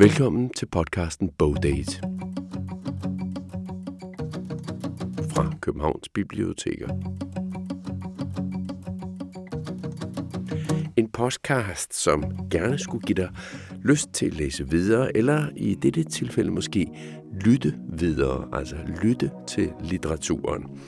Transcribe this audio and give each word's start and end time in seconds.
Velkommen 0.00 0.50
til 0.50 0.66
podcasten 0.66 1.30
Bogdate 1.38 2.00
fra 5.30 5.52
Københavns 5.60 6.08
Biblioteker. 6.08 6.88
En 10.96 11.08
podcast, 11.08 11.94
som 11.94 12.24
gerne 12.50 12.78
skulle 12.78 13.02
give 13.06 13.16
dig 13.16 13.30
lyst 13.82 14.12
til 14.12 14.26
at 14.26 14.34
læse 14.34 14.70
videre, 14.70 15.16
eller 15.16 15.48
i 15.56 15.74
dette 15.74 16.04
tilfælde 16.04 16.50
måske 16.50 16.86
lytte 17.44 17.74
videre, 17.88 18.48
altså 18.52 18.76
lytte 19.02 19.30
til 19.46 19.72
litteraturen. 19.80 20.80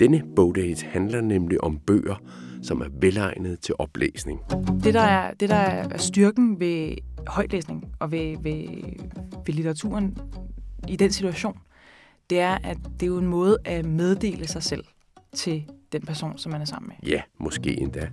Denne 0.00 0.22
bogdate 0.36 0.86
handler 0.86 1.20
nemlig 1.20 1.64
om 1.64 1.78
bøger, 1.86 2.22
som 2.62 2.80
er 2.80 2.88
velegnet 3.00 3.60
til 3.60 3.74
oplæsning. 3.78 4.40
Det, 4.84 4.94
der 4.94 5.00
er, 5.00 5.34
det, 5.40 5.48
der 5.48 5.56
er 5.56 5.98
styrken 5.98 6.60
ved 6.60 6.96
højtlæsning 7.26 7.92
og 7.98 8.12
ved, 8.12 8.36
ved, 8.42 8.66
ved 9.46 9.54
litteraturen 9.54 10.18
i 10.88 10.96
den 10.96 11.12
situation, 11.12 11.58
det 12.30 12.40
er, 12.40 12.58
at 12.64 12.78
det 13.00 13.02
er 13.02 13.06
jo 13.06 13.18
en 13.18 13.26
måde 13.26 13.58
at 13.64 13.86
meddele 13.86 14.48
sig 14.48 14.62
selv 14.62 14.84
til 15.32 15.64
den 15.92 16.02
person, 16.02 16.38
som 16.38 16.52
man 16.52 16.60
er 16.60 16.64
sammen 16.64 16.88
med. 16.88 17.10
Ja, 17.10 17.22
måske 17.38 17.80
endda 17.80 18.08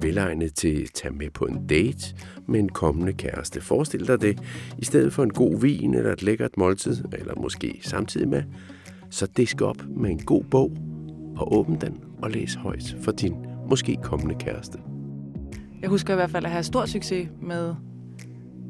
velegnet 0.00 0.54
til 0.54 0.82
at 0.82 0.90
tage 0.94 1.14
med 1.14 1.30
på 1.30 1.44
en 1.44 1.66
date 1.66 2.14
med 2.48 2.60
en 2.60 2.68
kommende 2.68 3.12
kæreste. 3.12 3.60
Forestil 3.60 4.06
dig 4.06 4.20
det, 4.20 4.40
i 4.78 4.84
stedet 4.84 5.12
for 5.12 5.22
en 5.22 5.32
god 5.32 5.60
vin 5.60 5.94
eller 5.94 6.12
et 6.12 6.22
lækkert 6.22 6.56
måltid, 6.56 7.04
eller 7.12 7.34
måske 7.34 7.80
samtidig 7.82 8.28
med, 8.28 8.42
så 9.10 9.26
disk 9.26 9.60
op 9.60 9.76
med 9.96 10.10
en 10.10 10.18
god 10.18 10.44
bog 10.44 10.76
og 11.36 11.56
åbn 11.58 11.80
den 11.80 12.00
og 12.22 12.30
læs 12.30 12.54
højt 12.54 12.96
for 13.02 13.12
din 13.12 13.34
måske 13.68 13.96
kommende 14.02 14.34
kæreste. 14.34 14.78
Jeg 15.80 15.88
husker 15.88 16.12
i 16.12 16.16
hvert 16.16 16.30
fald 16.30 16.44
at 16.44 16.50
have 16.50 16.62
stor 16.62 16.86
succes 16.86 17.28
med 17.42 17.74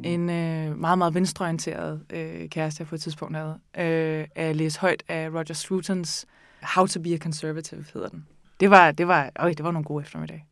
en 0.05 0.31
øh, 0.31 0.79
meget, 0.79 0.99
meget 0.99 1.15
venstreorienteret 1.15 2.01
øh, 2.11 2.49
kæreste, 2.49 2.81
jeg 2.81 2.87
på 2.89 2.95
et 2.95 3.01
tidspunkt 3.01 3.37
havde, 3.37 3.59
øh, 3.79 4.27
at 4.35 4.57
læse 4.57 4.81
højt 4.81 5.03
af 5.09 5.29
Roger 5.29 5.55
Scrutons 5.55 6.27
How 6.63 6.87
to 6.87 7.01
be 7.01 7.15
a 7.15 7.19
Conservative, 7.19 7.85
hedder 7.95 8.09
den. 8.09 8.27
Det 8.61 8.71
var, 8.71 8.91
det 8.91 9.09
var, 9.09 9.31
øj, 9.37 9.53
det 9.53 9.65
var 9.65 9.71
nogle 9.71 9.85
gode 9.85 10.03
eftermiddag. 10.03 10.47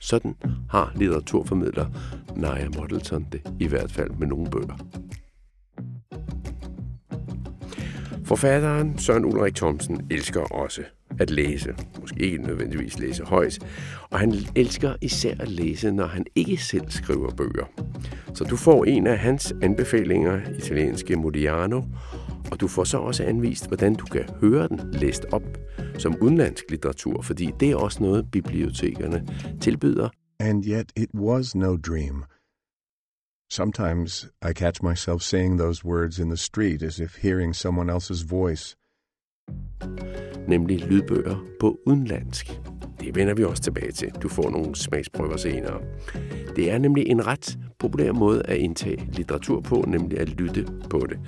Sådan 0.00 0.36
har 0.70 0.92
litteraturformidler 0.96 1.86
Naja 2.36 2.68
Modelton 2.68 3.26
det, 3.32 3.40
i 3.60 3.66
hvert 3.66 3.92
fald 3.92 4.10
med 4.10 4.26
nogle 4.26 4.50
bøger. 4.50 4.76
Forfatteren 8.24 8.98
Søren 8.98 9.24
Ulrik 9.24 9.54
Thomsen 9.54 10.06
elsker 10.10 10.40
også 10.40 10.82
at 11.20 11.30
læse. 11.30 11.74
Måske 12.00 12.20
ikke 12.20 12.38
nødvendigvis 12.38 12.98
læse 12.98 13.24
højt. 13.24 13.58
Og 14.10 14.18
han 14.18 14.34
elsker 14.56 14.96
især 15.00 15.34
at 15.40 15.48
læse, 15.48 15.90
når 15.90 16.06
han 16.06 16.24
ikke 16.34 16.56
selv 16.56 16.90
skriver 16.90 17.30
bøger. 17.30 17.66
Så 18.34 18.44
du 18.44 18.56
får 18.56 18.84
en 18.84 19.06
af 19.06 19.18
hans 19.18 19.54
anbefalinger, 19.62 20.40
italienske 20.58 21.16
Modiano, 21.16 21.82
og 22.50 22.60
du 22.60 22.68
får 22.68 22.84
så 22.84 22.98
også 22.98 23.24
anvist, 23.24 23.68
hvordan 23.68 23.94
du 23.94 24.04
kan 24.04 24.24
høre 24.40 24.68
den 24.68 24.80
læst 24.92 25.26
op 25.32 25.58
som 25.98 26.16
udenlandsk 26.20 26.64
litteratur, 26.70 27.22
fordi 27.22 27.50
det 27.60 27.70
er 27.70 27.76
også 27.76 28.02
noget, 28.02 28.30
bibliotekerne 28.30 29.26
tilbyder. 29.60 30.08
And 30.40 30.64
yet 30.66 30.92
it 30.96 31.10
was 31.14 31.54
no 31.54 31.76
dream. 31.76 32.24
Sometimes 33.50 34.28
I 34.42 34.52
catch 34.52 34.82
myself 34.82 35.22
saying 35.22 35.58
those 35.58 35.84
words 35.84 36.18
in 36.18 36.28
the 36.28 36.36
street 36.36 36.82
as 36.82 37.00
if 37.00 37.16
hearing 37.16 37.54
someone 37.56 37.92
else's 37.92 38.22
voice. 38.22 38.76
Nemlig 40.48 40.84
lydbøger 40.84 41.44
på 41.60 41.78
udenlandsk. 41.86 42.60
Det 43.00 43.16
vender 43.16 43.34
vi 43.34 43.44
også 43.44 43.62
tilbage 43.62 43.92
til. 43.92 44.10
Du 44.22 44.28
får 44.28 44.50
nogle 44.50 44.76
smagsprøver 44.76 45.36
senere. 45.36 45.80
Det 46.56 46.70
er 46.70 46.78
nemlig 46.78 47.06
en 47.06 47.26
ret 47.26 47.58
populær 47.78 48.12
måde 48.12 48.42
at 48.44 48.56
indtage 48.56 49.08
litteratur 49.12 49.60
på, 49.60 49.84
nemlig 49.88 50.20
at 50.20 50.28
lytte 50.28 50.66
på 50.90 51.06
det. 51.08 51.18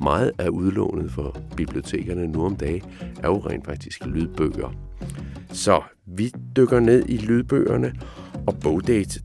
Meget 0.00 0.32
af 0.38 0.48
udlånet 0.48 1.10
for 1.10 1.36
bibliotekerne 1.56 2.26
nu 2.26 2.44
om 2.44 2.56
dagen 2.56 2.82
er 3.22 3.28
jo 3.28 3.38
rent 3.38 3.64
faktisk 3.64 4.06
lydbøger. 4.06 4.74
Så 5.52 5.82
vi 6.06 6.32
dykker 6.56 6.80
ned 6.80 7.04
i 7.08 7.16
lydbøgerne, 7.16 7.92
og 8.46 8.54
Bogdate 8.62 9.20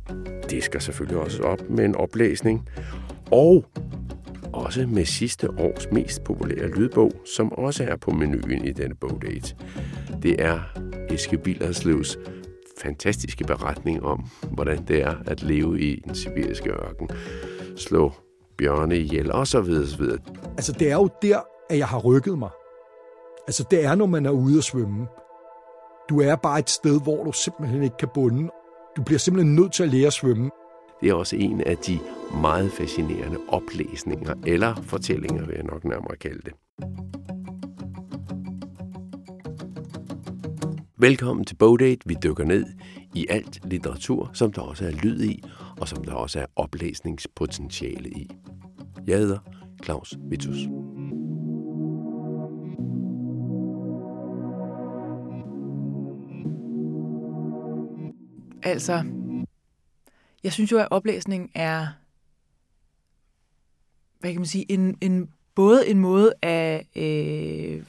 det 0.50 0.64
skal 0.64 0.82
selvfølgelig 0.82 1.18
også 1.18 1.44
op 1.44 1.70
med 1.70 1.86
en 1.86 1.96
oplæsning. 1.96 2.70
Og 3.32 3.66
også 4.54 4.86
med 4.88 5.06
sidste 5.06 5.50
års 5.50 5.88
mest 5.92 6.24
populære 6.24 6.68
lydbog, 6.68 7.12
som 7.36 7.52
også 7.52 7.84
er 7.84 7.96
på 7.96 8.12
menuen 8.12 8.66
i 8.66 8.72
denne 8.72 8.96
bogdate. 8.96 9.56
Det 10.24 10.42
er 10.42 10.60
Eske 11.10 11.38
Billerslevs 11.38 12.18
fantastiske 12.82 13.44
beretning 13.44 14.04
om, 14.04 14.26
hvordan 14.52 14.86
det 14.88 15.02
er 15.02 15.16
at 15.26 15.44
leve 15.44 15.80
i 15.82 16.02
den 16.06 16.16
sibiriske 16.16 16.70
ørken, 16.70 17.10
slå 17.76 18.12
bjørne 18.58 18.98
ihjel 18.98 19.32
og 19.32 19.48
så 19.48 19.62
videre, 19.62 19.88
så 19.88 19.98
videre. 19.98 20.18
Altså, 20.58 20.72
det 20.72 20.92
er 20.92 20.96
jo 20.96 21.10
der, 21.22 21.40
at 21.70 21.78
jeg 21.78 21.88
har 21.88 22.00
rykket 22.00 22.38
mig. 22.38 22.50
Altså, 23.48 23.66
det 23.72 23.86
er, 23.86 23.96
når 23.96 24.06
man 24.06 24.26
er 24.26 24.32
ude 24.32 24.58
at 24.58 24.64
svømme. 24.64 25.08
Du 26.10 26.22
er 26.22 26.36
bare 26.36 26.60
et 26.60 26.70
sted, 26.70 27.02
hvor 27.02 27.24
du 27.24 27.32
simpelthen 27.32 27.84
ikke 27.84 27.98
kan 28.00 28.10
bunde. 28.14 28.50
Du 28.98 29.04
bliver 29.04 29.20
simpelthen 29.20 29.56
nødt 29.56 29.74
til 29.74 29.84
at 29.84 29.90
lære 29.90 30.08
at 30.08 30.14
svømme. 30.14 30.50
Det 31.04 31.10
er 31.10 31.14
også 31.14 31.36
en 31.36 31.62
af 31.62 31.78
de 31.78 32.00
meget 32.42 32.72
fascinerende 32.72 33.38
oplæsninger, 33.48 34.34
eller 34.48 34.76
fortællinger, 34.76 35.46
vil 35.46 35.56
jeg 35.56 35.64
nok 35.64 35.84
nærmere 35.86 36.16
kalde 36.16 36.42
det. 36.46 36.54
Velkommen 40.98 41.46
til 41.46 41.56
Bogdate. 41.56 42.00
Vi 42.06 42.16
dykker 42.24 42.44
ned 42.44 42.66
i 43.16 43.26
alt 43.30 43.60
litteratur, 43.64 44.30
som 44.34 44.54
der 44.54 44.62
også 44.62 44.86
er 44.86 44.92
lyd 44.92 45.24
i, 45.24 45.44
og 45.80 45.88
som 45.88 46.04
der 46.04 46.14
også 46.14 46.40
er 46.40 46.46
oplæsningspotentiale 46.56 48.10
i. 48.10 48.30
Jeg 49.08 49.18
hedder 49.18 49.40
Claus 49.84 50.18
Vitus. 50.30 50.58
Altså, 58.64 59.04
jeg 60.44 60.54
synes 60.54 60.72
jo, 60.72 60.78
at 60.78 60.88
oplæsning 60.92 61.52
er, 61.56 61.88
hvad 64.20 64.32
kan 64.32 64.40
man 64.40 64.48
sige, 64.48 64.72
en, 64.72 64.98
en, 65.02 65.30
både 65.56 65.90
en 65.90 66.00
måde 66.00 66.34
at 66.42 66.86
øh, 66.96 67.84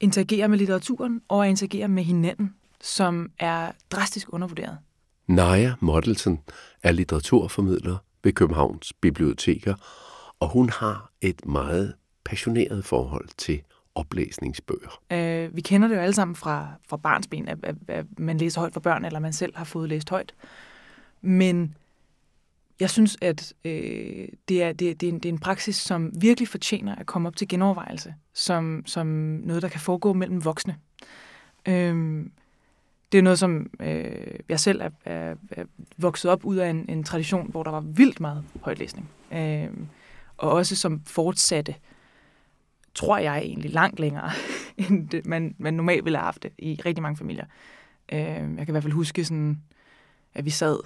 interagere 0.00 0.48
med 0.48 0.58
litteraturen 0.58 1.22
og 1.28 1.44
at 1.44 1.50
interagere 1.50 1.88
med 1.88 2.04
hinanden, 2.04 2.54
som 2.80 3.30
er 3.38 3.72
drastisk 3.90 4.32
undervurderet. 4.32 4.78
Naja 5.26 5.74
Modelsen 5.80 6.40
er 6.82 6.92
litteraturformidler 6.92 7.96
ved 8.24 8.32
Københavns 8.32 8.92
Biblioteker, 8.92 9.74
og 10.40 10.48
hun 10.48 10.70
har 10.70 11.10
et 11.20 11.46
meget 11.46 11.94
passioneret 12.24 12.84
forhold 12.84 13.28
til 13.36 13.62
oplæsningsbøger. 13.94 15.00
Øh, 15.12 15.56
vi 15.56 15.60
kender 15.60 15.88
det 15.88 15.94
jo 15.94 16.00
alle 16.00 16.14
sammen 16.14 16.36
fra, 16.36 16.68
fra 16.88 16.96
barnsben, 16.96 17.48
at, 17.48 17.58
at, 17.62 17.76
at 17.88 18.06
man 18.18 18.38
læser 18.38 18.60
højt 18.60 18.72
for 18.72 18.80
børn, 18.80 19.04
eller 19.04 19.18
man 19.18 19.32
selv 19.32 19.56
har 19.56 19.64
fået 19.64 19.88
læst 19.88 20.10
højt. 20.10 20.34
Men 21.20 21.74
jeg 22.80 22.90
synes, 22.90 23.16
at 23.20 23.54
øh, 23.64 24.28
det, 24.48 24.62
er, 24.62 24.72
det, 24.72 25.00
det, 25.00 25.02
er 25.02 25.12
en, 25.12 25.18
det 25.18 25.28
er 25.28 25.32
en 25.32 25.38
praksis, 25.38 25.76
som 25.76 26.12
virkelig 26.20 26.48
fortjener 26.48 26.94
at 26.94 27.06
komme 27.06 27.28
op 27.28 27.36
til 27.36 27.48
genovervejelse, 27.48 28.14
som, 28.34 28.82
som 28.86 29.06
noget, 29.44 29.62
der 29.62 29.68
kan 29.68 29.80
foregå 29.80 30.12
mellem 30.12 30.44
voksne. 30.44 30.76
Øh, 31.68 32.24
det 33.12 33.18
er 33.18 33.22
noget, 33.22 33.38
som 33.38 33.70
øh, 33.80 34.38
jeg 34.48 34.60
selv 34.60 34.80
er, 34.80 34.90
er, 35.04 35.34
er 35.50 35.64
vokset 35.96 36.30
op 36.30 36.44
ud 36.44 36.56
af 36.56 36.70
en, 36.70 36.84
en 36.88 37.04
tradition, 37.04 37.50
hvor 37.50 37.62
der 37.62 37.70
var 37.70 37.80
vildt 37.80 38.20
meget 38.20 38.44
højtlæsning. 38.62 39.10
Øh, 39.32 39.68
og 40.36 40.50
også 40.50 40.76
som 40.76 41.00
fortsatte, 41.06 41.74
tror 42.94 43.18
jeg 43.18 43.38
egentlig, 43.38 43.70
langt 43.70 44.00
længere, 44.00 44.30
end 44.76 45.08
det, 45.08 45.26
man, 45.26 45.54
man 45.58 45.74
normalt 45.74 46.04
ville 46.04 46.18
have 46.18 46.24
haft 46.24 46.42
det 46.42 46.52
i 46.58 46.80
rigtig 46.86 47.02
mange 47.02 47.16
familier. 47.16 47.44
Øh, 48.12 48.18
jeg 48.20 48.56
kan 48.56 48.68
i 48.68 48.70
hvert 48.70 48.82
fald 48.82 48.92
huske, 48.92 49.24
sådan, 49.24 49.62
at 50.34 50.44
vi 50.44 50.50
sad 50.50 50.78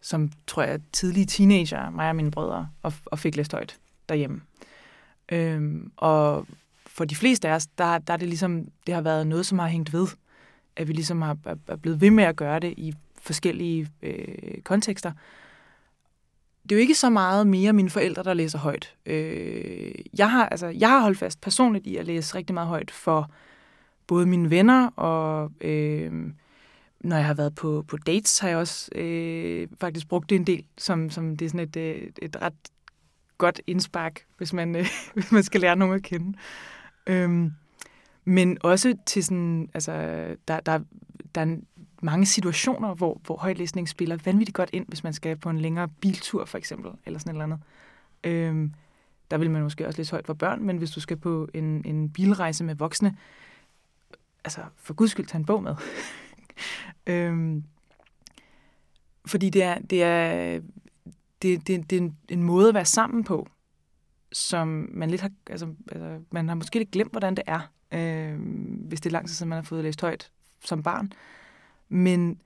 som, 0.00 0.30
tror 0.46 0.62
jeg, 0.62 0.80
tidlige 0.92 1.26
teenager, 1.26 1.90
mig 1.90 2.08
og 2.08 2.16
mine 2.16 2.30
brødre, 2.30 2.68
og, 2.82 2.92
og 3.04 3.18
fik 3.18 3.36
læst 3.36 3.52
højt 3.52 3.78
derhjemme. 4.08 4.40
Øhm, 5.32 5.92
og 5.96 6.46
for 6.86 7.04
de 7.04 7.16
fleste 7.16 7.48
af 7.48 7.54
os, 7.54 7.66
der, 7.66 7.98
der 7.98 8.12
er 8.12 8.16
det 8.16 8.28
ligesom, 8.28 8.64
det 8.86 8.94
har 8.94 9.00
været 9.00 9.26
noget, 9.26 9.46
som 9.46 9.58
har 9.58 9.68
hængt 9.68 9.92
ved. 9.92 10.06
At 10.76 10.88
vi 10.88 10.92
ligesom 10.92 11.22
har, 11.22 11.36
er 11.68 11.76
blevet 11.76 12.00
ved 12.00 12.10
med 12.10 12.24
at 12.24 12.36
gøre 12.36 12.60
det 12.60 12.74
i 12.76 12.94
forskellige 13.22 13.88
øh, 14.02 14.62
kontekster. 14.64 15.12
Det 16.62 16.72
er 16.72 16.76
jo 16.76 16.80
ikke 16.80 16.94
så 16.94 17.10
meget 17.10 17.46
mere 17.46 17.72
mine 17.72 17.90
forældre, 17.90 18.22
der 18.22 18.34
læser 18.34 18.58
højt. 18.58 18.94
Øh, 19.06 19.94
jeg, 20.18 20.30
har, 20.30 20.48
altså, 20.48 20.66
jeg 20.66 20.88
har 20.88 21.00
holdt 21.00 21.18
fast 21.18 21.40
personligt 21.40 21.86
i 21.86 21.96
at 21.96 22.06
læse 22.06 22.34
rigtig 22.34 22.54
meget 22.54 22.68
højt 22.68 22.90
for 22.90 23.30
både 24.06 24.26
mine 24.26 24.50
venner 24.50 24.86
og 24.86 25.52
øh, 25.60 26.32
når 27.00 27.16
jeg 27.16 27.26
har 27.26 27.34
været 27.34 27.54
på, 27.54 27.84
på 27.88 27.96
dates, 27.96 28.38
har 28.38 28.48
jeg 28.48 28.58
også 28.58 28.90
øh, 28.94 29.68
faktisk 29.80 30.08
brugt 30.08 30.30
det 30.30 30.36
en 30.36 30.46
del, 30.46 30.64
som, 30.78 31.10
som 31.10 31.36
det 31.36 31.44
er 31.44 31.48
sådan 31.48 31.68
et, 31.68 31.76
et, 31.76 32.18
et 32.22 32.42
ret 32.42 32.54
godt 33.38 33.60
indspark, 33.66 34.24
hvis 34.38 34.52
man, 34.52 34.76
øh, 34.76 34.86
hvis 35.14 35.32
man 35.32 35.42
skal 35.42 35.60
lære 35.60 35.76
nogen 35.76 35.94
at 35.94 36.02
kende. 36.02 36.38
Øhm, 37.06 37.52
men 38.24 38.58
også 38.60 38.94
til 39.06 39.24
sådan, 39.24 39.70
altså, 39.74 39.92
der, 40.48 40.60
der, 40.60 40.80
der 41.34 41.40
er 41.40 41.56
mange 42.02 42.26
situationer, 42.26 42.94
hvor, 42.94 43.20
hvor 43.24 43.36
højlæsning 43.36 43.88
spiller 43.88 44.16
vanvittigt 44.24 44.56
godt 44.56 44.70
ind, 44.72 44.86
hvis 44.88 45.04
man 45.04 45.12
skal 45.12 45.36
på 45.36 45.50
en 45.50 45.58
længere 45.58 45.88
biltur, 45.88 46.44
for 46.44 46.58
eksempel, 46.58 46.90
eller 47.06 47.18
sådan 47.18 47.30
et 47.30 47.34
eller 47.34 47.44
andet. 47.44 47.60
Øhm, 48.24 48.74
der 49.30 49.38
vil 49.38 49.50
man 49.50 49.62
måske 49.62 49.86
også 49.86 49.98
læse 49.98 50.10
højt 50.10 50.26
for 50.26 50.34
børn, 50.34 50.62
men 50.62 50.76
hvis 50.76 50.90
du 50.90 51.00
skal 51.00 51.16
på 51.16 51.48
en, 51.54 51.82
en 51.84 52.10
bilrejse 52.10 52.64
med 52.64 52.74
voksne, 52.74 53.16
altså 54.44 54.60
for 54.76 54.94
guds 54.94 55.10
skyld, 55.10 55.26
tag 55.26 55.38
en 55.38 55.44
bog 55.44 55.62
med. 55.62 55.74
øhm, 57.06 57.64
fordi 59.26 59.50
det 59.50 59.62
er, 59.62 59.78
det 59.78 60.02
er, 60.02 60.60
det, 61.42 61.66
det, 61.66 61.90
det 61.90 61.96
er 61.96 62.00
en, 62.00 62.16
en 62.28 62.42
måde 62.42 62.68
at 62.68 62.74
være 62.74 62.84
sammen 62.84 63.24
på, 63.24 63.48
som 64.32 64.88
man 64.92 65.10
lidt 65.10 65.20
har, 65.20 65.30
altså, 65.46 65.68
altså 65.92 66.20
man 66.30 66.48
har 66.48 66.54
måske 66.54 66.78
lidt 66.78 66.90
glemt, 66.90 67.12
hvordan 67.12 67.34
det 67.34 67.44
er, 67.46 67.60
øh, 67.92 68.38
hvis 68.88 69.00
det 69.00 69.10
er 69.10 69.12
lang 69.12 69.26
tid 69.26 69.34
siden, 69.34 69.48
man 69.48 69.56
har 69.56 69.62
fået 69.62 69.84
læst 69.84 70.00
højt 70.00 70.30
som 70.64 70.82
barn. 70.82 71.12
Men 71.88 72.40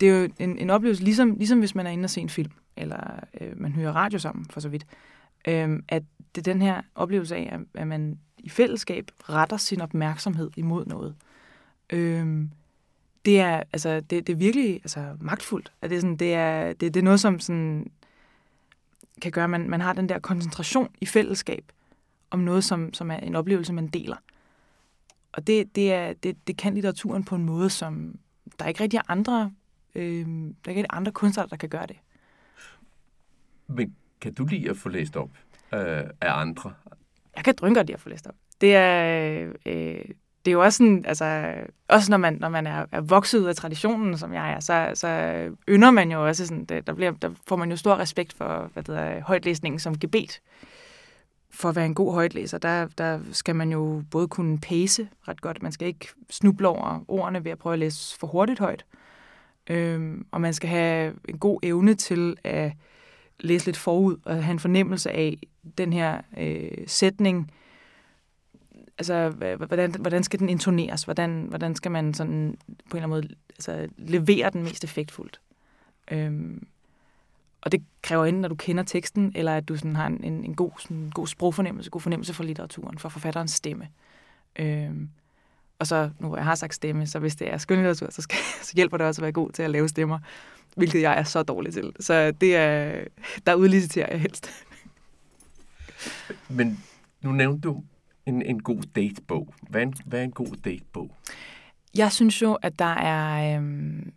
det 0.00 0.08
er 0.08 0.20
jo 0.20 0.28
en, 0.38 0.58
en 0.58 0.70
oplevelse, 0.70 1.04
ligesom, 1.04 1.34
ligesom 1.34 1.58
hvis 1.58 1.74
man 1.74 1.86
er 1.86 1.90
inde 1.90 2.06
og 2.06 2.10
se 2.10 2.20
en 2.20 2.28
film, 2.28 2.52
eller 2.76 3.20
øh, 3.40 3.60
man 3.60 3.72
hører 3.72 3.92
radio 3.92 4.18
sammen, 4.18 4.44
for 4.44 4.60
så 4.60 4.68
vidt, 4.68 4.86
øh, 5.48 5.82
at 5.88 6.02
det 6.34 6.48
er 6.48 6.52
den 6.52 6.62
her 6.62 6.82
oplevelse 6.94 7.36
af, 7.36 7.48
at, 7.52 7.60
at 7.80 7.86
man 7.86 8.18
i 8.38 8.48
fællesskab 8.48 9.10
retter 9.22 9.56
sin 9.56 9.80
opmærksomhed 9.80 10.50
imod 10.56 10.86
noget. 10.86 11.14
Øh, 11.92 12.46
det 13.24 13.40
er, 13.40 13.62
altså, 13.72 14.00
det, 14.00 14.26
det 14.26 14.32
er 14.32 14.36
virkelig 14.36 14.74
altså, 14.74 15.16
magtfuldt. 15.20 15.72
At 15.82 15.90
det, 15.90 15.96
er 15.96 16.00
sådan, 16.00 16.16
det, 16.16 16.34
er, 16.34 16.72
det, 16.72 16.94
det 16.94 16.96
er 16.96 17.04
noget, 17.04 17.20
som 17.20 17.40
sådan, 17.40 17.90
kan 19.22 19.32
gøre, 19.32 19.44
at 19.44 19.50
man, 19.50 19.70
man 19.70 19.80
har 19.80 19.92
den 19.92 20.08
der 20.08 20.18
koncentration 20.18 20.88
i 21.00 21.06
fællesskab 21.06 21.72
om 22.30 22.38
noget, 22.38 22.64
som, 22.64 22.94
som 22.94 23.10
er 23.10 23.16
en 23.16 23.34
oplevelse, 23.34 23.72
man 23.72 23.86
deler. 23.86 24.16
Og 25.32 25.46
det, 25.46 25.76
det, 25.76 25.92
er, 25.92 26.12
det, 26.12 26.36
det 26.46 26.56
kan 26.56 26.74
litteraturen 26.74 27.24
på 27.24 27.34
en 27.34 27.44
måde, 27.44 27.70
som 27.70 28.18
der 28.58 28.64
er 28.64 28.68
ikke 28.68 28.82
rigtig 28.82 29.00
andre, 29.08 29.52
øh, 29.94 30.26
der 30.26 30.52
er 30.64 30.70
ikke 30.70 30.92
andre 30.92 31.12
kunstnere, 31.12 31.46
der 31.50 31.56
kan 31.56 31.68
gøre 31.68 31.86
det. 31.86 31.96
Men 33.66 33.96
kan 34.20 34.34
du 34.34 34.44
lide 34.44 34.70
at 34.70 34.76
få 34.76 34.88
læst 34.88 35.16
op 35.16 35.30
øh, 35.72 35.80
af 36.20 36.40
andre? 36.40 36.74
Jeg 37.36 37.44
kan 37.44 37.54
drønke 37.54 37.78
godt 37.78 37.90
at 37.90 38.00
få 38.00 38.08
læst 38.08 38.26
op. 38.26 38.34
Det 38.60 38.74
er, 38.74 39.52
øh, 39.66 40.04
det 40.44 40.50
er 40.50 40.52
jo 40.52 40.62
også 40.62 40.76
sådan, 40.76 41.04
altså, 41.06 41.54
også 41.88 42.10
når 42.10 42.16
man, 42.16 42.36
når 42.40 42.48
man 42.48 42.66
er, 42.66 42.86
er 42.92 43.00
vokset 43.00 43.38
ud 43.38 43.44
af 43.44 43.56
traditionen, 43.56 44.18
som 44.18 44.34
jeg 44.34 44.52
er, 44.52 44.60
så, 44.60 44.90
så 44.94 45.08
ynder 45.68 45.90
man 45.90 46.12
jo 46.12 46.26
også 46.26 46.46
sådan, 46.46 46.64
det, 46.64 46.86
der, 46.86 46.94
bliver, 46.94 47.10
der 47.10 47.30
får 47.48 47.56
man 47.56 47.70
jo 47.70 47.76
stor 47.76 47.96
respekt 47.96 48.32
for, 48.32 48.70
hvad 48.72 48.82
det 48.82 48.96
hedder, 48.96 49.20
højtlæsningen 49.20 49.78
som 49.78 49.98
gebet. 49.98 50.40
For 51.50 51.68
at 51.68 51.76
være 51.76 51.86
en 51.86 51.94
god 51.94 52.14
højtlæser, 52.14 52.58
der, 52.58 52.86
der 52.98 53.20
skal 53.32 53.56
man 53.56 53.72
jo 53.72 54.02
både 54.10 54.28
kunne 54.28 54.58
pace 54.58 55.08
ret 55.28 55.40
godt, 55.40 55.62
man 55.62 55.72
skal 55.72 55.88
ikke 55.88 56.08
snuble 56.30 56.68
over 56.68 57.04
ordene 57.08 57.44
ved 57.44 57.52
at 57.52 57.58
prøve 57.58 57.72
at 57.72 57.78
læse 57.78 58.18
for 58.18 58.26
hurtigt 58.26 58.58
højt, 58.58 58.84
øhm, 59.70 60.26
og 60.30 60.40
man 60.40 60.54
skal 60.54 60.68
have 60.68 61.14
en 61.28 61.38
god 61.38 61.60
evne 61.62 61.94
til 61.94 62.36
at 62.44 62.72
læse 63.40 63.66
lidt 63.66 63.76
forud, 63.76 64.16
og 64.24 64.44
have 64.44 64.52
en 64.52 64.58
fornemmelse 64.58 65.10
af 65.10 65.38
den 65.78 65.92
her 65.92 66.20
øh, 66.38 66.70
sætning, 66.86 67.50
altså, 69.00 69.28
hvordan, 69.56 69.94
hvordan 69.98 70.24
skal 70.24 70.38
den 70.38 70.48
intoneres? 70.48 71.04
Hvordan, 71.04 71.46
hvordan 71.48 71.76
skal 71.76 71.90
man 71.90 72.14
sådan 72.14 72.58
på 72.90 72.96
en 72.96 73.02
eller 73.02 73.16
anden 73.16 73.28
måde 73.28 73.28
altså, 73.50 73.88
levere 73.96 74.50
den 74.50 74.62
mest 74.62 74.84
effektfuldt? 74.84 75.40
Øhm, 76.10 76.66
og 77.60 77.72
det 77.72 77.84
kræver 78.02 78.24
enten, 78.24 78.44
at 78.44 78.50
du 78.50 78.54
kender 78.54 78.82
teksten, 78.82 79.32
eller 79.34 79.56
at 79.56 79.68
du 79.68 79.76
sådan 79.76 79.96
har 79.96 80.06
en, 80.06 80.24
en, 80.24 80.44
en 80.44 80.54
god, 80.54 80.70
sådan, 80.78 81.10
god 81.10 81.26
sprogfornemmelse, 81.26 81.90
god 81.90 82.00
fornemmelse 82.00 82.34
for 82.34 82.44
litteraturen, 82.44 82.98
for 82.98 83.08
forfatterens 83.08 83.50
stemme. 83.50 83.88
Øhm, 84.56 85.10
og 85.78 85.86
så, 85.86 86.10
nu 86.18 86.28
hvor 86.28 86.36
jeg 86.36 86.44
har 86.44 86.54
sagt 86.54 86.74
stemme, 86.74 87.06
så 87.06 87.18
hvis 87.18 87.36
det 87.36 87.52
er 87.52 87.58
skønlitteratur, 87.58 88.10
så, 88.10 88.22
skal, 88.22 88.38
så 88.66 88.72
hjælper 88.76 88.96
det 88.96 89.06
også 89.06 89.20
at 89.20 89.22
være 89.22 89.32
god 89.32 89.50
til 89.50 89.62
at 89.62 89.70
lave 89.70 89.88
stemmer, 89.88 90.18
hvilket 90.76 91.02
jeg 91.02 91.18
er 91.18 91.22
så 91.24 91.42
dårlig 91.42 91.72
til. 91.72 91.92
Så 92.00 92.30
det 92.30 92.56
er, 92.56 93.04
der 93.46 93.54
udliciterer 93.54 94.06
jeg 94.10 94.20
helst. 94.20 94.50
Men 96.48 96.84
nu 97.22 97.32
nævnte 97.32 97.68
du 97.68 97.82
en, 98.26 98.42
en 98.42 98.62
god 98.62 98.82
datebog. 98.82 99.54
Hvad 99.68 99.80
er 99.80 99.86
en, 99.86 99.94
hvad 100.04 100.20
er 100.20 100.24
en 100.24 100.30
god 100.30 100.56
datebog? 100.64 101.16
Jeg 101.96 102.12
synes 102.12 102.42
jo, 102.42 102.54
at 102.54 102.78
der 102.78 102.94
er... 102.94 103.56
Øhm, 103.56 104.12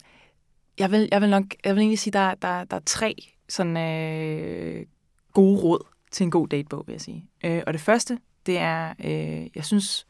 jeg, 0.80 0.92
vil, 0.92 1.10
jeg 1.12 1.22
vil 1.22 1.30
nok 1.30 1.44
jeg 1.66 1.76
vil 1.76 1.82
egentlig 1.82 2.00
sige, 2.00 2.20
at 2.20 2.42
der, 2.42 2.48
der, 2.48 2.64
der 2.64 2.78
er 2.78 2.82
tre 2.86 3.16
sådan, 3.50 3.78
øh, 3.78 4.86
gode 5.34 5.62
råd 5.62 5.88
til 6.12 6.24
en 6.24 6.32
god 6.32 6.48
datebog, 6.48 6.84
vil 6.88 6.94
jeg 6.94 7.02
sige. 7.02 7.26
Øh, 7.46 7.64
og 7.68 7.74
det 7.74 7.82
første, 7.82 8.20
det 8.46 8.58
er, 8.58 8.94
øh, 9.00 9.48
jeg 9.56 9.66
synes, 9.66 10.06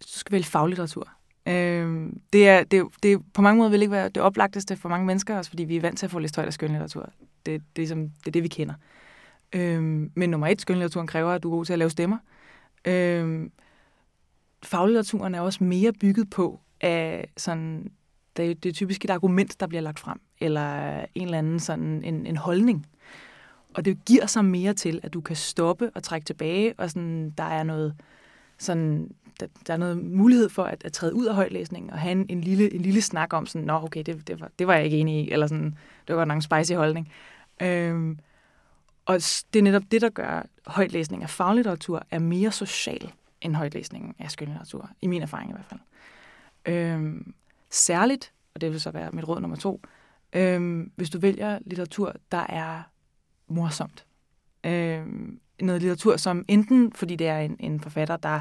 du 0.00 0.18
skal 0.18 0.32
vælge 0.32 0.44
faglitteratur. 0.44 1.08
Øh, 1.46 2.12
det, 2.32 2.48
er, 2.48 2.64
det, 2.64 2.86
det 3.02 3.20
på 3.34 3.42
mange 3.42 3.58
måder 3.58 3.70
vil 3.70 3.82
ikke 3.82 3.92
være 3.92 4.08
det 4.08 4.22
oplagteste 4.22 4.76
for 4.76 4.88
mange 4.88 5.06
mennesker, 5.06 5.36
også 5.36 5.50
fordi 5.50 5.64
vi 5.64 5.76
er 5.76 5.80
vant 5.80 5.98
til 5.98 6.06
at 6.06 6.10
få 6.10 6.18
læst 6.18 6.36
højt 6.36 6.46
af 6.46 6.52
skønlitteratur. 6.52 7.10
Det, 7.46 7.62
det, 7.76 7.84
er, 7.84 7.88
som, 7.88 8.08
det 8.08 8.26
er 8.26 8.30
det, 8.30 8.42
vi 8.42 8.48
kender. 8.48 8.74
Øhm, 9.54 10.10
men 10.14 10.30
nummer 10.30 10.46
et, 10.46 10.60
skønlitteraturen 10.60 11.06
kræver, 11.06 11.32
at 11.32 11.42
du 11.42 11.52
er 11.52 11.56
god 11.56 11.64
til 11.64 11.72
at 11.72 11.78
lave 11.78 11.90
stemmer. 11.90 12.18
Øhm, 12.84 13.52
faglitteraturen 14.62 15.34
er 15.34 15.40
også 15.40 15.64
mere 15.64 15.92
bygget 15.92 16.30
på, 16.30 16.60
at 16.80 17.26
sådan, 17.36 17.90
det, 18.36 18.50
er, 18.50 18.54
det 18.54 18.68
er 18.68 18.72
typisk 18.72 19.04
et 19.04 19.10
argument, 19.10 19.60
der 19.60 19.66
bliver 19.66 19.82
lagt 19.82 20.00
frem, 20.00 20.20
eller 20.40 20.98
en 21.14 21.24
eller 21.24 21.38
anden 21.38 21.60
sådan 21.60 22.04
en, 22.04 22.26
en 22.26 22.36
holdning. 22.36 22.86
Og 23.74 23.84
det 23.84 24.04
giver 24.04 24.26
sig 24.26 24.44
mere 24.44 24.74
til, 24.74 25.00
at 25.02 25.12
du 25.12 25.20
kan 25.20 25.36
stoppe 25.36 25.90
og 25.94 26.02
trække 26.02 26.24
tilbage, 26.24 26.74
og 26.78 26.90
sådan, 26.90 27.30
der 27.30 27.44
er 27.44 27.62
noget 27.62 27.94
sådan, 28.58 29.10
der, 29.40 29.46
der 29.66 29.72
er 29.72 29.76
noget 29.76 30.04
mulighed 30.04 30.48
for 30.48 30.64
at, 30.64 30.84
at 30.84 30.92
træde 30.92 31.14
ud 31.14 31.26
af 31.26 31.34
højtlæsningen 31.34 31.90
og 31.90 31.98
have 31.98 32.12
en, 32.12 32.26
en, 32.28 32.40
lille, 32.40 32.74
en 32.74 32.80
lille 32.80 33.02
snak 33.02 33.32
om 33.32 33.46
sådan, 33.46 33.66
nå 33.66 33.74
okay, 33.74 34.02
det, 34.06 34.28
det, 34.28 34.40
var, 34.40 34.50
det 34.58 34.66
var 34.66 34.74
jeg 34.74 34.84
ikke 34.84 34.96
enig 34.96 35.24
i, 35.24 35.30
eller 35.30 35.46
sådan, 35.46 35.74
det 36.08 36.16
var 36.16 36.24
nok 36.24 36.36
en 36.36 36.42
spicy 36.42 36.72
holdning. 36.72 37.12
Øhm, 37.62 38.18
og 39.06 39.14
det 39.52 39.58
er 39.58 39.62
netop 39.62 39.82
det, 39.90 40.00
der 40.00 40.08
gør 40.08 40.42
højtlæsning 40.66 41.22
af 41.22 41.30
faglitteratur 41.30 42.06
er 42.10 42.18
mere 42.18 42.52
social 42.52 43.12
end 43.40 43.56
højtlæsningen 43.56 44.14
af 44.18 44.30
skønlitteratur, 44.30 44.90
i 45.02 45.06
min 45.06 45.22
erfaring 45.22 45.50
i 45.50 45.52
hvert 45.52 45.66
fald. 45.66 45.80
Øhm, 46.66 47.34
særligt, 47.70 48.32
og 48.54 48.60
det 48.60 48.70
vil 48.70 48.80
så 48.80 48.90
være 48.90 49.10
mit 49.12 49.28
råd 49.28 49.40
nummer 49.40 49.56
to, 49.56 49.80
øhm, 50.32 50.92
hvis 50.96 51.10
du 51.10 51.18
vælger 51.18 51.58
litteratur, 51.66 52.14
der 52.32 52.46
er 52.48 52.82
morsomt. 53.48 54.06
Øhm, 54.64 55.40
noget 55.60 55.82
litteratur, 55.82 56.16
som 56.16 56.44
enten, 56.48 56.92
fordi 56.92 57.16
det 57.16 57.28
er 57.28 57.38
en, 57.38 57.56
en 57.60 57.80
forfatter, 57.80 58.16
der 58.16 58.40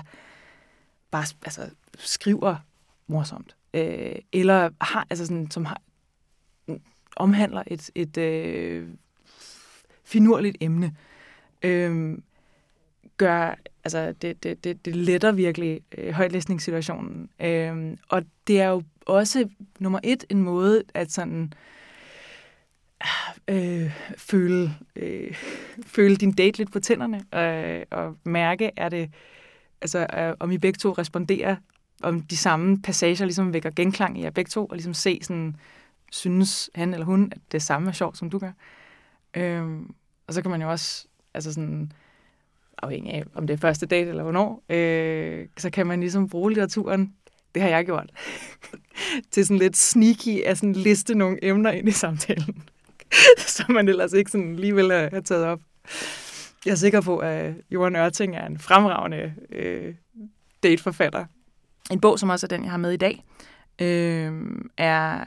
bare 1.12 1.26
altså, 1.46 1.70
skriver 1.98 2.56
morsomt, 3.08 3.56
øh, 3.74 4.16
eller 4.32 4.70
har, 4.82 5.08
altså 5.10 5.26
sådan, 5.26 5.52
som 5.52 5.66
har, 5.66 5.82
omhandler 7.16 7.64
et, 7.68 7.90
et 7.96 8.18
øh, 8.18 8.90
finurligt 10.04 10.58
emne, 10.60 10.96
øh, 11.64 12.18
gør, 13.18 13.56
altså 13.84 14.14
det, 14.22 14.44
det, 14.44 14.64
det, 14.64 14.86
det 14.86 14.96
letter 14.96 15.32
virkelig 15.32 15.82
øh, 15.98 16.14
højtlæsningssituationen. 16.14 17.30
Øh, 17.42 17.98
og 18.10 18.24
det 18.48 18.62
er 18.62 18.68
jo 18.68 18.84
også 19.06 19.50
nummer 19.80 20.00
et 20.04 20.26
en 20.30 20.42
måde 20.42 20.84
at 20.94 21.12
sådan 21.12 21.54
øh, 23.48 23.92
føle, 24.18 24.76
øh, 24.96 25.36
føle 25.86 26.16
din 26.16 26.32
date 26.32 26.58
lidt 26.58 26.72
på 26.72 26.80
tænderne 26.80 27.24
øh, 27.36 27.86
og 27.92 28.18
mærke, 28.24 28.72
er 28.78 28.90
det, 28.90 29.12
altså, 29.82 30.08
øh, 30.18 30.34
om 30.40 30.52
I 30.52 30.58
begge 30.58 30.78
to 30.78 30.92
responderer, 30.92 31.56
om 32.04 32.22
de 32.22 32.38
samme 32.38 32.82
passager 32.82 33.26
ligesom 33.26 33.54
vækker 33.54 33.72
genklang 33.76 34.20
i 34.20 34.24
jer 34.24 34.30
begge 34.30 34.50
to, 34.50 34.66
og 34.66 34.76
ligesom 34.76 34.94
se 34.94 35.20
sådan, 35.22 35.56
synes 36.12 36.70
han 36.76 36.94
eller 36.94 37.06
hun, 37.06 37.32
at 37.32 37.42
det 37.52 37.62
samme 37.62 37.90
er 37.90 37.94
sjovt, 37.94 38.18
som 38.18 38.30
du 38.30 38.40
gør. 38.40 38.52
Øhm, 39.34 39.96
og 40.28 40.34
så 40.34 40.42
kan 40.42 40.52
man 40.52 40.62
jo 40.62 40.70
også, 40.70 41.08
altså 41.34 41.54
sådan, 41.54 41.92
afhængig 42.84 43.14
af, 43.14 43.24
om 43.36 43.48
det 43.48 43.54
er 43.54 43.58
første 43.58 43.86
date 43.86 44.10
eller 44.10 44.24
hvornår, 44.24 44.64
øh, 44.70 45.48
så 45.58 45.70
kan 45.70 45.88
man 45.88 46.00
ligesom 46.00 46.30
bruge 46.30 46.52
litteraturen, 46.52 47.14
det 47.56 47.62
har 47.62 47.70
jeg 47.70 47.86
gjort, 47.86 48.12
til 49.32 49.46
sådan 49.46 49.60
lidt 49.60 49.78
sneaky 49.78 50.44
at 50.46 50.58
sådan 50.58 50.74
liste 50.74 51.16
nogle 51.16 51.38
emner 51.42 51.72
ind 51.72 51.88
i 51.88 51.92
samtalen, 51.92 52.64
som 53.56 53.72
man 53.72 53.88
ellers 53.88 54.14
ikke 54.14 54.32
sådan 54.32 54.56
lige 54.56 54.76
ville 54.76 54.94
have 54.94 55.22
taget 55.22 55.46
op. 55.46 55.60
Jeg 56.66 56.72
er 56.72 56.76
sikker 56.76 57.02
på, 57.02 57.18
at 57.18 57.54
Johan 57.72 57.96
Ørting 57.96 58.36
er 58.36 58.46
en 58.46 58.60
fremragende 58.60 59.34
øh, 59.50 59.96
dateforfatter. 60.64 61.26
En 61.92 62.00
bog, 62.00 62.20
som 62.20 62.30
også 62.30 62.46
er 62.46 62.48
den, 62.48 62.64
jeg 62.64 62.72
har 62.72 62.78
med 62.78 62.92
i 62.92 62.98
dag, 62.98 63.24
øh, 63.82 64.32
er, 64.78 65.24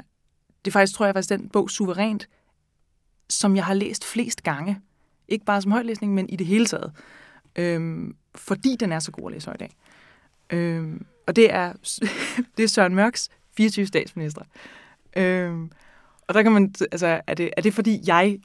det 0.65 0.71
er 0.71 0.73
faktisk, 0.73 0.95
tror 0.95 1.07
jeg, 1.07 1.15
faktisk 1.15 1.31
den 1.31 1.49
bog 1.49 1.71
suverænt, 1.71 2.29
som 3.31 3.57
jeg 3.57 3.65
har 3.65 3.75
læst 3.75 4.05
flest 4.05 4.43
gange. 4.43 4.81
Ikke 5.29 5.45
bare 5.45 5.63
som 5.63 5.73
højtlæsning, 5.73 6.15
men 6.15 6.29
i 6.29 6.37
det 6.37 6.47
hele 6.47 6.67
taget. 6.67 6.93
Øhm, 7.57 8.17
fordi 8.35 8.77
den 8.81 8.93
er 8.93 8.99
så 8.99 9.11
god 9.13 9.27
at 9.27 9.33
læse 9.33 9.47
højt 9.47 9.61
dag. 9.61 9.71
Øhm, 10.51 11.07
og 11.27 11.37
det 11.37 11.53
er, 11.53 11.73
det 12.57 12.63
er 12.63 12.69
Søren 12.69 12.95
Mørks 12.95 13.29
24 13.57 13.87
statsminister. 13.87 14.43
Øhm, 15.17 15.71
og 16.29 16.35
der 16.35 16.43
kan 16.43 16.53
man, 16.53 16.75
altså, 16.93 17.21
er 17.27 17.35
det, 17.35 17.51
er 17.57 17.63
det 17.63 17.75
fordi 17.75 18.01
jeg 18.07 18.39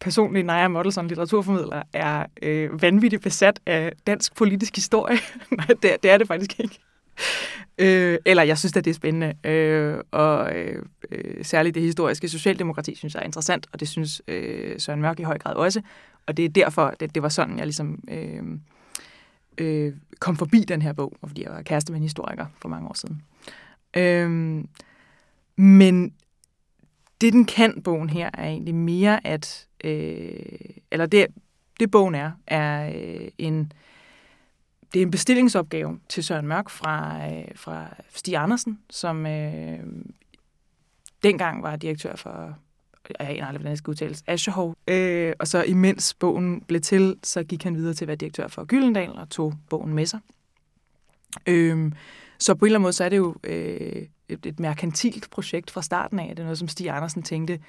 personligt, 0.00 0.46
Naja 0.46 0.56
jeg 0.56 0.64
er 0.64 0.68
model 0.68 0.92
som 0.92 1.06
litteraturformidler, 1.06 1.82
er 1.92 2.26
øh, 2.42 2.82
vanvittigt 2.82 3.22
besat 3.22 3.60
af 3.66 3.92
dansk 4.06 4.34
politisk 4.34 4.76
historie? 4.76 5.18
Nej, 5.56 5.66
det, 5.66 5.96
det 6.02 6.10
er 6.10 6.18
det 6.18 6.26
faktisk 6.26 6.60
ikke. 6.60 6.78
øh, 7.78 8.18
eller 8.24 8.42
jeg 8.42 8.58
synes, 8.58 8.76
at 8.76 8.84
det 8.84 8.90
er 8.90 8.94
spændende. 8.94 9.34
Øh, 9.50 9.98
og 10.10 10.56
øh, 10.56 10.82
øh, 11.10 11.44
særligt 11.44 11.74
det 11.74 11.82
historiske 11.82 12.28
socialdemokrati 12.28 12.94
synes 12.94 13.14
jeg 13.14 13.20
er 13.20 13.24
interessant, 13.24 13.66
og 13.72 13.80
det 13.80 13.88
synes 13.88 14.22
øh, 14.28 14.80
Søren 14.80 15.00
Mørk 15.00 15.20
i 15.20 15.22
høj 15.22 15.38
grad 15.38 15.54
også. 15.54 15.80
Og 16.26 16.36
det 16.36 16.44
er 16.44 16.48
derfor, 16.48 16.94
det, 17.00 17.14
det 17.14 17.22
var 17.22 17.28
sådan, 17.28 17.58
jeg 17.58 17.66
ligesom 17.66 18.02
øh, 18.10 18.42
øh, 19.58 19.92
kom 20.18 20.36
forbi 20.36 20.60
den 20.60 20.82
her 20.82 20.92
bog, 20.92 21.12
fordi 21.26 21.42
jeg 21.42 21.52
var 21.52 21.62
kæreste 21.62 21.92
med 21.92 21.98
en 21.98 22.02
historiker 22.02 22.46
for 22.62 22.68
mange 22.68 22.88
år 22.88 22.94
siden. 22.94 23.22
Øh, 23.96 24.64
men 25.56 26.12
det, 27.20 27.32
den 27.32 27.44
kan, 27.44 27.82
bogen 27.82 28.10
her, 28.10 28.30
er 28.34 28.44
egentlig 28.44 28.74
mere, 28.74 29.26
at, 29.26 29.66
øh, 29.84 30.40
eller 30.90 31.06
det, 31.06 31.26
det 31.80 31.90
bogen 31.90 32.14
er, 32.14 32.30
er 32.46 32.92
øh, 32.94 33.28
en, 33.38 33.72
det 34.92 35.02
er 35.02 35.06
en 35.06 35.10
bestillingsopgave 35.10 36.00
til 36.08 36.24
Søren 36.24 36.46
Mørk 36.46 36.70
fra, 36.70 37.26
øh, 37.30 37.44
fra 37.54 37.88
Stig 38.14 38.36
Andersen, 38.36 38.78
som 38.90 39.26
øh, 39.26 39.78
dengang 41.22 41.62
var 41.62 41.76
direktør 41.76 42.16
for, 42.16 42.58
jeg 43.18 43.30
aner 43.30 43.46
aldrig, 43.46 43.58
hvordan 43.58 43.70
det 43.70 43.78
skal 43.78 43.90
udtales, 43.90 44.24
Aschehov. 44.26 44.76
Øh, 44.88 45.32
og 45.38 45.46
så 45.46 45.62
imens 45.62 46.14
bogen 46.14 46.60
blev 46.60 46.80
til, 46.80 47.16
så 47.22 47.44
gik 47.44 47.62
han 47.62 47.76
videre 47.76 47.94
til 47.94 48.04
at 48.04 48.08
være 48.08 48.16
direktør 48.16 48.48
for 48.48 48.64
Gyldendal 48.64 49.10
og 49.10 49.30
tog 49.30 49.54
bogen 49.70 49.94
med 49.94 50.06
sig. 50.06 50.20
Øh, 51.46 51.92
så 52.38 52.54
på 52.54 52.64
en 52.64 52.66
eller 52.66 52.78
anden 52.78 52.82
måde, 52.82 52.92
så 52.92 53.04
er 53.04 53.08
det 53.08 53.16
jo 53.16 53.36
øh, 53.44 54.06
et, 54.28 54.46
et 54.46 54.60
merkantilt 54.60 55.30
projekt 55.30 55.70
fra 55.70 55.82
starten 55.82 56.18
af. 56.18 56.28
Det 56.28 56.38
er 56.38 56.42
noget, 56.42 56.58
som 56.58 56.68
Stig 56.68 56.90
Andersen 56.90 57.22
tænkte, 57.22 57.60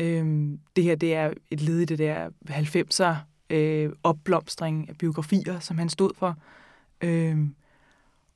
øh, 0.00 0.48
det 0.76 0.84
her 0.84 0.94
det 0.94 1.14
er 1.14 1.32
et 1.50 1.60
led 1.60 1.80
i 1.80 1.84
det 1.84 1.98
der 1.98 2.28
90'er 2.50 3.33
øh, 3.50 3.92
opblomstring 4.02 4.88
af 4.88 4.98
biografier, 4.98 5.60
som 5.60 5.78
han 5.78 5.88
stod 5.88 6.10
for. 6.18 6.36
Øh, 7.00 7.38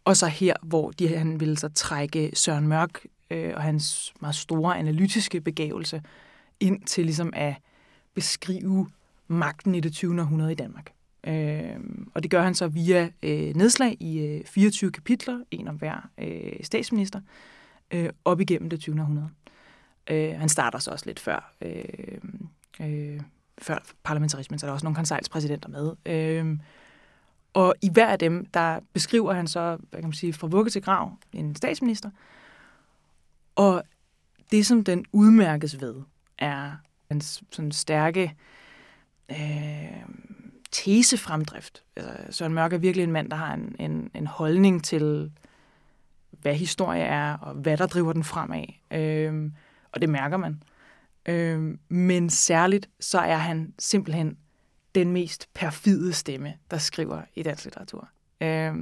og 0.05 0.17
så 0.17 0.27
her, 0.27 0.55
hvor 0.63 0.91
de, 0.91 1.17
han 1.17 1.41
ville 1.41 1.57
så 1.57 1.69
trække 1.69 2.31
Søren 2.35 2.69
Mørk 2.69 3.07
øh, 3.31 3.53
og 3.57 3.63
hans 3.63 4.15
meget 4.21 4.35
store 4.35 4.79
analytiske 4.79 5.41
begævelse 5.41 6.03
ind 6.61 6.83
til 6.83 7.05
ligesom 7.05 7.33
at 7.37 7.55
beskrive 8.15 8.89
magten 9.29 9.75
i 9.75 9.81
det 9.81 9.93
20. 9.93 10.21
århundrede 10.21 10.53
i 10.53 10.55
Danmark. 10.55 10.93
Øh, 11.27 11.81
og 12.15 12.23
det 12.23 12.31
gør 12.31 12.43
han 12.43 12.55
så 12.55 12.69
via 12.69 13.11
øh, 13.23 13.55
nedslag 13.55 13.97
i 14.01 14.19
øh, 14.19 14.45
24 14.45 14.91
kapitler, 14.91 15.45
en 15.51 15.69
om 15.69 15.77
hver 15.77 16.11
øh, 16.19 16.53
statsminister, 16.63 17.21
øh, 17.91 18.11
op 18.25 18.41
igennem 18.41 18.71
det 18.71 18.81
20. 18.81 19.01
århundrede. 19.01 19.31
Øh, 20.11 20.39
han 20.39 20.49
starter 20.49 20.79
så 20.79 20.91
også 20.91 21.07
lidt 21.07 21.21
før, 21.21 21.55
øh, 21.63 22.19
øh, 22.81 23.21
før 23.63 23.79
parlamentarismen, 24.03 24.59
så 24.59 24.67
der 24.67 24.73
også 24.73 24.87
nogle 24.87 24.97
konsejlspræsidenter 24.97 25.69
med. 25.69 25.93
Øh, 26.07 26.59
og 27.55 27.75
i 27.83 27.91
hver 27.93 28.09
af 28.09 28.19
dem, 28.19 28.47
der 28.47 28.81
beskriver 28.93 29.33
han 29.33 29.47
så, 29.47 29.79
hvad 29.91 30.01
kan 30.01 30.09
man 30.09 30.13
sige, 30.13 30.33
fra 30.33 30.47
vugge 30.47 30.71
til 30.71 30.83
grav, 30.83 31.13
en 31.33 31.57
statsminister. 31.57 32.11
Og 33.57 33.83
det, 34.51 34.67
som 34.67 34.85
den 34.85 35.05
udmærkes 35.13 35.81
ved, 35.81 35.95
er 36.39 36.73
hans 37.09 37.43
sådan 37.51 37.73
stærke 37.73 38.35
øh, 39.31 39.37
tesefremdrift. 40.71 41.83
Altså, 41.97 42.13
Søren 42.31 42.55
Mørk 42.55 42.73
er 42.73 42.79
virkelig 42.79 43.05
en 43.05 43.13
mand, 43.13 43.31
der 43.31 43.37
har 43.37 43.55
en, 43.55 43.77
en, 43.79 44.11
en 44.15 44.27
holdning 44.27 44.85
til, 44.85 45.31
hvad 46.31 46.55
historie 46.55 47.03
er, 47.03 47.37
og 47.37 47.55
hvad 47.55 47.77
der 47.77 47.87
driver 47.87 48.13
den 48.13 48.25
fremad. 48.25 48.65
Øh, 48.91 49.51
og 49.93 50.01
det 50.01 50.09
mærker 50.09 50.37
man. 50.37 50.63
Øh, 51.29 51.79
men 51.89 52.31
særligt, 52.31 52.89
så 53.01 53.19
er 53.19 53.37
han 53.37 53.75
simpelthen 53.79 54.39
den 54.95 55.13
mest 55.13 55.49
perfide 55.55 56.13
stemme, 56.13 56.55
der 56.71 56.79
skriver 56.79 57.23
i 57.35 57.43
dansk 57.43 57.65
litteratur. 57.65 58.09
Øh, 58.41 58.75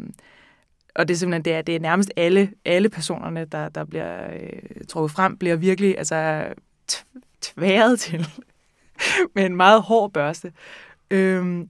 og 0.94 1.08
det 1.08 1.14
er 1.14 1.18
simpelthen, 1.18 1.44
det 1.44 1.52
er, 1.52 1.62
det 1.62 1.76
er 1.76 1.80
nærmest 1.80 2.12
alle, 2.16 2.52
alle 2.64 2.88
personerne, 2.88 3.44
der, 3.44 3.68
der 3.68 3.84
bliver 3.84 4.34
øh, 4.34 4.84
trukket 4.88 5.10
frem, 5.10 5.36
bliver 5.36 5.56
virkelig 5.56 5.98
altså, 5.98 6.48
tværet 7.40 8.00
til 8.00 8.26
med 9.34 9.46
en 9.46 9.56
meget 9.56 9.82
hård 9.82 10.12
børste. 10.12 10.52
Øhm, 11.10 11.68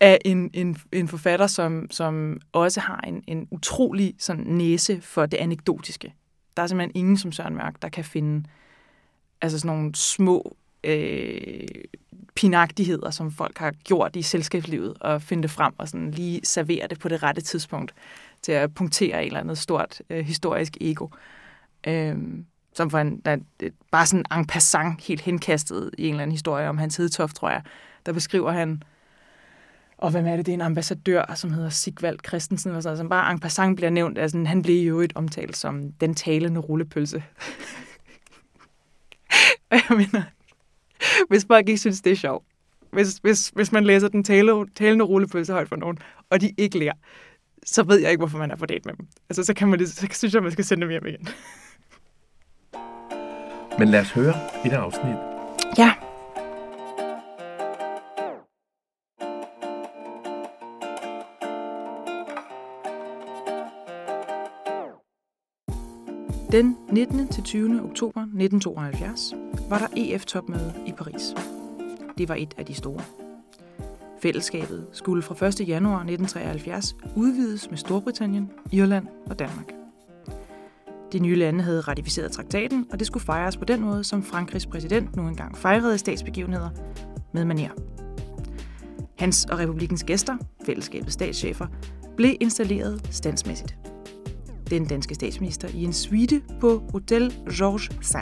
af 0.00 0.18
en, 0.24 0.50
en, 0.52 0.76
en 0.92 1.08
forfatter, 1.08 1.46
som, 1.46 1.90
som 1.90 2.40
også 2.52 2.80
har 2.80 3.00
en, 3.00 3.24
en 3.26 3.48
utrolig 3.50 4.14
sådan, 4.18 4.44
næse 4.44 5.00
for 5.00 5.26
det 5.26 5.36
anekdotiske. 5.36 6.14
Der 6.56 6.62
er 6.62 6.66
simpelthen 6.66 6.96
ingen 6.96 7.16
som 7.16 7.32
Søren 7.32 7.54
Mørk, 7.54 7.82
der 7.82 7.88
kan 7.88 8.04
finde 8.04 8.44
altså 9.40 9.58
sådan 9.58 9.76
nogle 9.76 9.94
små 9.94 10.56
øh, 10.84 11.68
pinagtigheder, 12.34 13.10
som 13.10 13.32
folk 13.32 13.58
har 13.58 13.70
gjort 13.70 14.16
i 14.16 14.22
selskabslivet, 14.22 14.94
og 15.00 15.22
finde 15.22 15.42
det 15.42 15.50
frem 15.50 15.72
og 15.78 15.88
sådan 15.88 16.10
lige 16.10 16.40
servere 16.44 16.86
det 16.88 16.98
på 16.98 17.08
det 17.08 17.22
rette 17.22 17.40
tidspunkt 17.40 17.94
til 18.42 18.52
at 18.52 18.74
punktere 18.74 19.22
et 19.22 19.26
eller 19.26 19.40
andet 19.40 19.58
stort 19.58 20.02
øh, 20.10 20.24
historisk 20.24 20.76
ego. 20.80 21.08
Øh, 21.86 22.16
som 22.74 22.90
for 22.90 22.98
en, 22.98 23.20
der, 23.24 23.36
bare 23.90 24.06
sådan 24.06 24.24
en 24.38 24.46
passant 24.46 25.04
helt 25.04 25.20
henkastet 25.20 25.90
i 25.98 26.06
en 26.06 26.10
eller 26.10 26.22
anden 26.22 26.32
historie 26.32 26.68
om 26.68 26.78
hans 26.78 26.96
hedtoft, 26.96 27.36
tror 27.36 27.50
jeg. 27.50 27.62
Der 28.06 28.12
beskriver 28.12 28.50
han, 28.50 28.82
og 29.98 30.10
hvem 30.10 30.26
er 30.26 30.36
det? 30.36 30.46
Det 30.46 30.52
er 30.52 30.56
en 30.56 30.60
ambassadør, 30.60 31.34
som 31.34 31.52
hedder 31.52 31.68
Sigvald 31.68 32.18
Christensen, 32.26 32.72
og 32.72 32.82
sådan, 32.82 32.98
som 32.98 33.08
bare 33.08 33.32
en 33.32 33.38
passant 33.38 33.76
bliver 33.76 33.90
nævnt. 33.90 34.18
Altså, 34.18 34.44
han 34.46 34.62
blev 34.62 34.88
jo 34.88 35.00
et 35.00 35.12
omtalt 35.14 35.56
som 35.56 35.92
den 35.92 36.14
talende 36.14 36.60
rullepølse 36.60 37.22
og 39.70 39.78
jeg 39.88 39.96
mener, 39.96 40.22
hvis 41.28 41.46
folk 41.48 41.68
ikke 41.68 41.80
synes, 41.80 42.00
det 42.00 42.12
er 42.12 42.16
sjovt, 42.16 42.44
hvis, 42.92 43.18
hvis, 43.22 43.48
hvis 43.48 43.72
man 43.72 43.84
læser 43.84 44.08
den 44.08 44.24
tale, 44.24 44.66
talende 44.74 45.04
rullepølse 45.04 45.52
højt 45.52 45.68
for 45.68 45.76
nogen, 45.76 45.98
og 46.30 46.40
de 46.40 46.52
ikke 46.58 46.78
lærer, 46.78 46.94
så 47.64 47.82
ved 47.82 47.98
jeg 47.98 48.10
ikke, 48.10 48.20
hvorfor 48.20 48.38
man 48.38 48.50
er 48.50 48.56
på 48.56 48.66
date 48.66 48.82
med 48.84 48.94
dem. 48.94 49.06
Altså, 49.30 49.44
så, 49.44 49.54
kan 49.54 49.68
man, 49.68 49.86
så 49.86 50.06
synes 50.10 50.34
jeg, 50.34 50.42
man 50.42 50.52
skal 50.52 50.64
sende 50.64 50.82
dem 50.82 50.90
hjem 50.90 51.06
igen. 51.06 51.28
Men 53.78 53.88
lad 53.88 54.00
os 54.00 54.10
høre 54.10 54.34
et 54.66 54.72
afsnit. 54.72 55.16
Ja. 55.78 55.92
Den 66.56 66.76
19. 66.92 67.28
til 67.28 67.42
20. 67.42 67.82
oktober 67.82 68.20
1972 68.20 69.34
var 69.68 69.78
der 69.78 69.86
EF-topmøde 69.96 70.74
i 70.86 70.92
Paris. 70.92 71.34
Det 72.18 72.28
var 72.28 72.34
et 72.34 72.54
af 72.58 72.66
de 72.66 72.74
store. 72.74 73.00
Fællesskabet 74.22 74.86
skulle 74.92 75.22
fra 75.22 75.46
1. 75.46 75.68
januar 75.68 75.96
1973 75.96 76.96
udvides 77.16 77.70
med 77.70 77.78
Storbritannien, 77.78 78.50
Irland 78.72 79.06
og 79.30 79.38
Danmark. 79.38 79.72
De 81.12 81.18
nye 81.18 81.36
lande 81.36 81.64
havde 81.64 81.80
ratificeret 81.80 82.32
traktaten, 82.32 82.86
og 82.92 82.98
det 82.98 83.06
skulle 83.06 83.24
fejres 83.24 83.56
på 83.56 83.64
den 83.64 83.80
måde, 83.80 84.04
som 84.04 84.22
Frankrigs 84.22 84.66
præsident 84.66 85.16
nu 85.16 85.28
engang 85.28 85.58
fejrede 85.58 85.98
statsbegivenheder 85.98 86.70
med 87.32 87.44
manier. 87.44 87.70
Hans 89.18 89.44
og 89.44 89.58
republikens 89.58 90.04
gæster, 90.04 90.36
fællesskabets 90.66 91.14
statschefer, 91.14 91.66
blev 92.16 92.36
installeret 92.40 93.08
standsmæssigt. 93.10 93.76
Den 94.70 94.86
danske 94.86 95.14
statsminister 95.14 95.68
i 95.74 95.84
en 95.84 95.92
suite 95.92 96.42
på 96.60 96.82
Hotel 96.92 97.34
Georges 97.52 97.90
V. 97.90 98.16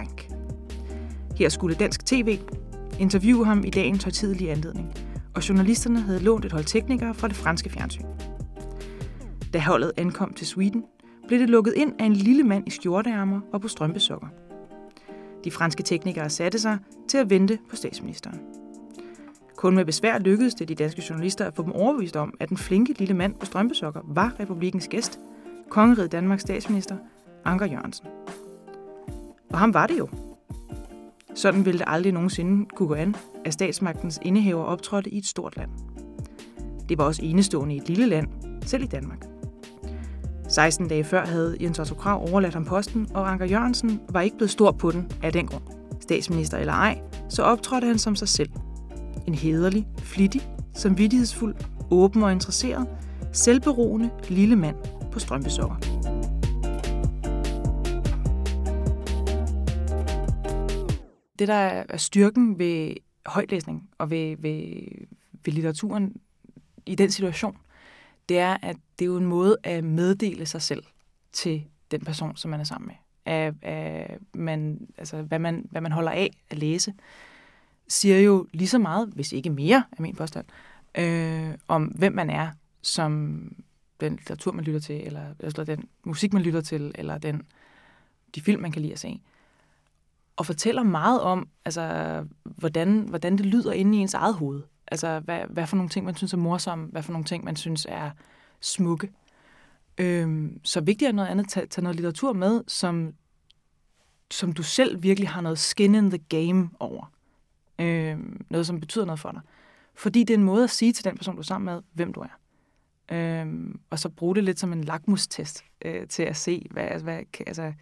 Her 1.37 1.49
skulle 1.49 1.77
dansk 1.77 2.07
tv 2.07 2.39
interviewe 3.01 3.47
ham 3.47 3.65
i 3.65 3.71
dagens 3.71 4.05
højtidelige 4.05 4.53
anledning, 4.53 4.93
og 5.35 5.49
journalisterne 5.49 6.01
havde 6.01 6.21
lånt 6.21 6.45
et 6.45 6.53
hold 6.53 6.65
teknikere 6.65 7.15
fra 7.15 7.29
det 7.29 7.37
franske 7.37 7.71
fjernsyn. 7.71 8.05
Da 9.53 9.59
holdet 9.59 9.93
ankom 9.97 10.33
til 10.33 10.47
Sweden, 10.47 10.85
blev 11.29 11.41
det 11.41 11.51
lukket 11.51 11.75
ind 11.77 11.93
af 11.99 12.05
en 12.05 12.13
lille 12.13 12.43
mand 12.43 12.67
i 12.67 12.71
skjorteærmer 12.71 13.41
og 13.53 13.61
på 13.61 13.69
strømpesokker. 13.69 14.27
De 15.45 15.51
franske 15.51 15.83
teknikere 15.83 16.31
satte 16.31 16.59
sig 16.59 16.79
til 17.09 17.19
at 17.19 17.31
vente 17.31 17.59
på 17.71 17.77
statsministeren. 17.77 18.41
Kun 19.57 19.75
med 19.75 19.85
besvær 19.85 20.19
lykkedes 20.19 20.55
det 20.55 20.69
de 20.69 20.75
danske 20.75 21.03
journalister 21.11 21.45
at 21.45 21.55
få 21.55 21.63
dem 21.63 21.73
overbevist 21.73 22.17
om, 22.17 22.35
at 22.41 22.49
den 22.49 22.57
flinke 22.57 22.95
lille 22.99 23.15
mand 23.15 23.35
på 23.35 23.47
strømpesokker 23.47 24.01
var 24.05 24.37
republikens 24.41 24.89
gæst, 24.89 25.21
kongeriget 25.75 26.13
Danmarks 26.13 26.43
statsminister, 26.43 26.97
Anker 27.45 27.67
Jørgensen. 27.67 28.07
Og 29.53 29.59
ham 29.59 29.75
var 29.75 29.87
det 29.87 29.99
jo. 29.99 30.09
Sådan 31.35 31.65
ville 31.65 31.79
det 31.79 31.85
aldrig 31.89 32.13
nogensinde 32.13 32.67
kunne 32.77 32.89
gå 32.89 32.95
an, 32.95 33.17
at 33.45 33.53
statsmagtens 33.53 34.19
indehaver 34.23 34.65
optrådte 34.65 35.11
i 35.11 35.19
et 35.19 35.27
stort 35.27 35.57
land. 35.57 35.71
Det 36.89 36.99
var 36.99 37.05
også 37.05 37.23
enestående 37.25 37.75
i 37.75 37.79
et 37.79 37.89
lille 37.89 38.07
land, 38.07 38.29
selv 38.63 38.83
i 38.83 38.87
Danmark. 38.87 39.27
16 40.49 40.89
dage 40.89 41.05
før 41.05 41.27
havde 41.27 41.57
Jens 41.61 41.79
Otto 41.79 41.95
Krav 41.95 42.29
overladt 42.31 42.55
ham 42.55 42.65
posten, 42.65 43.09
og 43.15 43.31
Anker 43.31 43.47
Jørgensen 43.47 44.01
var 44.09 44.21
ikke 44.21 44.37
blevet 44.37 44.51
stor 44.51 44.73
på 44.73 44.91
den 44.91 45.13
af 45.23 45.33
den 45.33 45.47
grund. 45.47 45.63
Statsminister 46.01 46.59
eller 46.59 46.73
ej, 46.73 46.99
så 47.29 47.43
optrådte 47.43 47.87
han 47.87 47.99
som 47.99 48.17
sig 48.17 48.29
selv. 48.29 48.51
En 49.27 49.35
hederlig, 49.35 49.87
flittig, 49.99 50.49
samvittighedsfuld, 50.75 51.55
åben 51.91 52.23
og 52.23 52.33
interesseret, 52.33 52.87
selvberoende 53.33 54.11
lille 54.29 54.57
mand 54.57 54.77
på 55.15 55.21
strømpesokker. 55.21 55.77
Det, 61.39 61.49
der 61.49 61.55
er 61.55 61.97
styrken 61.97 62.59
ved 62.59 62.95
højtlæsning 63.27 63.91
og 63.99 64.11
ved, 64.11 64.37
ved, 64.39 64.73
ved 65.45 65.53
litteraturen 65.53 66.17
i 66.87 66.95
den 66.95 67.11
situation, 67.11 67.57
det 68.29 68.39
er, 68.39 68.57
at 68.63 68.77
det 68.99 69.05
er 69.05 69.07
jo 69.07 69.17
en 69.17 69.27
måde 69.27 69.57
at 69.63 69.85
meddele 69.85 70.47
sig 70.47 70.63
selv 70.63 70.85
til 71.33 71.65
den 71.91 72.01
person, 72.01 72.37
som 72.37 72.51
man 72.51 72.61
er 72.61 72.65
sammen 72.65 72.87
med. 72.87 72.95
Af, 73.27 73.53
af 73.63 74.19
man, 74.35 74.89
altså, 74.99 75.23
hvad, 75.23 75.39
man, 75.39 75.67
hvad 75.71 75.81
man 75.81 75.93
holder 75.93 76.11
af 76.11 76.31
at 76.51 76.59
læse, 76.59 76.95
siger 77.89 78.21
jo 78.21 78.47
lige 78.53 78.69
så 78.69 78.79
meget, 78.79 79.09
hvis 79.09 79.33
ikke 79.33 79.51
mere, 79.51 79.85
er 79.99 80.03
min 80.03 80.17
påstand, 80.17 80.47
øh, 80.99 81.55
om 81.69 81.85
hvem 81.85 82.13
man 82.13 82.31
er, 82.31 82.51
som 82.83 83.41
den 84.05 84.17
litteratur, 84.17 84.53
man 84.53 84.65
lytter 84.65 84.81
til, 84.81 85.07
eller, 85.07 85.35
eller 85.41 85.65
den 85.65 85.89
musik, 86.05 86.33
man 86.33 86.43
lytter 86.43 86.61
til, 86.61 86.93
eller 86.95 87.19
den, 87.19 87.43
de 88.35 88.41
film, 88.41 88.63
man 88.63 88.73
kan 88.73 88.83
lide 88.83 88.93
at 88.93 88.99
se. 88.99 89.21
Og 90.37 90.47
fortæller 90.47 90.83
meget 90.83 91.21
om, 91.21 91.49
altså, 91.65 92.25
hvordan, 92.45 92.99
hvordan 92.99 93.39
det 93.39 93.47
lyder 93.47 93.73
inde 93.73 93.99
i 93.99 94.01
ens 94.01 94.15
eget 94.15 94.35
hoved. 94.35 94.63
Altså, 94.87 95.21
hvad, 95.21 95.41
hvad 95.51 95.67
for 95.67 95.77
nogle 95.77 95.91
ting, 95.91 96.07
man 96.07 96.15
synes 96.15 96.33
er 96.33 96.37
morsomme, 96.37 96.87
hvad 96.87 97.03
for 97.03 97.13
nogle 97.13 97.25
ting, 97.25 97.45
man 97.45 97.57
synes 97.57 97.87
er 97.89 98.11
smukke. 98.61 99.11
Øhm, 99.99 100.61
så 100.65 100.81
vigtigere 100.81 101.11
end 101.11 101.17
noget 101.17 101.29
andet, 101.29 101.49
tage, 101.49 101.67
tage 101.67 101.83
noget 101.83 101.97
litteratur 101.97 102.33
med, 102.33 102.65
som, 102.67 103.15
som 104.31 104.53
du 104.53 104.63
selv 104.63 105.03
virkelig 105.03 105.29
har 105.29 105.41
noget 105.41 105.59
skin 105.59 105.95
in 105.95 106.11
the 106.11 106.19
game 106.19 106.71
over. 106.81 107.13
Øhm, 107.79 108.47
noget, 108.51 108.67
som 108.67 108.81
betyder 108.81 109.05
noget 109.05 109.21
for 109.21 109.31
dig. 109.31 109.41
Fordi 109.95 110.21
det 110.21 110.35
er 110.35 110.39
en 110.39 110.45
måde 110.45 110.65
at 110.65 110.71
sige 110.71 110.93
til 110.93 111.05
den 111.05 111.17
person, 111.17 111.35
du 111.35 111.41
er 111.41 111.45
sammen 111.45 111.75
med, 111.75 111.83
hvem 111.93 112.13
du 112.13 112.21
er. 112.21 112.39
Øhm, 113.13 113.81
og 113.91 113.99
så 113.99 114.09
bruge 114.09 114.35
det 114.35 114.45
lidt 114.45 114.61
som 114.61 114.73
en 114.73 114.85
lakmustest 114.85 115.65
øh, 115.85 116.09
til 116.09 116.23
at 116.23 116.37
se, 116.37 116.67
hvad, 116.71 116.85
altså, 116.85 117.05
hvad, 117.05 117.19
altså, 117.47 117.73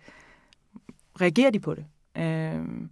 reagerer 1.20 1.50
de 1.50 1.60
på 1.60 1.74
det? 1.74 1.84
Øhm, 2.16 2.90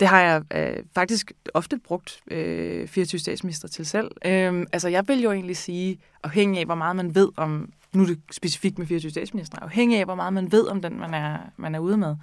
det 0.00 0.08
har 0.08 0.20
jeg 0.20 0.42
øh, 0.54 0.84
faktisk 0.94 1.32
ofte 1.54 1.78
brugt 1.78 2.20
øh, 2.30 2.88
24 2.88 3.18
statsminister 3.18 3.68
til 3.68 3.86
selv. 3.86 4.10
Øhm, 4.24 4.66
altså, 4.72 4.88
jeg 4.88 5.08
vil 5.08 5.22
jo 5.22 5.32
egentlig 5.32 5.56
sige, 5.56 5.98
afhængig 6.22 6.60
af, 6.60 6.66
hvor 6.66 6.74
meget 6.74 6.96
man 6.96 7.14
ved 7.14 7.28
om, 7.36 7.72
nu 7.92 8.02
er 8.02 8.06
det 8.06 8.20
specifikt 8.32 8.78
med 8.78 8.86
24 8.86 9.10
statsminister, 9.10 9.58
afhængig 9.58 9.98
af, 9.98 10.04
hvor 10.04 10.14
meget 10.14 10.32
man 10.32 10.52
ved 10.52 10.66
om 10.66 10.82
den, 10.82 10.98
man 10.98 11.14
er, 11.14 11.38
man 11.56 11.74
er 11.74 11.78
ude 11.78 11.96
med, 11.96 12.16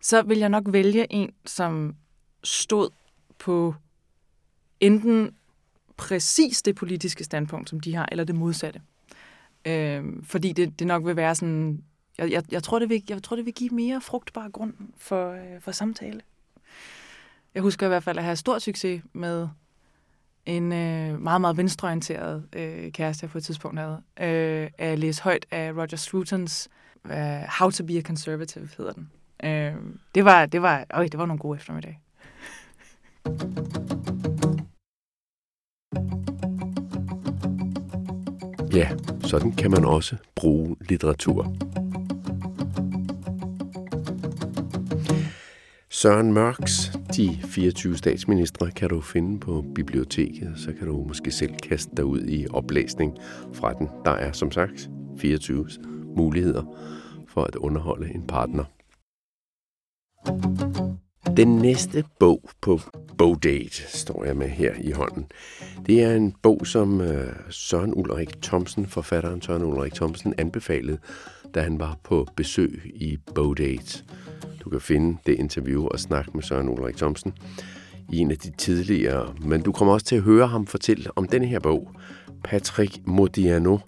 så 0.00 0.22
vil 0.22 0.38
jeg 0.38 0.48
nok 0.48 0.64
vælge 0.66 1.12
en, 1.12 1.30
som 1.46 1.94
stod 2.44 2.90
på 3.38 3.74
enten 4.80 5.34
præcis 5.98 6.62
det 6.62 6.74
politiske 6.74 7.24
standpunkt, 7.24 7.70
som 7.70 7.80
de 7.80 7.94
har, 7.94 8.08
eller 8.10 8.24
det 8.24 8.34
modsatte. 8.34 8.80
Øh, 9.64 10.04
fordi 10.22 10.52
det, 10.52 10.78
det 10.78 10.86
nok 10.86 11.06
vil 11.06 11.16
være 11.16 11.34
sådan... 11.34 11.82
Jeg, 12.18 12.30
jeg, 12.30 12.42
jeg, 12.52 12.62
tror, 12.62 12.78
det 12.78 12.88
vil, 12.88 13.02
jeg 13.08 13.22
tror, 13.22 13.36
det 13.36 13.44
vil 13.44 13.54
give 13.54 13.70
mere 13.70 14.00
frugtbar 14.00 14.48
grund 14.48 14.74
for, 14.98 15.32
øh, 15.32 15.60
for 15.60 15.72
samtale. 15.72 16.20
Jeg 17.54 17.62
husker 17.62 17.86
i 17.86 17.88
hvert 17.88 18.02
fald 18.02 18.18
at 18.18 18.24
have 18.24 18.36
stor 18.36 18.58
succes 18.58 19.02
med 19.12 19.48
en 20.46 20.72
øh, 20.72 21.20
meget, 21.20 21.40
meget 21.40 21.56
venstreorienteret 21.56 22.44
øh, 22.52 22.92
kæreste, 22.92 23.24
jeg 23.24 23.30
på 23.30 23.38
et 23.38 23.44
tidspunkt 23.44 23.78
havde, 23.78 24.02
øh, 24.20 24.70
at 24.78 24.98
læse 24.98 25.22
højt 25.22 25.46
af 25.50 25.72
Roger 25.72 25.96
Scrutons 25.96 26.68
øh, 27.04 27.42
How 27.58 27.70
to 27.70 27.84
be 27.84 27.98
a 27.98 28.02
Conservative, 28.02 28.68
hedder 28.78 28.92
den. 28.92 29.10
Øh, 29.44 29.74
det, 30.14 30.24
var, 30.24 30.46
det, 30.46 30.62
var, 30.62 30.84
øj, 30.90 31.08
det 31.08 31.18
var 31.18 31.26
nogle 31.26 31.40
gode 31.40 31.56
eftermiddag. 31.56 32.00
Ja, 38.74 38.88
sådan 39.24 39.52
kan 39.52 39.70
man 39.70 39.84
også 39.84 40.16
bruge 40.36 40.76
litteratur. 40.88 41.54
Søren 45.90 46.32
Mørks 46.32 46.92
De 47.16 47.38
24 47.44 47.96
statsministre 47.96 48.70
kan 48.70 48.88
du 48.88 49.00
finde 49.00 49.40
på 49.40 49.64
biblioteket, 49.74 50.52
så 50.56 50.72
kan 50.72 50.86
du 50.86 51.04
måske 51.08 51.30
selv 51.30 51.54
kaste 51.62 51.96
dig 51.96 52.04
ud 52.04 52.20
i 52.28 52.46
oplæsning 52.50 53.16
fra 53.52 53.72
den. 53.72 53.88
Der 54.04 54.10
er 54.10 54.32
som 54.32 54.50
sagt 54.50 54.90
24 55.18 55.68
muligheder 56.16 56.62
for 57.28 57.44
at 57.44 57.56
underholde 57.56 58.14
en 58.14 58.26
partner. 58.26 58.64
Den 61.38 61.56
næste 61.56 62.04
bog 62.18 62.50
på 62.60 62.80
Bogdate 63.18 63.82
står 63.88 64.24
jeg 64.24 64.36
med 64.36 64.48
her 64.48 64.72
i 64.80 64.90
hånden. 64.90 65.26
Det 65.86 66.02
er 66.02 66.14
en 66.14 66.34
bog, 66.42 66.66
som 66.66 67.00
øh, 67.00 67.32
Søren 67.50 67.94
Ulrik 67.94 68.42
Thomsen, 68.42 68.86
forfatteren 68.86 69.42
Søren 69.42 69.62
Ulrik 69.62 69.94
Thomsen, 69.94 70.34
anbefalede, 70.38 70.98
da 71.54 71.60
han 71.60 71.80
var 71.80 71.98
på 72.04 72.26
besøg 72.36 72.92
i 72.94 73.18
Bogdate. 73.34 74.04
Du 74.64 74.70
kan 74.70 74.80
finde 74.80 75.18
det 75.26 75.34
interview 75.34 75.86
og 75.86 76.00
snakke 76.00 76.30
med 76.34 76.42
Søren 76.42 76.68
Ulrik 76.68 76.96
Thomsen 76.96 77.32
i 78.12 78.18
en 78.18 78.30
af 78.30 78.38
de 78.38 78.50
tidligere, 78.50 79.34
men 79.40 79.62
du 79.62 79.72
kommer 79.72 79.94
også 79.94 80.06
til 80.06 80.16
at 80.16 80.22
høre 80.22 80.46
ham 80.46 80.66
fortælle 80.66 81.10
om 81.16 81.26
denne 81.26 81.46
her 81.46 81.60
bog, 81.60 81.90
Patrick 82.44 82.98
Modiano, 83.06 83.78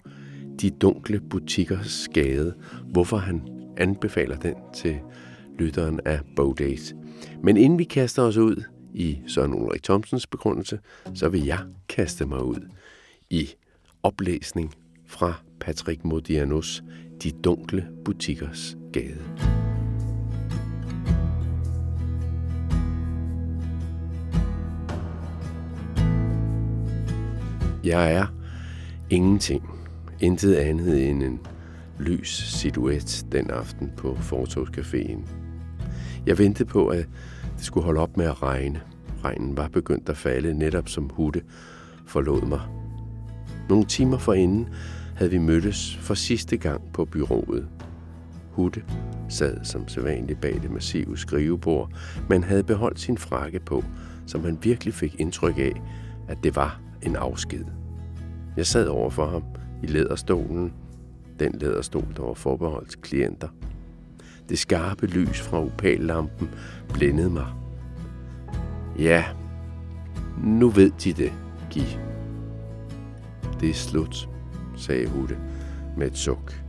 De 0.61 0.69
dunkle 0.69 1.21
butikkers 1.29 1.91
skade, 1.91 2.53
hvorfor 2.91 3.17
han 3.17 3.41
anbefaler 3.77 4.37
den 4.37 4.55
til 4.75 4.95
lytteren 5.59 5.99
af 6.05 6.19
Bowdate. 6.35 7.00
Men 7.43 7.57
inden 7.57 7.79
vi 7.79 7.83
kaster 7.83 8.23
os 8.23 8.37
ud 8.37 8.63
i 8.93 9.19
Søren 9.27 9.53
Ulrik 9.53 9.83
Thomsens 9.83 10.27
begrundelse, 10.27 10.79
så 11.13 11.29
vil 11.29 11.45
jeg 11.45 11.59
kaste 11.89 12.25
mig 12.25 12.43
ud 12.43 12.69
i 13.29 13.49
oplæsning 14.03 14.75
fra 15.05 15.33
Patrick 15.59 16.05
Modianos 16.05 16.83
De 17.23 17.31
dunkle 17.31 17.87
butikkers 18.05 18.77
gade. 18.93 19.21
Jeg 27.83 28.13
er 28.13 28.25
ingenting. 29.09 29.69
Intet 30.19 30.55
andet 30.55 31.09
end 31.09 31.23
en 31.23 31.39
lys 31.99 32.29
silhuet 32.29 33.25
den 33.31 33.49
aften 33.49 33.91
på 33.97 34.13
Fortogscaféen. 34.13 35.40
Jeg 36.25 36.37
ventede 36.37 36.69
på, 36.69 36.87
at 36.87 37.05
det 37.57 37.65
skulle 37.65 37.85
holde 37.85 37.99
op 37.99 38.17
med 38.17 38.25
at 38.25 38.41
regne. 38.41 38.81
Regnen 39.23 39.57
var 39.57 39.67
begyndt 39.67 40.09
at 40.09 40.17
falde, 40.17 40.53
netop 40.53 40.89
som 40.89 41.09
Hutte 41.13 41.41
forlod 42.07 42.41
mig. 42.41 42.61
Nogle 43.69 43.85
timer 43.85 44.17
forinden 44.17 44.69
havde 45.15 45.31
vi 45.31 45.37
mødtes 45.37 45.97
for 45.97 46.13
sidste 46.13 46.57
gang 46.57 46.81
på 46.93 47.05
byrået. 47.05 47.67
Hutte 48.51 48.83
sad 49.29 49.57
som 49.63 49.87
sædvanligt 49.87 50.41
bag 50.41 50.59
det 50.61 50.71
massive 50.71 51.17
skrivebord, 51.17 51.91
men 52.29 52.43
havde 52.43 52.63
beholdt 52.63 52.99
sin 52.99 53.17
frakke 53.17 53.59
på, 53.59 53.83
som 54.27 54.43
han 54.43 54.57
virkelig 54.61 54.93
fik 54.93 55.15
indtryk 55.19 55.57
af, 55.57 55.81
at 56.27 56.37
det 56.43 56.55
var 56.55 56.81
en 57.01 57.15
afsked. 57.15 57.65
Jeg 58.57 58.65
sad 58.65 58.87
over 58.87 59.09
for 59.09 59.27
ham 59.27 59.43
i 59.83 59.87
læderstolen, 59.87 60.73
den 61.39 61.55
læderstol, 61.59 62.07
der 62.17 62.23
var 62.23 62.33
forbeholdt 62.33 63.01
klienter. 63.01 63.47
Det 64.51 64.59
skarpe 64.59 65.07
lys 65.07 65.41
fra 65.41 65.65
opallampen 65.65 66.49
blændede 66.93 67.29
mig. 67.29 67.45
Ja, 68.99 69.23
nu 70.43 70.69
ved 70.69 70.91
de 71.03 71.13
det, 71.13 71.31
Gi. 71.69 71.97
Det 73.61 73.69
er 73.69 73.73
slut, 73.73 74.29
sagde 74.77 75.07
Hutte 75.07 75.37
med 75.97 76.07
et 76.07 76.17
suk. 76.17 76.63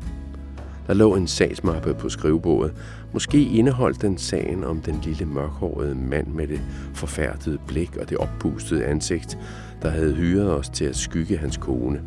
Der 0.86 0.94
lå 0.94 1.14
en 1.14 1.26
sagsmappe 1.26 1.94
på 1.94 2.08
skrivebordet. 2.08 2.74
Måske 3.12 3.44
indeholdt 3.44 4.02
den 4.02 4.18
sagen 4.18 4.64
om 4.64 4.80
den 4.80 5.00
lille 5.04 5.26
mørkhårede 5.26 5.94
mand 5.94 6.26
med 6.26 6.48
det 6.48 6.60
forfærdede 6.94 7.58
blik 7.66 7.96
og 7.96 8.10
det 8.10 8.18
oppustede 8.18 8.84
ansigt, 8.84 9.38
der 9.82 9.88
havde 9.90 10.14
hyret 10.14 10.52
os 10.52 10.68
til 10.68 10.84
at 10.84 10.96
skygge 10.96 11.36
hans 11.36 11.56
kone. 11.56 12.02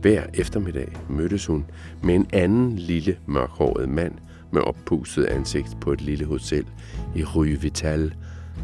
Hver 0.00 0.22
eftermiddag 0.34 0.96
mødtes 1.08 1.46
hun 1.46 1.64
med 2.02 2.14
en 2.14 2.26
anden 2.32 2.76
lille 2.76 3.16
mørkhåret 3.26 3.88
mand 3.88 4.14
med 4.52 4.62
oppustet 4.62 5.24
ansigt 5.24 5.76
på 5.80 5.92
et 5.92 6.00
lille 6.00 6.24
hotel 6.24 6.66
i 7.14 7.24
Rue 7.24 7.60
Vital 7.60 8.14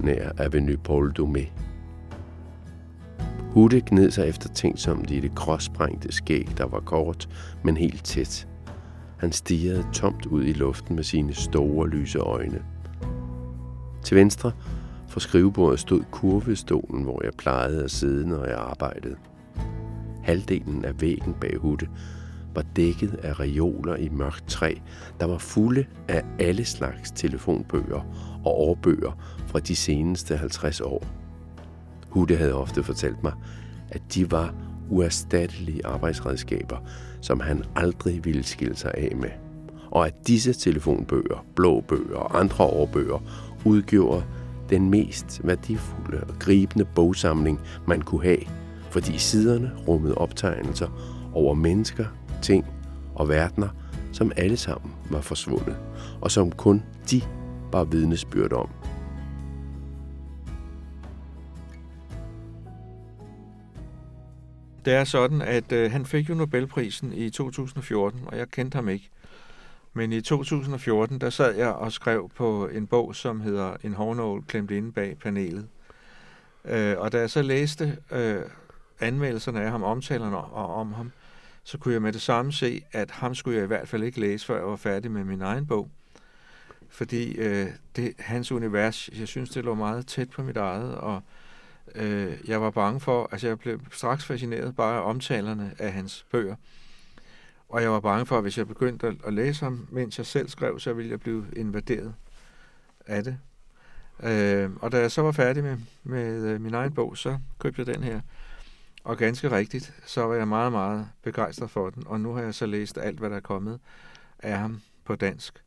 nær 0.00 0.30
Avenue 0.38 0.76
Paul 0.76 1.14
Domé. 1.18 1.48
Hutte 3.50 3.82
gned 3.86 4.10
sig 4.10 4.28
efter 4.28 4.48
tænksomt 4.48 5.10
i 5.10 5.20
det 5.20 5.34
gråsprængte 5.34 6.12
skæg, 6.12 6.48
der 6.58 6.66
var 6.66 6.80
kort, 6.80 7.28
men 7.64 7.76
helt 7.76 8.04
tæt. 8.04 8.48
Han 9.16 9.32
stirrede 9.32 9.86
tomt 9.92 10.26
ud 10.26 10.44
i 10.44 10.52
luften 10.52 10.96
med 10.96 11.04
sine 11.04 11.34
store, 11.34 11.88
lyse 11.88 12.18
øjne. 12.18 12.62
Til 14.04 14.16
venstre 14.16 14.52
for 15.08 15.20
skrivebordet 15.20 15.80
stod 15.80 16.02
kurvestolen, 16.10 17.02
hvor 17.02 17.24
jeg 17.24 17.32
plejede 17.38 17.84
at 17.84 17.90
sidde, 17.90 18.28
når 18.28 18.44
jeg 18.44 18.58
arbejdede. 18.58 19.16
Halvdelen 20.22 20.84
af 20.84 21.00
væggen 21.00 21.34
bag 21.40 21.56
Hutte 21.56 21.88
var 22.56 22.64
dækket 22.76 23.14
af 23.22 23.40
reoler 23.40 23.96
i 23.96 24.08
mørkt 24.08 24.48
træ, 24.48 24.74
der 25.20 25.26
var 25.26 25.38
fulde 25.38 25.84
af 26.08 26.22
alle 26.38 26.64
slags 26.64 27.10
telefonbøger 27.10 28.00
og 28.44 28.60
årbøger 28.60 29.18
fra 29.46 29.58
de 29.58 29.76
seneste 29.76 30.36
50 30.36 30.80
år. 30.80 31.06
Hutte 32.08 32.36
havde 32.36 32.54
ofte 32.54 32.82
fortalt 32.82 33.22
mig, 33.22 33.32
at 33.88 34.02
de 34.14 34.30
var 34.30 34.54
uerstattelige 34.90 35.86
arbejdsredskaber, 35.86 36.76
som 37.20 37.40
han 37.40 37.64
aldrig 37.76 38.24
ville 38.24 38.42
skille 38.42 38.76
sig 38.76 38.90
af 38.94 39.16
med. 39.16 39.30
Og 39.90 40.06
at 40.06 40.26
disse 40.26 40.52
telefonbøger, 40.52 41.44
blå 41.56 41.80
bøger 41.80 42.16
og 42.16 42.40
andre 42.40 42.64
årbøger 42.64 43.22
udgjorde 43.64 44.24
den 44.70 44.90
mest 44.90 45.40
værdifulde 45.44 46.20
og 46.20 46.38
gribende 46.38 46.84
bogsamling, 46.84 47.60
man 47.86 48.02
kunne 48.02 48.22
have, 48.22 48.46
fordi 48.90 49.18
siderne 49.18 49.70
rummede 49.88 50.14
optegnelser 50.14 50.88
over 51.34 51.54
mennesker, 51.54 52.04
ting 52.46 52.66
og 53.14 53.28
verdener, 53.28 53.68
som 54.12 54.32
alle 54.36 54.56
sammen 54.56 54.94
var 55.10 55.20
forsvundet, 55.20 55.76
og 56.20 56.30
som 56.30 56.52
kun 56.52 56.82
de 57.10 57.22
var 57.72 57.84
vidnesbyrd 57.84 58.52
om. 58.52 58.68
Det 64.84 64.94
er 64.94 65.04
sådan, 65.04 65.42
at 65.42 65.72
øh, 65.72 65.90
han 65.92 66.06
fik 66.06 66.28
jo 66.28 66.34
Nobelprisen 66.34 67.12
i 67.12 67.30
2014, 67.30 68.20
og 68.26 68.38
jeg 68.38 68.48
kendte 68.48 68.76
ham 68.76 68.88
ikke. 68.88 69.10
Men 69.92 70.12
i 70.12 70.20
2014, 70.20 71.20
der 71.20 71.30
sad 71.30 71.54
jeg 71.54 71.68
og 71.68 71.92
skrev 71.92 72.30
på 72.36 72.66
en 72.66 72.86
bog, 72.86 73.14
som 73.14 73.40
hedder 73.40 73.76
En 73.84 73.94
hårnål 73.94 74.44
klemt 74.44 74.70
inde 74.70 74.92
bag 74.92 75.16
panelet. 75.18 75.66
Øh, 76.64 76.94
og 76.98 77.12
da 77.12 77.18
jeg 77.18 77.30
så 77.30 77.42
læste 77.42 77.98
øh, 78.12 78.42
anmeldelserne 79.00 79.60
af 79.60 79.70
ham, 79.70 79.82
omtalerne 79.82 80.36
om 80.54 80.92
ham, 80.92 81.12
så 81.66 81.78
kunne 81.78 81.94
jeg 81.94 82.02
med 82.02 82.12
det 82.12 82.20
samme 82.20 82.52
se, 82.52 82.82
at 82.92 83.10
ham 83.10 83.34
skulle 83.34 83.56
jeg 83.56 83.64
i 83.64 83.66
hvert 83.66 83.88
fald 83.88 84.02
ikke 84.02 84.20
læse, 84.20 84.46
før 84.46 84.56
jeg 84.56 84.66
var 84.66 84.76
færdig 84.76 85.10
med 85.10 85.24
min 85.24 85.42
egen 85.42 85.66
bog. 85.66 85.90
Fordi 86.88 87.36
øh, 87.36 87.66
det, 87.96 88.14
hans 88.18 88.52
univers, 88.52 89.08
jeg 89.18 89.28
synes, 89.28 89.50
det 89.50 89.64
lå 89.64 89.74
meget 89.74 90.06
tæt 90.06 90.30
på 90.30 90.42
mit 90.42 90.56
eget, 90.56 90.94
og 90.94 91.22
øh, 91.94 92.38
jeg 92.46 92.62
var 92.62 92.70
bange 92.70 93.00
for, 93.00 93.28
altså 93.32 93.46
jeg 93.46 93.58
blev 93.58 93.80
straks 93.90 94.24
fascineret 94.24 94.76
bare 94.76 94.96
af 94.96 95.08
omtalerne 95.08 95.74
af 95.78 95.92
hans 95.92 96.26
bøger. 96.30 96.56
Og 97.68 97.82
jeg 97.82 97.90
var 97.90 98.00
bange 98.00 98.26
for, 98.26 98.36
at 98.36 98.42
hvis 98.42 98.58
jeg 98.58 98.68
begyndte 98.68 99.06
at, 99.06 99.14
at 99.24 99.34
læse 99.34 99.64
ham, 99.64 99.88
mens 99.90 100.18
jeg 100.18 100.26
selv 100.26 100.48
skrev, 100.48 100.78
så 100.80 100.92
ville 100.92 101.10
jeg 101.10 101.20
blive 101.20 101.46
invaderet 101.56 102.14
af 103.06 103.24
det. 103.24 103.38
Øh, 104.22 104.70
og 104.80 104.92
da 104.92 105.00
jeg 105.00 105.10
så 105.10 105.22
var 105.22 105.32
færdig 105.32 105.62
med, 105.62 105.76
med 106.02 106.44
øh, 106.44 106.60
min 106.60 106.74
egen 106.74 106.92
bog, 106.92 107.16
så 107.16 107.38
købte 107.58 107.84
jeg 107.86 107.94
den 107.94 108.04
her. 108.04 108.20
Og 109.06 109.16
ganske 109.16 109.50
rigtigt, 109.50 109.94
så 110.06 110.22
var 110.22 110.34
jeg 110.34 110.48
meget, 110.48 110.72
meget 110.72 111.08
begejstret 111.22 111.70
for 111.70 111.90
den. 111.90 112.06
Og 112.06 112.20
nu 112.20 112.32
har 112.32 112.42
jeg 112.42 112.54
så 112.54 112.66
læst 112.66 112.98
alt, 112.98 113.18
hvad 113.18 113.30
der 113.30 113.36
er 113.36 113.40
kommet 113.40 113.80
af 114.38 114.58
ham 114.58 114.80
på 115.04 115.16
dansk. 115.16 115.62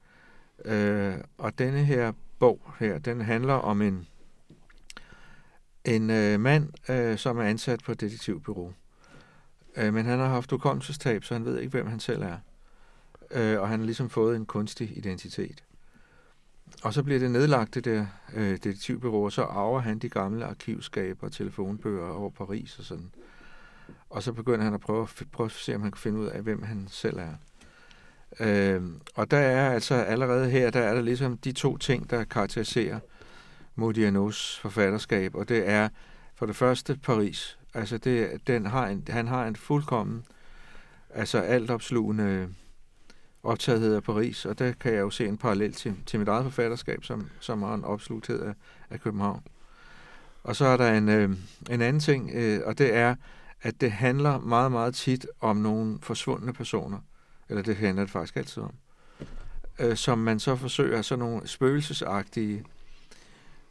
Øh, 0.65 1.13
og 1.37 1.59
denne 1.59 1.85
her 1.85 2.11
bog 2.39 2.61
her, 2.79 2.97
den 2.97 3.21
handler 3.21 3.53
om 3.53 3.81
en, 3.81 4.07
en 5.85 6.09
øh, 6.09 6.39
mand, 6.39 6.89
øh, 6.89 7.17
som 7.17 7.37
er 7.37 7.43
ansat 7.43 7.79
på 7.83 7.91
et 7.91 8.01
detektivbyrå. 8.01 8.73
Øh, 9.75 9.93
men 9.93 10.05
han 10.05 10.19
har 10.19 10.27
haft 10.27 10.51
hukommelsestab, 10.51 11.23
så 11.23 11.33
han 11.33 11.45
ved 11.45 11.59
ikke, 11.59 11.71
hvem 11.71 11.87
han 11.87 11.99
selv 11.99 12.21
er. 12.21 12.37
Øh, 13.31 13.61
og 13.61 13.69
han 13.69 13.79
har 13.79 13.85
ligesom 13.85 14.09
fået 14.09 14.35
en 14.35 14.45
kunstig 14.45 14.97
identitet. 14.97 15.63
Og 16.83 16.93
så 16.93 17.03
bliver 17.03 17.19
det 17.19 17.31
nedlagt, 17.31 17.75
det 17.75 17.85
der 17.85 18.05
øh, 18.33 18.51
detektivbyrå, 18.51 19.25
og 19.25 19.31
så 19.31 19.43
arver 19.43 19.79
han 19.79 19.99
de 19.99 20.09
gamle 20.09 20.45
arkivskaber, 20.45 21.29
telefonbøger 21.29 22.09
over 22.09 22.29
Paris 22.29 22.79
og 22.79 22.85
sådan. 22.85 23.11
Og 24.09 24.23
så 24.23 24.33
begynder 24.33 24.63
han 24.63 24.73
at 24.73 24.79
prøve, 24.79 25.07
prøve 25.31 25.45
at 25.45 25.51
se, 25.51 25.75
om 25.75 25.81
han 25.81 25.91
kan 25.91 25.99
finde 25.99 26.19
ud 26.19 26.25
af, 26.25 26.41
hvem 26.41 26.63
han 26.63 26.87
selv 26.89 27.17
er. 27.17 27.33
Øh, 28.39 28.81
og 29.15 29.31
der 29.31 29.37
er 29.37 29.69
altså 29.69 29.95
allerede 29.95 30.49
her, 30.49 30.69
der 30.69 30.79
er 30.79 30.93
der 30.93 31.01
ligesom 31.01 31.37
de 31.37 31.51
to 31.51 31.77
ting, 31.77 32.09
der 32.09 32.23
karakteriserer 32.23 32.99
Modianos 33.75 34.59
forfatterskab, 34.61 35.35
og 35.35 35.49
det 35.49 35.69
er 35.69 35.89
for 36.35 36.45
det 36.45 36.55
første 36.55 36.99
Paris. 37.03 37.57
Altså 37.73 37.97
det, 37.97 38.47
den 38.47 38.65
har 38.65 38.87
en, 38.87 39.03
han 39.09 39.27
har 39.27 39.47
en 39.47 39.55
fuldkommen, 39.55 40.23
altså 41.09 41.39
altopslugende 41.39 42.49
optagethed 43.43 43.95
af 43.95 44.03
Paris, 44.03 44.45
og 44.45 44.59
der 44.59 44.71
kan 44.71 44.93
jeg 44.93 44.99
jo 44.99 45.09
se 45.09 45.25
en 45.25 45.37
parallel 45.37 45.73
til, 45.73 45.95
til 46.05 46.19
mit 46.19 46.27
eget 46.27 46.43
forfatterskab, 46.43 47.03
som, 47.03 47.27
som 47.39 47.63
har 47.63 47.73
en 47.73 47.83
opslugthed 47.83 48.41
af, 48.41 48.53
af 48.89 49.01
København. 49.01 49.43
Og 50.43 50.55
så 50.55 50.65
er 50.65 50.77
der 50.77 50.93
en, 50.93 51.09
øh, 51.09 51.29
en 51.69 51.81
anden 51.81 51.99
ting, 51.99 52.31
øh, 52.33 52.61
og 52.65 52.77
det 52.77 52.93
er, 52.95 53.15
at 53.61 53.81
det 53.81 53.91
handler 53.91 54.39
meget, 54.39 54.71
meget 54.71 54.95
tit 54.95 55.27
om 55.39 55.57
nogle 55.57 55.99
forsvundne 56.01 56.53
personer, 56.53 56.99
eller 57.49 57.63
det 57.63 57.75
handler 57.75 58.03
det 58.03 58.11
faktisk 58.11 58.35
altid 58.35 58.63
om, 58.63 58.73
øh, 59.79 59.95
som 59.95 60.17
man 60.17 60.39
så 60.39 60.55
forsøger, 60.55 61.01
sådan 61.01 61.19
nogle 61.25 61.47
spøgelsesagtige, 61.47 62.63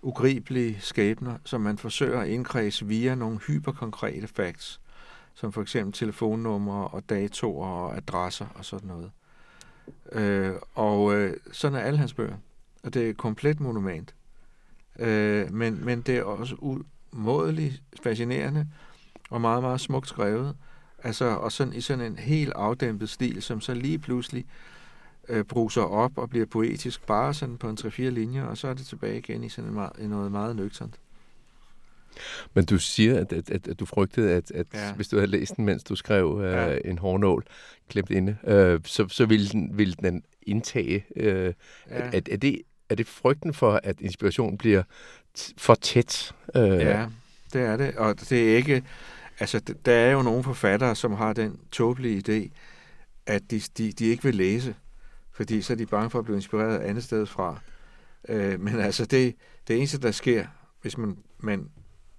ugribelige 0.03 0.77
skæbner, 0.81 1.39
som 1.45 1.61
man 1.61 1.79
forsøger 1.79 2.21
at 2.21 2.29
indkredse 2.29 2.87
via 2.87 3.15
nogle 3.15 3.39
hyperkonkrete 3.39 4.27
facts, 4.27 4.81
som 5.35 5.53
for 5.53 5.63
eksempel 5.63 5.93
telefonnumre 5.93 6.89
og 6.89 7.09
datoer 7.09 7.69
og 7.69 7.97
adresser 7.97 8.47
og 8.55 8.65
sådan 8.65 8.89
noget. 8.89 9.11
Øh, 10.13 10.53
og 10.75 11.15
øh, 11.15 11.37
sådan 11.53 11.79
er 11.79 11.83
alle 11.83 11.99
hans 11.99 12.15
bøger. 12.15 12.37
Og 12.83 12.95
det 12.95 13.07
er 13.07 13.11
et 13.11 13.17
komplet 13.17 13.61
monument. 13.61 14.15
Øh, 14.99 15.53
men, 15.53 15.85
men 15.85 16.01
det 16.01 16.17
er 16.17 16.23
også 16.23 16.57
umådeligt 16.59 17.83
fascinerende 18.03 18.67
og 19.31 19.41
meget, 19.41 19.63
meget 19.63 19.81
smukt 19.81 20.09
skrevet. 20.09 20.57
Altså, 21.05 21.25
og 21.25 21.53
sådan 21.53 21.73
i 21.73 21.81
sådan 21.81 22.05
en 22.05 22.19
helt 22.19 22.53
afdæmpet 22.53 23.09
stil, 23.09 23.43
som 23.43 23.61
så 23.61 23.75
lige 23.75 23.99
pludselig 23.99 24.45
øh, 25.29 25.45
bruser 25.45 25.83
op 25.83 26.19
og 26.19 26.31
bliver 26.31 26.47
poetisk 26.47 27.07
bare 27.07 27.35
sådan 27.35 27.57
på 27.57 27.69
en 27.69 27.79
3-4 27.81 28.03
linjer, 28.03 28.45
og 28.45 28.59
så 28.59 28.69
er 28.69 28.75
det 28.75 28.87
tilbage 28.87 29.19
igen 29.19 29.45
i 29.45 29.49
sådan 29.49 29.69
en 29.69 29.75
meget, 29.75 30.09
noget 30.11 30.33
meget 30.33 30.57
nøgternt. 30.57 30.99
Men 32.55 32.65
du 32.65 32.79
siger, 32.79 33.21
at, 33.21 33.33
at, 33.33 33.51
at, 33.51 33.69
at 33.69 33.81
du 33.81 33.87
frygtede, 33.87 34.33
at, 34.33 34.51
at 34.51 34.67
ja. 34.75 34.93
hvis 34.93 35.09
du 35.09 35.17
havde 35.17 35.31
læst 35.31 35.57
den, 35.57 35.65
mens 35.65 35.85
du 35.85 35.95
skrev 35.95 36.41
øh, 36.45 36.53
ja. 36.53 36.79
en 36.85 36.99
hårnål 36.99 37.45
klemt 37.89 38.11
inde, 38.11 38.37
øh, 38.47 38.81
så, 38.85 39.09
så 39.09 39.27
ville, 39.27 39.49
den, 39.49 39.79
ville 39.79 39.95
den 40.03 40.23
indtage. 40.43 41.05
Øh, 41.17 41.45
ja. 41.45 41.51
er, 41.91 42.21
er, 42.31 42.37
det, 42.37 42.63
er 42.89 42.95
det 42.95 43.07
frygten 43.07 43.55
for, 43.55 43.81
at 43.83 44.01
inspiration 44.01 44.59
bliver 44.59 44.83
for 45.59 45.75
tæt? 45.75 46.35
Øh? 46.55 46.63
Ja, 46.63 47.07
det 47.53 47.61
er 47.61 47.77
det. 47.77 47.95
Og 47.97 48.21
det 48.21 48.53
er 48.53 48.57
ikke... 48.57 48.83
Altså, 49.41 49.61
der 49.85 49.93
er 49.93 50.13
jo 50.13 50.23
nogle 50.23 50.45
forfattere, 50.45 50.97
som 50.97 51.13
har 51.13 51.33
den 51.33 51.61
tåbelige 51.73 52.23
idé, 52.29 52.51
at 53.27 53.51
de, 53.51 53.61
de, 53.79 53.93
de 53.93 54.05
ikke 54.05 54.23
vil 54.23 54.35
læse, 54.35 54.75
fordi 55.33 55.63
så 55.63 55.73
er 55.73 55.77
de 55.77 55.87
bange 55.87 56.11
for 56.11 56.19
at 56.19 56.25
blive 56.25 56.37
inspireret 56.37 56.79
andet 56.79 57.05
sted 57.05 57.27
fra. 57.27 57.61
Øh, 58.29 58.61
men 58.61 58.81
altså, 58.81 59.05
det, 59.05 59.35
det 59.69 59.77
eneste, 59.77 59.99
der 59.99 60.11
sker, 60.11 60.47
hvis 60.83 60.99
man, 60.99 61.19
man 61.39 61.69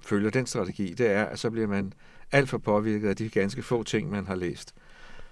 følger 0.02 0.30
den 0.30 0.46
strategi, 0.46 0.94
det 0.94 1.08
er, 1.08 1.26
at 1.26 1.40
så 1.40 1.50
bliver 1.50 1.68
man 1.68 1.94
alt 2.32 2.50
for 2.50 2.58
påvirket 2.58 3.10
af 3.10 3.16
de 3.16 3.30
ganske 3.30 3.64
få 3.64 3.84
ting, 3.84 4.10
man 4.10 4.28
har 4.28 4.36
læst. 4.36 4.76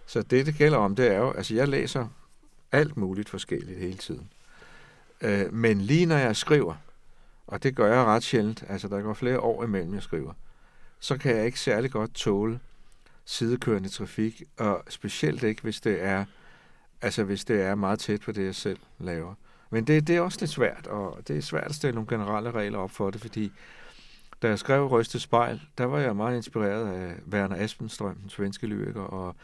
Så 0.05 0.21
det, 0.21 0.45
det 0.45 0.55
gælder 0.55 0.77
om, 0.77 0.95
det 0.95 1.07
er 1.07 1.17
jo, 1.17 1.31
altså 1.31 1.55
jeg 1.55 1.67
læser 1.67 2.07
alt 2.71 2.97
muligt 2.97 3.29
forskelligt 3.29 3.79
hele 3.79 3.97
tiden. 3.97 4.29
Øh, 5.21 5.53
men 5.53 5.81
lige 5.81 6.05
når 6.05 6.17
jeg 6.17 6.35
skriver, 6.35 6.75
og 7.47 7.63
det 7.63 7.75
gør 7.75 7.93
jeg 7.93 8.05
ret 8.05 8.23
sjældent, 8.23 8.63
altså 8.69 8.87
der 8.87 9.01
går 9.01 9.13
flere 9.13 9.39
år 9.39 9.63
imellem, 9.63 9.93
jeg 9.93 10.03
skriver, 10.03 10.33
så 10.99 11.17
kan 11.17 11.35
jeg 11.35 11.45
ikke 11.45 11.59
særlig 11.59 11.91
godt 11.91 12.13
tåle 12.13 12.59
sidekørende 13.25 13.89
trafik, 13.89 14.43
og 14.57 14.83
specielt 14.89 15.43
ikke, 15.43 15.61
hvis 15.61 15.81
det 15.81 16.03
er, 16.03 16.25
altså 17.01 17.23
hvis 17.23 17.45
det 17.45 17.61
er 17.61 17.75
meget 17.75 17.99
tæt 17.99 18.21
på 18.21 18.31
det, 18.31 18.45
jeg 18.45 18.55
selv 18.55 18.79
laver. 18.99 19.33
Men 19.69 19.87
det, 19.87 20.07
det 20.07 20.15
er 20.15 20.21
også 20.21 20.37
lidt 20.41 20.51
svært, 20.51 20.87
og 20.87 21.19
det 21.27 21.37
er 21.37 21.41
svært 21.41 21.69
at 21.69 21.75
stille 21.75 21.95
nogle 21.95 22.07
generelle 22.07 22.51
regler 22.51 22.79
op 22.79 22.91
for 22.91 23.09
det, 23.09 23.21
fordi 23.21 23.51
da 24.41 24.47
jeg 24.47 24.59
skrev 24.59 24.87
Røste 24.87 25.19
Spejl, 25.19 25.61
der 25.77 25.85
var 25.85 25.99
jeg 25.99 26.15
meget 26.15 26.35
inspireret 26.35 26.87
af 26.87 27.15
Werner 27.31 27.55
Aspenstrøm, 27.55 28.15
den 28.15 28.29
svenske 28.29 28.67
lyriker, 28.67 29.01
og 29.01 29.35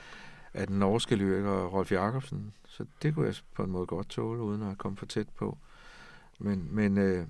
af 0.54 0.68
den 0.68 0.80
norske 0.80 1.16
lyriker 1.16 1.66
Rolf 1.66 1.92
Jacobsen. 1.92 2.54
Så 2.68 2.86
det 3.02 3.14
kunne 3.14 3.26
jeg 3.26 3.36
på 3.56 3.64
en 3.64 3.72
måde 3.72 3.86
godt 3.86 4.10
tåle, 4.10 4.42
uden 4.42 4.62
at 4.72 4.78
komme 4.78 4.98
for 4.98 5.06
tæt 5.06 5.30
på. 5.30 5.58
Men, 6.40 6.68
men 6.72 6.98
øh, 6.98 7.26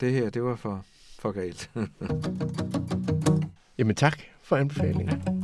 det 0.00 0.12
her, 0.12 0.30
det 0.30 0.42
var 0.42 0.56
for, 0.56 0.84
for 1.18 1.32
galt. 1.32 1.70
Jamen 3.78 3.96
tak 3.96 4.20
for 4.42 4.56
anbefalingen. 4.56 5.35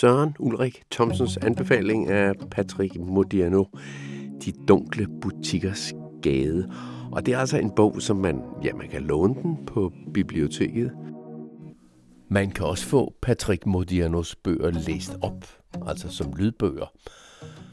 Søren 0.00 0.36
Ulrik 0.38 0.82
Thomsens 0.90 1.36
anbefaling 1.36 2.08
af 2.08 2.32
Patrick 2.50 2.96
Modiano, 2.96 3.64
De 4.44 4.52
dunkle 4.68 5.06
butikkers 5.22 5.92
gade. 6.22 6.70
Og 7.12 7.26
det 7.26 7.34
er 7.34 7.38
altså 7.38 7.58
en 7.58 7.70
bog, 7.70 8.02
som 8.02 8.16
man, 8.16 8.42
ja, 8.64 8.74
man 8.74 8.88
kan 8.88 9.02
låne 9.02 9.34
den 9.42 9.66
på 9.66 9.92
biblioteket. 10.14 10.92
Man 12.28 12.50
kan 12.50 12.66
også 12.66 12.86
få 12.86 13.14
Patrick 13.22 13.66
Modianos 13.66 14.36
bøger 14.36 14.70
læst 14.70 15.18
op, 15.22 15.44
altså 15.86 16.08
som 16.08 16.32
lydbøger. 16.38 16.92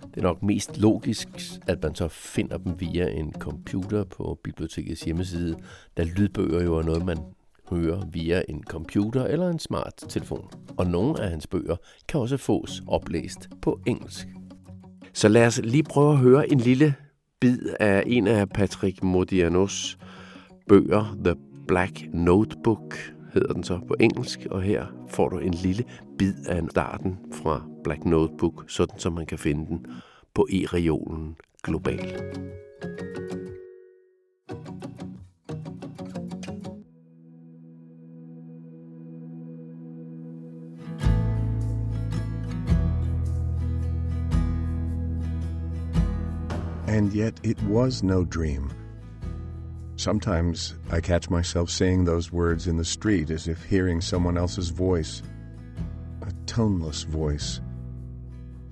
Det 0.01 0.17
er 0.17 0.21
nok 0.21 0.43
mest 0.43 0.77
logisk, 0.77 1.27
at 1.67 1.83
man 1.83 1.95
så 1.95 2.07
finder 2.07 2.57
dem 2.57 2.79
via 2.79 3.09
en 3.09 3.33
computer 3.39 4.03
på 4.03 4.39
bibliotekets 4.43 5.01
hjemmeside, 5.01 5.55
da 5.97 6.03
lydbøger 6.03 6.63
jo 6.63 6.77
er 6.77 6.83
noget, 6.83 7.05
man 7.05 7.17
høre 7.69 8.03
via 8.11 8.41
en 8.49 8.63
computer 8.63 9.25
eller 9.25 9.49
en 9.49 9.59
smart 9.59 9.93
telefon. 10.09 10.49
Og 10.77 10.87
nogle 10.87 11.21
af 11.21 11.29
hans 11.29 11.47
bøger 11.47 11.75
kan 12.07 12.19
også 12.19 12.37
fås 12.37 12.81
oplæst 12.87 13.49
på 13.61 13.79
engelsk. 13.85 14.27
Så 15.13 15.27
lad 15.27 15.47
os 15.47 15.61
lige 15.63 15.83
prøve 15.83 16.11
at 16.11 16.17
høre 16.17 16.51
en 16.51 16.59
lille 16.59 16.95
bid 17.39 17.59
af 17.79 18.03
en 18.05 18.27
af 18.27 18.49
Patrick 18.49 19.03
Modianos 19.03 19.97
bøger, 20.67 21.17
The 21.23 21.35
Black 21.67 22.05
Notebook 22.13 22.95
hedder 23.33 23.53
den 23.53 23.63
så 23.63 23.79
på 23.87 23.95
engelsk, 23.99 24.47
og 24.51 24.61
her 24.61 24.85
får 25.09 25.29
du 25.29 25.37
en 25.37 25.53
lille 25.53 25.83
bid 26.17 26.33
af 26.47 26.61
starten 26.69 27.17
fra 27.33 27.65
Black 27.83 28.05
Notebook, 28.05 28.63
sådan 28.67 28.99
som 28.99 29.13
man 29.13 29.25
kan 29.25 29.37
finde 29.37 29.65
den 29.67 29.85
på 30.33 30.47
e-reolen 30.51 31.35
globalt. 31.63 32.23
And 46.87 47.11
yet 47.13 47.39
it 47.43 47.61
was 47.63 48.01
no 48.01 48.23
dream. 48.23 48.71
Sometimes 49.97 50.75
I 50.89 51.01
catch 51.01 51.29
myself 51.29 51.69
saying 51.69 52.05
those 52.05 52.31
words 52.31 52.67
in 52.67 52.77
the 52.77 52.85
street 52.85 53.29
as 53.29 53.47
if 53.47 53.63
hearing 53.65 53.99
someone 53.99 54.37
else's 54.37 54.69
voice. 54.69 55.21
A 56.21 56.31
toneless 56.45 57.03
voice. 57.03 57.59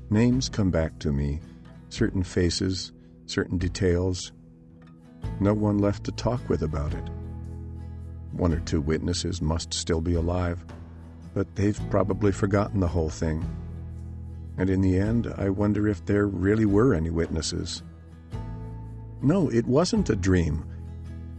Names 0.10 0.50
come 0.50 0.72
back 0.72 0.98
to 1.00 1.12
me, 1.12 1.42
certain 1.90 2.24
faces, 2.24 2.94
certain 3.26 3.58
details. 3.58 4.32
No 5.40 5.54
one 5.54 5.80
left 5.80 6.04
to 6.06 6.12
talk 6.12 6.48
with 6.48 6.62
about 6.62 6.94
it. 6.94 7.10
One 8.32 8.54
or 8.54 8.60
two 8.60 8.82
witnesses 8.82 9.42
must 9.42 9.74
still 9.74 10.02
be 10.02 10.14
alive, 10.14 10.64
but 11.34 11.56
they've 11.56 11.80
probably 11.90 12.32
forgotten 12.32 12.80
the 12.80 12.88
whole 12.88 13.10
thing. 13.10 13.44
And 14.58 14.70
in 14.70 14.82
the 14.82 14.98
end, 14.98 15.34
I 15.38 15.50
wonder 15.50 15.88
if 15.88 16.06
there 16.06 16.28
really 16.28 16.66
were 16.66 16.94
any 16.94 17.10
witnesses. 17.10 17.84
No, 19.26 19.50
it 19.50 19.66
wasn't 19.66 20.12
a 20.12 20.16
dream. 20.16 20.64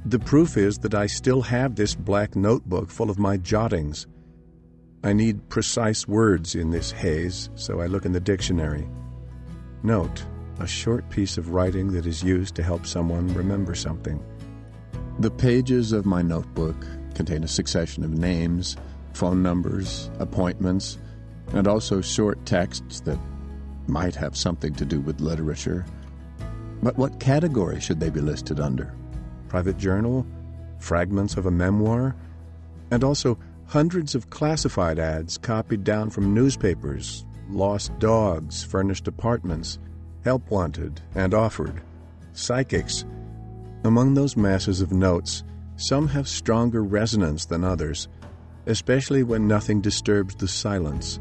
The 0.07 0.18
proof 0.18 0.57
is 0.57 0.77
that 0.79 0.96
I 0.96 1.07
still 1.07 1.40
have 1.42 1.77
this 1.77 1.94
black 1.94 2.35
notebook 2.35 2.90
full 2.90 3.11
of 3.11 3.18
my 3.20 3.37
jottings. 3.37 4.09
I 5.05 5.12
need 5.12 5.49
precise 5.51 6.09
words 6.09 6.57
in 6.57 6.70
this 6.70 6.90
haze, 6.90 7.49
so 7.55 7.81
I 7.81 7.87
look 7.87 8.05
in 8.05 8.11
the 8.11 8.18
dictionary. 8.18 8.88
Note, 9.85 10.25
a 10.59 10.66
short 10.66 11.09
piece 11.11 11.38
of 11.38 11.51
writing 11.51 11.92
that 11.92 12.07
is 12.07 12.25
used 12.25 12.57
to 12.57 12.64
help 12.64 12.87
someone 12.87 13.33
remember 13.35 13.77
something. 13.77 14.20
The 15.20 15.31
pages 15.31 15.92
of 15.92 16.07
my 16.07 16.22
notebook 16.22 16.85
contain 17.14 17.44
a 17.44 17.49
succession 17.49 18.03
of 18.03 18.11
names, 18.11 18.77
phone 19.12 19.44
numbers, 19.44 20.11
appointments, 20.18 20.99
and 21.53 21.68
also 21.68 22.01
short 22.01 22.44
texts 22.46 22.99
that 23.03 23.20
might 23.87 24.16
have 24.16 24.37
something 24.37 24.75
to 24.75 24.85
do 24.85 25.01
with 25.01 25.20
literature. 25.20 25.87
But 26.83 26.97
what 26.97 27.21
category 27.21 27.81
should 27.81 28.01
they 28.01 28.11
be 28.11 28.21
listed 28.21 28.61
under? 28.61 28.95
Private 29.49 29.79
journal? 29.79 30.27
Fragments 30.79 31.37
of 31.37 31.47
a 31.47 31.51
memoir? 31.51 32.15
And 32.91 33.03
also 33.03 33.39
hundreds 33.67 34.15
of 34.15 34.31
classified 34.31 34.99
ads 34.99 35.39
copied 35.39 35.85
down 35.85 36.11
from 36.11 36.35
newspapers, 36.35 37.25
lost 37.49 37.99
dogs, 37.99 38.62
furnished 38.62 39.09
apartments, 39.09 39.79
help 40.25 40.51
wanted 40.51 41.01
and 41.15 41.35
offered, 41.35 41.81
psychics. 42.33 43.05
Among 43.85 44.15
those 44.15 44.37
masses 44.37 44.81
of 44.81 44.93
notes, 44.93 45.45
some 45.77 46.09
have 46.09 46.29
stronger 46.29 46.83
resonance 46.83 47.45
than 47.47 47.65
others, 47.65 48.09
especially 48.67 49.23
when 49.23 49.47
nothing 49.47 49.81
disturbs 49.81 50.35
the 50.35 50.49
silence. 50.49 51.21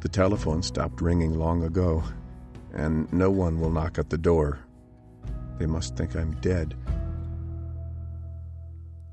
The 0.00 0.08
telephone 0.08 0.62
stopped 0.62 1.00
ringing 1.00 1.38
long 1.38 1.62
ago, 1.62 2.04
and 2.74 3.12
no 3.12 3.28
one 3.28 3.60
will 3.60 3.70
knock 3.70 3.98
at 3.98 4.06
the 4.10 4.22
door. 4.22 4.58
They 5.58 5.66
must 5.66 5.96
think 5.96 6.14
I'm 6.14 6.40
dead. 6.42 6.66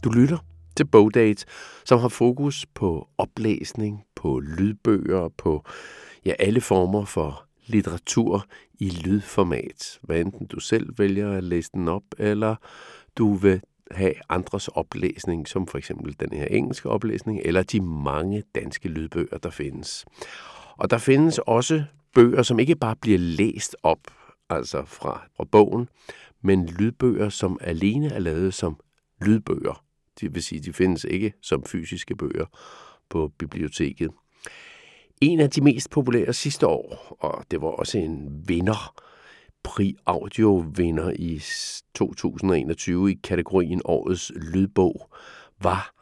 Du 0.03 0.09
lytter 0.09 0.37
til 0.77 0.85
Bogdate, 0.85 1.45
som 1.85 1.99
har 1.99 2.07
fokus 2.07 2.65
på 2.73 3.07
oplæsning, 3.17 4.03
på 4.15 4.39
lydbøger, 4.39 5.29
på 5.37 5.65
ja, 6.25 6.33
alle 6.39 6.61
former 6.61 7.05
for 7.05 7.45
litteratur 7.65 8.45
i 8.79 8.89
lydformat. 8.89 9.99
Hvad 10.01 10.19
enten 10.19 10.47
du 10.47 10.59
selv 10.59 10.89
vælger 10.97 11.31
at 11.31 11.43
læse 11.43 11.69
den 11.73 11.87
op, 11.87 12.03
eller 12.17 12.55
du 13.17 13.33
vil 13.33 13.61
have 13.91 14.13
andres 14.29 14.67
oplæsning, 14.67 15.47
som 15.47 15.67
for 15.67 15.77
eksempel 15.77 16.15
den 16.19 16.37
her 16.37 16.45
engelske 16.45 16.89
oplæsning, 16.89 17.41
eller 17.45 17.63
de 17.63 17.81
mange 17.81 18.43
danske 18.55 18.89
lydbøger, 18.89 19.37
der 19.37 19.49
findes. 19.49 20.05
Og 20.77 20.89
der 20.89 20.97
findes 20.97 21.39
også 21.39 21.83
bøger, 22.13 22.43
som 22.43 22.59
ikke 22.59 22.75
bare 22.75 22.95
bliver 22.95 23.17
læst 23.17 23.75
op, 23.83 23.99
altså 24.49 24.85
fra, 24.85 25.27
fra 25.37 25.43
bogen, 25.43 25.89
men 26.41 26.65
lydbøger, 26.65 27.29
som 27.29 27.57
alene 27.61 28.07
er 28.07 28.19
lavet 28.19 28.53
som 28.53 28.79
lydbøger. 29.21 29.83
Det 30.19 30.35
vil 30.35 30.43
sige, 30.43 30.61
de 30.61 30.73
findes 30.73 31.03
ikke 31.03 31.33
som 31.41 31.63
fysiske 31.65 32.15
bøger 32.15 32.45
på 33.09 33.31
biblioteket. 33.37 34.11
En 35.21 35.39
af 35.39 35.49
de 35.49 35.61
mest 35.61 35.89
populære 35.89 36.33
sidste 36.33 36.67
år, 36.67 37.17
og 37.19 37.45
det 37.51 37.61
var 37.61 37.67
også 37.67 37.97
en 37.97 38.43
vinder, 38.47 38.93
Pri 39.63 39.95
Audio 40.05 40.65
vinder 40.75 41.11
i 41.15 41.41
2021 41.93 43.11
i 43.11 43.19
kategorien 43.23 43.81
Årets 43.85 44.31
Lydbog, 44.35 45.09
var 45.61 45.93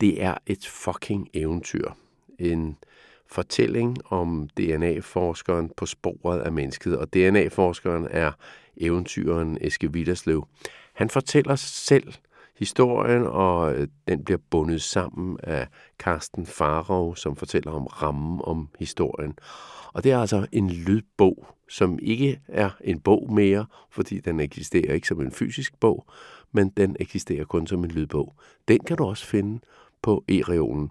Det 0.00 0.22
er 0.22 0.34
et 0.46 0.66
fucking 0.66 1.28
eventyr. 1.34 1.90
En 2.38 2.76
fortælling 3.30 3.96
om 4.12 4.48
DNA-forskeren 4.56 5.70
på 5.76 5.86
sporet 5.86 6.40
af 6.40 6.52
mennesket, 6.52 6.98
og 6.98 7.14
DNA-forskeren 7.14 8.06
er 8.10 8.32
eventyren 8.76 9.58
Eske 9.60 9.88
Witterslev. 9.88 10.46
Han 10.94 11.10
fortæller 11.10 11.56
selv 11.56 12.12
historien, 12.56 13.22
og 13.26 13.74
øh, 13.74 13.88
den 14.08 14.24
bliver 14.24 14.38
bundet 14.50 14.82
sammen 14.82 15.38
af 15.42 15.66
Carsten 15.98 16.46
Farov, 16.46 17.16
som 17.16 17.36
fortæller 17.36 17.72
om 17.72 17.86
rammen 17.86 18.40
om 18.44 18.68
historien. 18.78 19.38
Og 19.92 20.04
det 20.04 20.12
er 20.12 20.18
altså 20.18 20.46
en 20.52 20.70
lydbog, 20.70 21.46
som 21.68 21.98
ikke 22.02 22.40
er 22.48 22.70
en 22.84 23.00
bog 23.00 23.32
mere, 23.32 23.66
fordi 23.90 24.20
den 24.20 24.40
eksisterer 24.40 24.94
ikke 24.94 25.08
som 25.08 25.20
en 25.20 25.32
fysisk 25.32 25.80
bog, 25.80 26.06
men 26.52 26.68
den 26.68 26.96
eksisterer 27.00 27.44
kun 27.44 27.66
som 27.66 27.84
en 27.84 27.90
lydbog. 27.90 28.34
Den 28.68 28.78
kan 28.78 28.96
du 28.96 29.04
også 29.04 29.26
finde 29.26 29.60
på 30.02 30.24
e-reolen. 30.28 30.90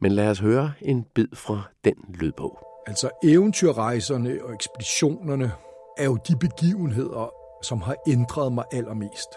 Men 0.00 0.12
lad 0.12 0.28
os 0.28 0.38
høre 0.38 0.72
en 0.80 1.06
bid 1.14 1.28
fra 1.34 1.62
den 1.84 1.94
lydbog. 2.14 2.58
Altså 2.86 3.10
eventyrrejserne 3.24 4.38
og 4.44 4.54
ekspeditionerne 4.54 5.52
er 5.98 6.04
jo 6.04 6.18
de 6.28 6.36
begivenheder, 6.36 7.32
som 7.62 7.80
har 7.80 7.96
ændret 8.08 8.52
mig 8.52 8.64
allermest 8.72 9.28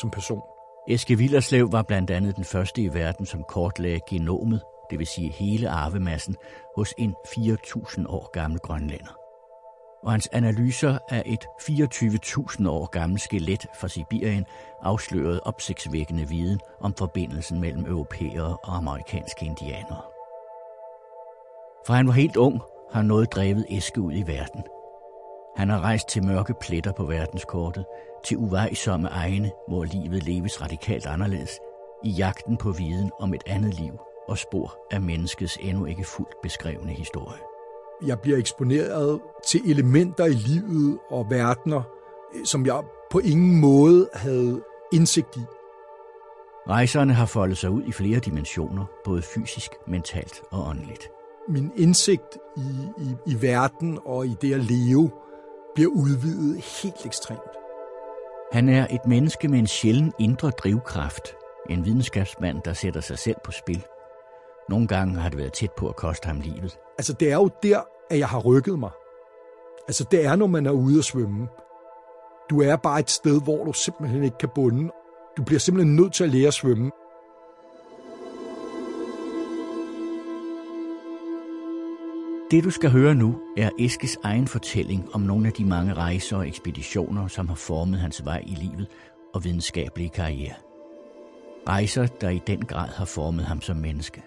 som 0.00 0.10
person. 0.10 0.42
Eske 0.88 1.18
Villerslev 1.18 1.72
var 1.72 1.82
blandt 1.82 2.10
andet 2.10 2.36
den 2.36 2.44
første 2.44 2.82
i 2.82 2.94
verden, 2.94 3.26
som 3.26 3.44
kortlagde 3.48 4.00
genomet, 4.08 4.62
det 4.90 4.98
vil 4.98 5.06
sige 5.06 5.32
hele 5.32 5.68
arvemassen, 5.68 6.36
hos 6.76 6.94
en 6.98 7.14
4.000 7.26 8.08
år 8.08 8.30
gammel 8.32 8.58
grønlænder. 8.60 9.25
Og 10.06 10.12
hans 10.12 10.28
analyser 10.32 10.98
af 11.08 11.22
et 11.26 11.46
24.000 11.60 12.68
år 12.68 12.86
gammelt 12.86 13.22
skelet 13.22 13.66
fra 13.80 13.88
Sibirien 13.88 14.44
afslørede 14.82 15.40
opsigtsvækkende 15.40 16.28
viden 16.28 16.60
om 16.80 16.94
forbindelsen 16.94 17.60
mellem 17.60 17.86
europæere 17.86 18.56
og 18.56 18.76
amerikanske 18.76 19.46
indianere. 19.46 20.02
Fra 21.86 21.94
han 21.94 22.06
var 22.06 22.12
helt 22.12 22.36
ung, 22.36 22.60
har 22.92 23.02
noget 23.02 23.32
drevet 23.32 23.66
æske 23.70 24.00
ud 24.00 24.12
i 24.12 24.22
verden. 24.26 24.62
Han 25.56 25.68
har 25.68 25.80
rejst 25.80 26.08
til 26.08 26.24
mørke 26.24 26.54
pletter 26.60 26.92
på 26.92 27.04
verdenskortet, 27.04 27.84
til 28.24 28.36
uvejsomme 28.36 29.08
egne, 29.08 29.50
hvor 29.68 29.84
livet 29.84 30.22
leves 30.22 30.62
radikalt 30.62 31.06
anderledes, 31.06 31.58
i 32.04 32.10
jagten 32.10 32.56
på 32.56 32.70
viden 32.70 33.10
om 33.20 33.34
et 33.34 33.42
andet 33.46 33.74
liv 33.74 33.98
og 34.28 34.38
spor 34.38 34.76
af 34.90 35.00
menneskets 35.00 35.58
endnu 35.60 35.84
ikke 35.84 36.04
fuldt 36.04 36.34
beskrevne 36.42 36.92
historie. 36.92 37.55
Jeg 38.02 38.20
bliver 38.20 38.38
eksponeret 38.38 39.20
til 39.46 39.60
elementer 39.70 40.24
i 40.24 40.32
livet 40.32 40.98
og 41.10 41.26
verdener, 41.30 41.82
som 42.44 42.66
jeg 42.66 42.82
på 43.10 43.18
ingen 43.18 43.60
måde 43.60 44.08
havde 44.14 44.62
indsigt 44.92 45.36
i. 45.36 45.40
Rejserne 46.68 47.12
har 47.12 47.26
foldet 47.26 47.58
sig 47.58 47.70
ud 47.70 47.82
i 47.86 47.92
flere 47.92 48.18
dimensioner, 48.18 48.84
både 49.04 49.22
fysisk, 49.22 49.70
mentalt 49.86 50.42
og 50.50 50.68
åndeligt. 50.68 51.10
Min 51.48 51.72
indsigt 51.76 52.38
i, 52.56 52.60
i, 52.98 53.32
i 53.32 53.42
verden 53.42 53.98
og 54.04 54.26
i 54.26 54.36
det 54.40 54.54
at 54.54 54.60
leve 54.60 55.10
bliver 55.74 55.90
udvidet 55.90 56.64
helt 56.82 57.06
ekstremt. 57.06 57.40
Han 58.52 58.68
er 58.68 58.86
et 58.90 59.06
menneske 59.06 59.48
med 59.48 59.58
en 59.58 59.66
sjælden 59.66 60.12
indre 60.18 60.50
drivkraft. 60.50 61.36
En 61.70 61.84
videnskabsmand, 61.84 62.62
der 62.64 62.72
sætter 62.72 63.00
sig 63.00 63.18
selv 63.18 63.36
på 63.44 63.52
spil. 63.52 63.84
Nogle 64.68 64.86
gange 64.86 65.14
har 65.14 65.28
det 65.28 65.38
været 65.38 65.52
tæt 65.52 65.72
på 65.78 65.88
at 65.88 65.96
koste 65.96 66.26
ham 66.26 66.40
livet. 66.40 66.78
Altså, 66.98 67.12
det 67.12 67.30
er 67.32 67.36
jo 67.36 67.50
der, 67.62 67.80
at 68.10 68.18
jeg 68.18 68.28
har 68.28 68.40
rykket 68.40 68.78
mig. 68.78 68.90
Altså, 69.88 70.04
det 70.10 70.24
er, 70.24 70.36
når 70.36 70.46
man 70.46 70.66
er 70.66 70.70
ude 70.70 70.98
at 70.98 71.04
svømme. 71.04 71.48
Du 72.50 72.62
er 72.62 72.76
bare 72.76 73.00
et 73.00 73.10
sted, 73.10 73.42
hvor 73.42 73.64
du 73.64 73.72
simpelthen 73.72 74.24
ikke 74.24 74.38
kan 74.38 74.48
bunde. 74.54 74.90
Du 75.36 75.42
bliver 75.42 75.58
simpelthen 75.58 75.96
nødt 75.96 76.12
til 76.12 76.24
at 76.24 76.30
lære 76.30 76.46
at 76.46 76.54
svømme. 76.54 76.90
Det 82.50 82.64
du 82.64 82.70
skal 82.70 82.90
høre 82.90 83.14
nu 83.14 83.40
er 83.56 83.70
Eskes 83.78 84.18
egen 84.22 84.48
fortælling 84.48 85.14
om 85.14 85.20
nogle 85.20 85.46
af 85.46 85.52
de 85.52 85.64
mange 85.64 85.94
rejser 85.94 86.36
og 86.36 86.48
ekspeditioner, 86.48 87.28
som 87.28 87.48
har 87.48 87.54
formet 87.54 87.98
hans 87.98 88.24
vej 88.24 88.42
i 88.46 88.54
livet 88.54 88.86
og 89.34 89.44
videnskabelige 89.44 90.08
karriere. 90.08 90.54
Rejser, 91.68 92.06
der 92.06 92.30
i 92.30 92.40
den 92.46 92.64
grad 92.64 92.88
har 92.88 93.04
formet 93.04 93.44
ham 93.44 93.60
som 93.60 93.76
menneske. 93.76 94.22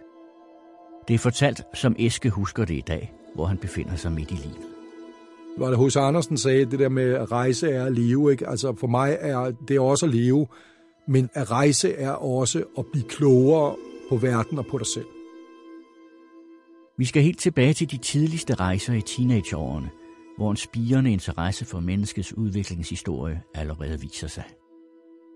Det 1.09 1.15
er 1.15 1.19
fortalt, 1.19 1.61
som 1.73 1.95
Eske 1.99 2.29
husker 2.29 2.65
det 2.65 2.73
i 2.73 2.83
dag, 2.87 3.13
hvor 3.35 3.45
han 3.45 3.57
befinder 3.57 3.95
sig 3.95 4.11
midt 4.11 4.31
i 4.31 4.33
livet. 4.33 4.67
Var 5.57 5.69
det 5.69 5.85
H.C. 5.85 5.95
Andersen 5.95 6.37
sagde, 6.37 6.65
det 6.65 6.79
der 6.79 6.89
med 6.89 7.13
at 7.13 7.31
rejse 7.31 7.69
er 7.69 7.85
at 7.85 7.93
leve, 7.93 8.31
ikke? 8.31 8.47
Altså 8.49 8.75
for 8.75 8.87
mig 8.87 9.17
er 9.19 9.51
det 9.67 9.79
også 9.79 10.05
at 10.05 10.13
leve, 10.13 10.47
men 11.07 11.29
at 11.33 11.51
rejse 11.51 11.93
er 11.93 12.11
også 12.11 12.63
at 12.77 12.85
blive 12.91 13.03
klogere 13.09 13.75
på 14.09 14.15
verden 14.15 14.57
og 14.57 14.65
på 14.65 14.77
dig 14.77 14.87
selv. 14.87 15.05
Vi 16.97 17.05
skal 17.05 17.23
helt 17.23 17.39
tilbage 17.39 17.73
til 17.73 17.91
de 17.91 17.97
tidligste 17.97 18.53
rejser 18.53 18.93
i 18.93 19.01
teenageårene, 19.01 19.89
hvor 20.37 20.51
en 20.51 20.57
spirende 20.57 21.11
interesse 21.11 21.65
for 21.65 21.79
menneskets 21.79 22.33
udviklingshistorie 22.33 23.41
allerede 23.55 24.01
viser 24.01 24.27
sig. 24.27 24.43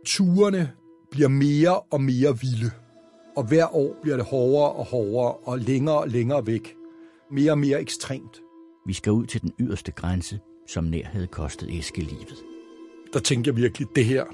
Turene 0.05 0.71
bliver 1.11 1.29
mere 1.29 1.79
og 1.79 2.01
mere 2.01 2.39
vilde, 2.41 2.71
og 3.35 3.43
hver 3.43 3.75
år 3.75 3.95
bliver 4.01 4.17
det 4.17 4.25
hårdere 4.25 4.71
og 4.71 4.85
hårdere 4.85 5.33
og 5.33 5.59
længere 5.59 5.97
og 5.97 6.09
længere 6.09 6.47
væk. 6.47 6.75
Mere 7.31 7.51
og 7.51 7.57
mere 7.57 7.81
ekstremt. 7.81 8.41
Vi 8.85 8.93
skal 8.93 9.11
ud 9.11 9.25
til 9.25 9.41
den 9.41 9.51
yderste 9.59 9.91
grænse, 9.91 10.39
som 10.67 10.83
nær 10.83 11.05
havde 11.05 11.27
kostet 11.27 11.77
Eske 11.79 12.01
livet. 12.01 12.43
Der 13.13 13.19
tænker 13.19 13.51
jeg 13.51 13.57
virkelig, 13.57 13.87
det 13.95 14.05
her, 14.05 14.25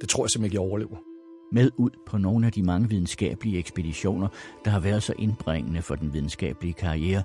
det 0.00 0.08
tror 0.08 0.24
jeg 0.24 0.30
simpelthen 0.30 0.44
ikke, 0.44 0.62
jeg 0.62 0.70
overlever. 0.70 0.96
Med 1.52 1.70
ud 1.76 1.90
på 2.06 2.18
nogle 2.18 2.46
af 2.46 2.52
de 2.52 2.62
mange 2.62 2.88
videnskabelige 2.88 3.58
ekspeditioner, 3.58 4.28
der 4.64 4.70
har 4.70 4.80
været 4.80 5.02
så 5.02 5.14
indbringende 5.18 5.82
for 5.82 5.94
den 5.94 6.12
videnskabelige 6.12 6.72
karriere, 6.74 7.22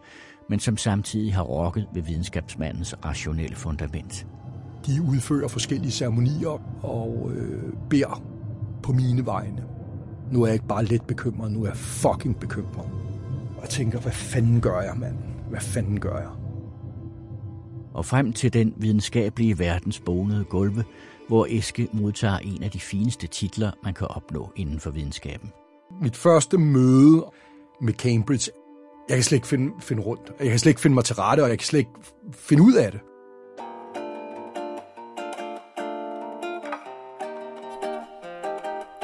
men 0.49 0.59
som 0.59 0.77
samtidig 0.77 1.33
har 1.33 1.43
rokket 1.43 1.87
ved 1.93 2.01
videnskabsmandens 2.01 2.95
rationelle 3.05 3.55
fundament. 3.55 4.27
De 4.85 5.01
udfører 5.01 5.47
forskellige 5.47 5.91
ceremonier 5.91 6.83
og 6.83 7.31
øh, 7.35 7.73
beder 7.89 8.23
på 8.83 8.91
mine 8.93 9.25
vegne. 9.25 9.70
Nu 10.31 10.41
er 10.41 10.47
jeg 10.47 10.53
ikke 10.53 10.67
bare 10.67 10.85
lidt 10.85 11.07
bekymret, 11.07 11.51
nu 11.51 11.63
er 11.63 11.67
jeg 11.67 11.77
fucking 11.77 12.39
bekymret. 12.39 12.89
Og 13.57 13.61
jeg 13.61 13.69
tænker, 13.69 13.99
hvad 13.99 14.11
fanden 14.11 14.61
gør 14.61 14.81
jeg, 14.81 14.97
mand? 14.97 15.15
Hvad 15.49 15.59
fanden 15.59 15.99
gør 15.99 16.17
jeg? 16.17 16.29
Og 17.93 18.05
frem 18.05 18.33
til 18.33 18.53
den 18.53 18.73
videnskabelige 18.77 19.59
verdens 19.59 19.99
bonede 19.99 20.43
gulve, 20.43 20.83
hvor 21.27 21.47
Eske 21.49 21.87
modtager 21.93 22.37
en 22.37 22.63
af 22.63 22.71
de 22.71 22.79
fineste 22.79 23.27
titler, 23.27 23.71
man 23.83 23.93
kan 23.93 24.07
opnå 24.07 24.51
inden 24.55 24.79
for 24.79 24.89
videnskaben. 24.89 25.49
Mit 26.01 26.15
første 26.15 26.57
møde 26.57 27.25
med 27.81 27.93
Cambridge, 27.93 28.51
jeg 29.09 29.17
kan 29.17 29.23
slet 29.23 29.35
ikke 29.35 29.47
finde, 29.47 29.73
finde 29.79 30.01
rundt. 30.01 30.31
Jeg 30.39 30.49
kan 30.49 30.59
slet 30.59 30.69
ikke 30.69 30.81
finde 30.81 30.93
mig 30.93 31.03
til 31.03 31.15
rette, 31.15 31.41
og 31.41 31.49
jeg 31.49 31.57
kan 31.57 31.65
slet 31.65 31.79
ikke 31.79 31.91
finde 32.33 32.63
ud 32.63 32.73
af 32.73 32.91
det. 32.91 33.01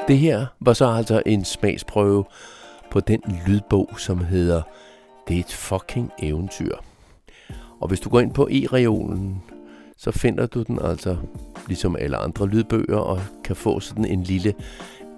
Det 0.08 0.18
her 0.18 0.46
var 0.60 0.72
så 0.72 0.86
altså 0.86 1.22
en 1.26 1.44
smagsprøve 1.44 2.24
på 2.90 3.00
den 3.00 3.20
lydbog, 3.46 3.90
som 3.98 4.24
hedder 4.24 4.62
Det 5.28 5.36
er 5.36 5.40
et 5.40 5.52
fucking 5.52 6.10
eventyr. 6.18 6.76
Og 7.80 7.88
hvis 7.88 8.00
du 8.00 8.08
går 8.08 8.20
ind 8.20 8.34
på 8.34 8.48
e-reolen, 8.50 9.42
så 9.96 10.10
finder 10.10 10.46
du 10.46 10.62
den 10.62 10.78
altså 10.84 11.16
ligesom 11.66 11.96
alle 11.96 12.16
andre 12.16 12.46
lydbøger 12.46 12.96
og 12.96 13.20
kan 13.44 13.56
få 13.56 13.80
sådan 13.80 14.04
en 14.04 14.22
lille 14.22 14.54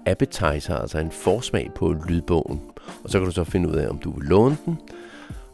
appetizer, 0.05 0.75
altså 0.75 0.99
en 0.99 1.11
forsmag 1.11 1.71
på 1.75 1.95
lydbogen. 2.07 2.61
Og 3.03 3.09
så 3.09 3.19
kan 3.19 3.25
du 3.25 3.31
så 3.31 3.43
finde 3.43 3.69
ud 3.69 3.75
af, 3.75 3.89
om 3.89 3.97
du 3.97 4.11
vil 4.11 4.27
låne 4.27 4.57
den, 4.65 4.77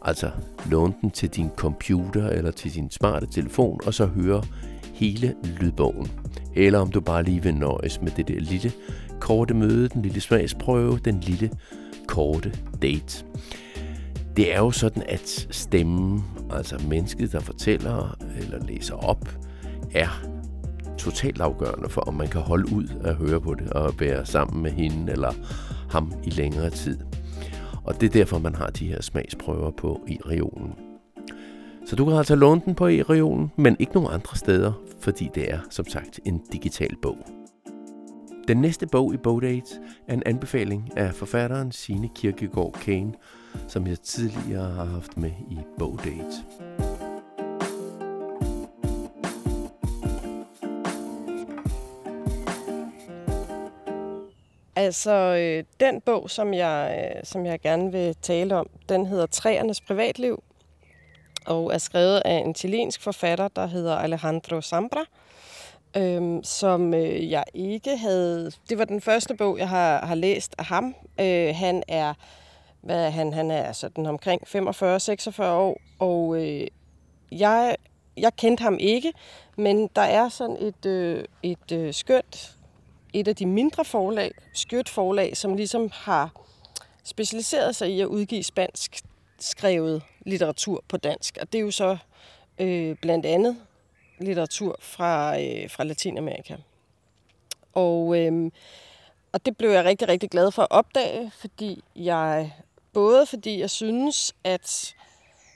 altså 0.02 0.30
låne 0.70 0.94
den 1.00 1.10
til 1.10 1.28
din 1.28 1.50
computer 1.56 2.28
eller 2.28 2.50
til 2.50 2.74
din 2.74 2.90
smarte 2.90 3.26
telefon, 3.26 3.80
og 3.86 3.94
så 3.94 4.06
høre 4.06 4.42
hele 4.94 5.34
lydbogen. 5.44 6.10
Eller 6.54 6.78
om 6.78 6.90
du 6.90 7.00
bare 7.00 7.22
lige 7.22 7.42
vil 7.42 7.54
nøjes 7.54 8.02
med 8.02 8.10
det 8.10 8.28
der 8.28 8.40
lille 8.40 8.72
korte 9.20 9.54
møde, 9.54 9.88
den 9.88 10.02
lille 10.02 10.20
smagsprøve, 10.20 10.98
den 11.04 11.20
lille 11.20 11.50
korte 12.06 12.52
date. 12.82 13.24
Det 14.36 14.54
er 14.54 14.58
jo 14.58 14.70
sådan, 14.70 15.02
at 15.08 15.48
stemmen, 15.50 16.24
altså 16.50 16.82
mennesket, 16.88 17.32
der 17.32 17.40
fortæller 17.40 18.16
eller 18.40 18.66
læser 18.66 18.94
op, 18.94 19.28
er 19.94 20.24
totalt 20.98 21.40
afgørende 21.40 21.88
for, 21.88 22.00
om 22.00 22.14
man 22.14 22.28
kan 22.28 22.40
holde 22.40 22.72
ud 22.72 22.88
at 23.04 23.14
høre 23.14 23.40
på 23.40 23.54
det 23.54 23.70
og 23.70 24.00
være 24.00 24.26
sammen 24.26 24.62
med 24.62 24.70
hende 24.70 25.12
eller 25.12 25.32
ham 25.90 26.12
i 26.24 26.30
længere 26.30 26.70
tid. 26.70 26.98
Og 27.84 28.00
det 28.00 28.06
er 28.06 28.10
derfor, 28.10 28.38
man 28.38 28.54
har 28.54 28.66
de 28.66 28.88
her 28.88 29.02
smagsprøver 29.02 29.70
på 29.70 30.00
i 30.08 30.18
regionen. 30.26 30.72
Så 31.86 31.96
du 31.96 32.04
kan 32.04 32.14
altså 32.14 32.34
låne 32.34 32.60
den 32.64 32.74
på 32.74 32.86
i 32.86 33.02
regionen, 33.02 33.52
men 33.56 33.76
ikke 33.78 33.94
nogen 33.94 34.10
andre 34.12 34.36
steder, 34.36 34.72
fordi 35.00 35.30
det 35.34 35.52
er 35.52 35.58
som 35.70 35.86
sagt 35.88 36.20
en 36.24 36.40
digital 36.52 36.96
bog. 37.02 37.16
Den 38.48 38.60
næste 38.60 38.86
bog 38.86 39.14
i 39.14 39.16
Bogdate 39.16 39.80
er 40.06 40.14
en 40.14 40.22
anbefaling 40.26 40.90
af 40.96 41.14
forfatteren 41.14 41.72
Sine 41.72 42.08
Kirkegaard 42.14 42.72
Kane, 42.72 43.14
som 43.66 43.86
jeg 43.86 44.00
tidligere 44.00 44.70
har 44.70 44.84
haft 44.84 45.16
med 45.16 45.30
i 45.50 45.58
Bogdate. 45.78 46.36
Altså, 54.76 55.12
øh, 55.12 55.64
den 55.80 56.00
bog, 56.00 56.30
som 56.30 56.54
jeg, 56.54 57.10
øh, 57.16 57.24
som 57.24 57.46
jeg 57.46 57.60
gerne 57.60 57.92
vil 57.92 58.16
tale 58.22 58.56
om, 58.56 58.66
den 58.88 59.06
hedder 59.06 59.26
Træernes 59.26 59.80
privatliv, 59.80 60.42
og 61.46 61.74
er 61.74 61.78
skrevet 61.78 62.22
af 62.24 62.42
en 62.46 62.54
chilensk 62.54 63.02
forfatter, 63.02 63.48
der 63.48 63.66
hedder 63.66 63.96
Alejandro 63.96 64.60
Zambra, 64.60 65.00
øh, 65.00 65.27
øhm, 65.96 66.44
som 66.44 66.94
øh, 66.94 67.30
jeg 67.30 67.44
ikke 67.54 67.96
havde... 67.96 68.52
Det 68.68 68.78
var 68.78 68.84
den 68.84 69.00
første 69.00 69.34
bog, 69.34 69.58
jeg 69.58 69.68
har, 69.68 70.06
har 70.06 70.14
læst 70.14 70.54
af 70.58 70.64
ham. 70.64 70.94
Øh, 71.20 71.54
han 71.54 71.82
er 71.88 72.14
hvad 72.80 73.06
er 73.06 73.10
han? 73.10 73.32
Han 73.32 73.50
er 73.50 73.72
sådan 73.72 74.06
omkring 74.06 74.42
45-46 74.42 75.42
år, 75.42 75.80
og 75.98 76.44
øh, 76.44 76.66
jeg, 77.32 77.76
jeg 78.16 78.36
kendte 78.36 78.62
ham 78.62 78.76
ikke, 78.80 79.12
men 79.56 79.90
der 79.96 80.02
er 80.02 80.28
sådan 80.28 80.56
et, 80.60 80.86
øh, 80.86 81.24
et 81.42 81.72
øh, 81.72 81.94
skønt, 81.94 82.56
et 83.12 83.28
af 83.28 83.36
de 83.36 83.46
mindre 83.46 83.84
forlag, 83.84 84.32
skørt 84.52 84.88
forlag, 84.88 85.36
som 85.36 85.54
ligesom 85.54 85.90
har 85.92 86.30
specialiseret 87.04 87.76
sig 87.76 87.90
i 87.90 88.00
at 88.00 88.06
udgive 88.06 88.42
spansk 88.42 89.00
skrevet 89.38 90.02
litteratur 90.26 90.84
på 90.88 90.96
dansk. 90.96 91.38
Og 91.40 91.52
det 91.52 91.58
er 91.58 91.62
jo 91.62 91.70
så 91.70 91.96
øh, 92.58 92.96
blandt 92.96 93.26
andet 93.26 93.56
litteratur 94.20 94.76
fra, 94.80 95.40
øh, 95.40 95.70
fra 95.70 95.84
Latinamerika. 95.84 96.56
Og, 97.74 98.18
øh, 98.18 98.50
og 99.32 99.46
det 99.46 99.56
blev 99.56 99.70
jeg 99.70 99.84
rigtig, 99.84 100.08
rigtig 100.08 100.30
glad 100.30 100.50
for 100.50 100.62
at 100.62 100.70
opdage, 100.70 101.32
fordi 101.40 101.84
jeg 101.96 102.52
både 102.92 103.26
fordi 103.26 103.60
jeg 103.60 103.70
synes, 103.70 104.34
at 104.44 104.94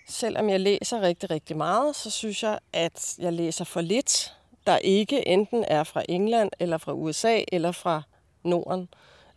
selvom 0.08 0.50
jeg 0.50 0.60
læser 0.60 1.00
rigtig, 1.00 1.30
rigtig 1.30 1.56
meget, 1.56 1.96
så 1.96 2.10
synes 2.10 2.42
jeg, 2.42 2.58
at 2.72 3.14
jeg 3.18 3.32
læser 3.32 3.64
for 3.64 3.80
lidt, 3.80 4.36
der 4.66 4.76
ikke 4.76 5.28
enten 5.28 5.64
er 5.68 5.84
fra 5.84 6.02
England, 6.08 6.50
eller 6.58 6.78
fra 6.78 6.92
USA, 6.92 7.40
eller 7.52 7.72
fra 7.72 8.02
Norden. 8.44 8.88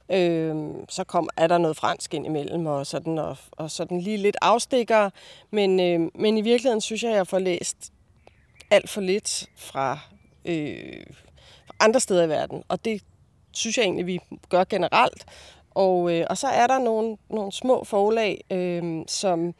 Øh, 0.09 0.55
så 0.89 1.03
kom, 1.03 1.29
er 1.37 1.47
der 1.47 1.57
noget 1.57 1.77
fransk 1.77 2.13
ind 2.13 2.25
imellem, 2.25 2.65
og 2.65 2.87
sådan, 2.87 3.17
og, 3.17 3.37
og 3.51 3.71
sådan 3.71 4.01
lige 4.01 4.17
lidt 4.17 4.37
afstikker. 4.41 5.09
Men, 5.51 5.79
øh, 5.79 6.11
men 6.15 6.37
i 6.37 6.41
virkeligheden 6.41 6.81
synes 6.81 7.03
jeg, 7.03 7.11
at 7.11 7.17
jeg 7.17 7.27
får 7.27 7.39
læst 7.39 7.93
alt 8.71 8.89
for 8.89 9.01
lidt 9.01 9.49
fra, 9.55 9.99
øh, 10.45 11.03
fra 11.67 11.73
andre 11.79 11.99
steder 11.99 12.23
i 12.23 12.29
verden. 12.29 12.63
Og 12.67 12.85
det 12.85 13.01
synes 13.51 13.77
jeg 13.77 13.83
egentlig, 13.83 14.05
vi 14.05 14.19
gør 14.49 14.63
generelt. 14.63 15.25
Og, 15.71 16.13
øh, 16.13 16.25
og 16.29 16.37
så 16.37 16.47
er 16.47 16.67
der 16.67 16.79
nogle, 16.79 17.17
nogle 17.29 17.51
små 17.51 17.83
forlag, 17.83 18.43
øh, 18.51 19.03
som 19.07 19.53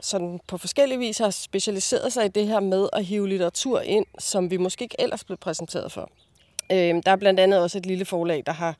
sådan 0.00 0.40
på 0.46 0.58
forskellige 0.58 0.98
vis 0.98 1.18
har 1.18 1.30
specialiseret 1.30 2.12
sig 2.12 2.24
i 2.24 2.28
det 2.28 2.46
her 2.46 2.60
med 2.60 2.88
at 2.92 3.04
hive 3.04 3.28
litteratur 3.28 3.80
ind, 3.80 4.06
som 4.18 4.50
vi 4.50 4.56
måske 4.56 4.82
ikke 4.82 4.96
ellers 4.98 5.24
blev 5.24 5.38
præsenteret 5.38 5.92
for. 5.92 6.10
Øh, 6.72 7.02
der 7.06 7.12
er 7.12 7.16
blandt 7.16 7.40
andet 7.40 7.60
også 7.60 7.78
et 7.78 7.86
lille 7.86 8.04
forlag, 8.04 8.42
der 8.46 8.52
har 8.52 8.76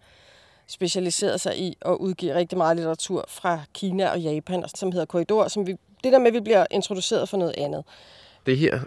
specialiseret 0.67 1.41
sig 1.41 1.59
i 1.59 1.77
at 1.81 1.93
udgive 1.93 2.35
rigtig 2.35 2.59
meget 2.59 2.77
litteratur 2.77 3.25
fra 3.29 3.61
Kina 3.75 4.11
og 4.11 4.21
Japan, 4.21 4.65
som 4.75 4.93
hedder 4.93 5.07
Korridor, 5.07 5.49
som 5.49 5.67
vi, 5.67 5.77
det 6.05 6.13
der 6.13 6.19
med, 6.19 6.27
at 6.27 6.35
vi 6.35 6.41
bliver 6.41 6.67
introduceret 6.71 7.29
for 7.29 7.37
noget 7.37 7.55
andet. 7.59 7.85
Det 8.47 8.59
her 8.59 8.81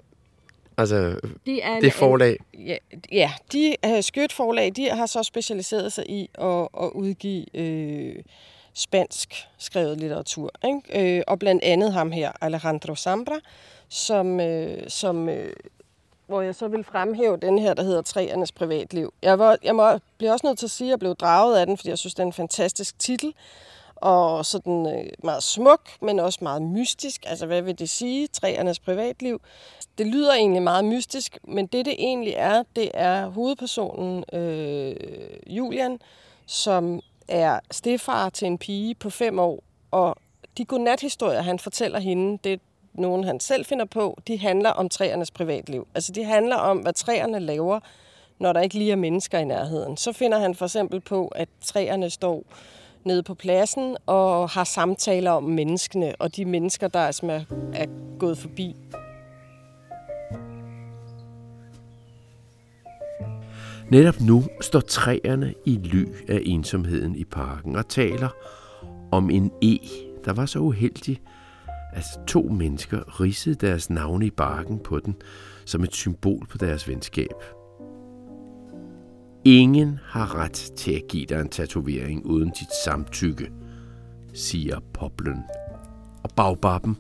Altså, 0.78 1.20
det 1.46 1.66
er 1.66 1.80
det 1.80 1.94
forlag? 1.94 2.38
Ja, 2.54 2.78
ja 3.12 3.32
de 3.52 3.76
uh, 3.88 4.02
Skødt 4.02 4.34
forlag, 4.34 4.72
de 4.76 4.90
har 4.90 5.06
så 5.06 5.24
specialiseret 5.24 5.94
sig 5.94 6.10
i 6.10 6.30
at, 6.34 6.68
at 6.82 6.90
udgive 6.94 7.46
øh, 7.54 8.16
spansk 8.74 9.48
skrevet 9.58 10.00
litteratur. 10.00 10.52
Ikke? 10.66 11.18
Øh, 11.18 11.24
og 11.28 11.40
blandt 11.40 11.64
andet 11.64 11.94
ham 11.94 12.12
her, 12.12 12.32
Alejandro 12.42 12.96
Zambra, 12.96 13.36
som, 13.90 14.40
øh, 14.40 14.84
som 14.88 15.30
øh, 15.30 15.54
hvor 16.28 16.42
jeg 16.42 16.56
så 16.56 16.68
vil 16.68 16.84
fremhæve 16.84 17.38
den 17.38 17.60
her, 17.60 17.74
der 17.74 17.84
hedder 17.84 18.02
Træernes 18.02 18.52
privatliv. 18.52 19.14
Jeg, 19.22 19.40
var, 19.40 19.58
jeg 19.64 19.76
må, 19.76 20.00
bliver 20.18 20.32
også 20.32 20.48
nødt 20.48 20.60
til 20.60 20.66
at 20.66 20.72
sige, 20.72 20.88
at 20.88 20.92
jeg 20.92 21.00
blev 21.00 21.16
draget 21.16 21.58
af 21.58 21.66
den, 21.66 21.78
fordi 21.78 21.90
jeg 21.90 21.98
synes, 21.98 22.14
det 22.14 22.24
er 22.24 22.28
en 22.28 22.34
fantastisk 22.34 23.00
titel 23.00 23.34
og 23.96 24.46
sådan 24.46 24.88
øh, 24.88 25.10
meget 25.24 25.44
smuk, 25.44 25.90
men 26.02 26.20
også 26.20 26.40
meget 26.42 26.62
mystisk. 26.62 27.24
Altså, 27.28 27.46
hvad 27.46 27.62
vil 27.62 27.80
det 27.80 27.90
sige? 27.90 28.28
Træernes 28.28 28.80
privatliv. 28.80 29.42
Det 29.98 30.08
lyder 30.08 30.34
egentlig 30.34 30.64
meget 30.64 30.86
mystisk, 30.86 31.38
men 31.44 31.68
det, 31.68 31.86
det 31.86 31.96
egentlig 31.98 32.34
er, 32.38 32.64
det 32.76 32.92
er 32.94 33.28
hovedpersonen 33.28 34.24
øh, 34.34 34.96
Julian, 35.48 36.00
som 36.46 37.02
er 37.28 37.60
stefar 37.72 38.30
til 38.30 38.46
en 38.46 38.58
pige 38.58 38.96
på 38.96 39.10
fem 39.10 39.40
år, 39.40 39.64
og 39.92 40.16
de 40.58 40.66
godnathistorier, 40.66 41.42
han 41.42 41.60
fortæller 41.60 42.00
hende, 42.00 42.40
det 42.44 42.54
er 42.54 42.58
nogen, 42.94 43.24
han 43.24 43.40
selv 43.40 43.66
finder 43.66 43.86
på, 43.86 44.18
de 44.28 44.40
handler 44.40 44.70
om 44.70 44.90
træernes 44.90 45.32
privatliv. 45.32 45.88
Altså, 45.96 46.12
de 46.12 46.24
handler 46.24 46.56
om, 46.56 46.78
hvad 46.78 46.94
træerne 46.94 47.40
laver, 47.40 47.80
når 48.40 48.54
der 48.54 48.62
ikke 48.62 48.78
lige 48.78 48.92
er 48.92 48.96
mennesker 48.96 49.40
i 49.40 49.46
nærheden. 49.46 49.98
Så 49.98 50.12
finder 50.12 50.40
han 50.40 50.56
for 50.56 50.66
eksempel 50.66 51.00
på, 51.00 51.28
at 51.28 51.50
træerne 51.62 52.10
står 52.10 52.44
nede 53.06 53.24
på 53.24 53.34
pladsen 53.34 53.98
og 54.06 54.50
har 54.50 54.64
samtaler 54.64 55.32
om 55.32 55.44
menneskene 55.44 56.14
og 56.20 56.36
de 56.36 56.46
mennesker, 56.46 56.88
der 56.88 57.12
som 57.12 57.30
er, 57.30 57.42
er 57.74 58.18
gået 58.20 58.38
forbi. 58.38 58.76
Netop 63.90 64.22
nu 64.22 64.44
står 64.62 64.80
træerne 64.80 65.54
i 65.66 65.80
ly 65.84 66.08
af 66.28 66.42
ensomheden 66.46 67.16
i 67.16 67.24
parken 67.24 67.76
og 67.76 67.88
taler 67.88 68.30
om 69.12 69.30
en 69.30 69.52
E, 69.64 69.78
der 70.26 70.34
var 70.34 70.46
så 70.46 70.60
uheldig, 70.60 71.22
at 71.94 72.06
to 72.28 72.42
mennesker 72.42 73.22
ridsede 73.22 73.56
deres 73.56 73.90
navne 73.90 74.26
i 74.26 74.30
barken 74.30 74.80
på 74.80 75.00
den 75.00 75.16
som 75.66 75.84
et 75.84 75.94
symbol 75.94 76.48
på 76.48 76.58
deres 76.58 76.88
venskab. 76.88 77.34
Ingen 79.48 80.00
har 80.04 80.36
ret 80.36 80.72
til 80.76 80.92
at 80.92 81.08
give 81.10 81.26
dig 81.26 81.42
en 81.42 81.50
tatovering 81.50 82.26
uden 82.26 82.50
dit 82.50 82.68
samtykke, 82.86 83.52
siger 84.34 84.80
Poplen. 84.94 85.44
Og 86.24 86.30
bagbappen 86.36 86.98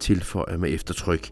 tilføjer 0.00 0.56
med 0.56 0.74
eftertryk, 0.74 1.30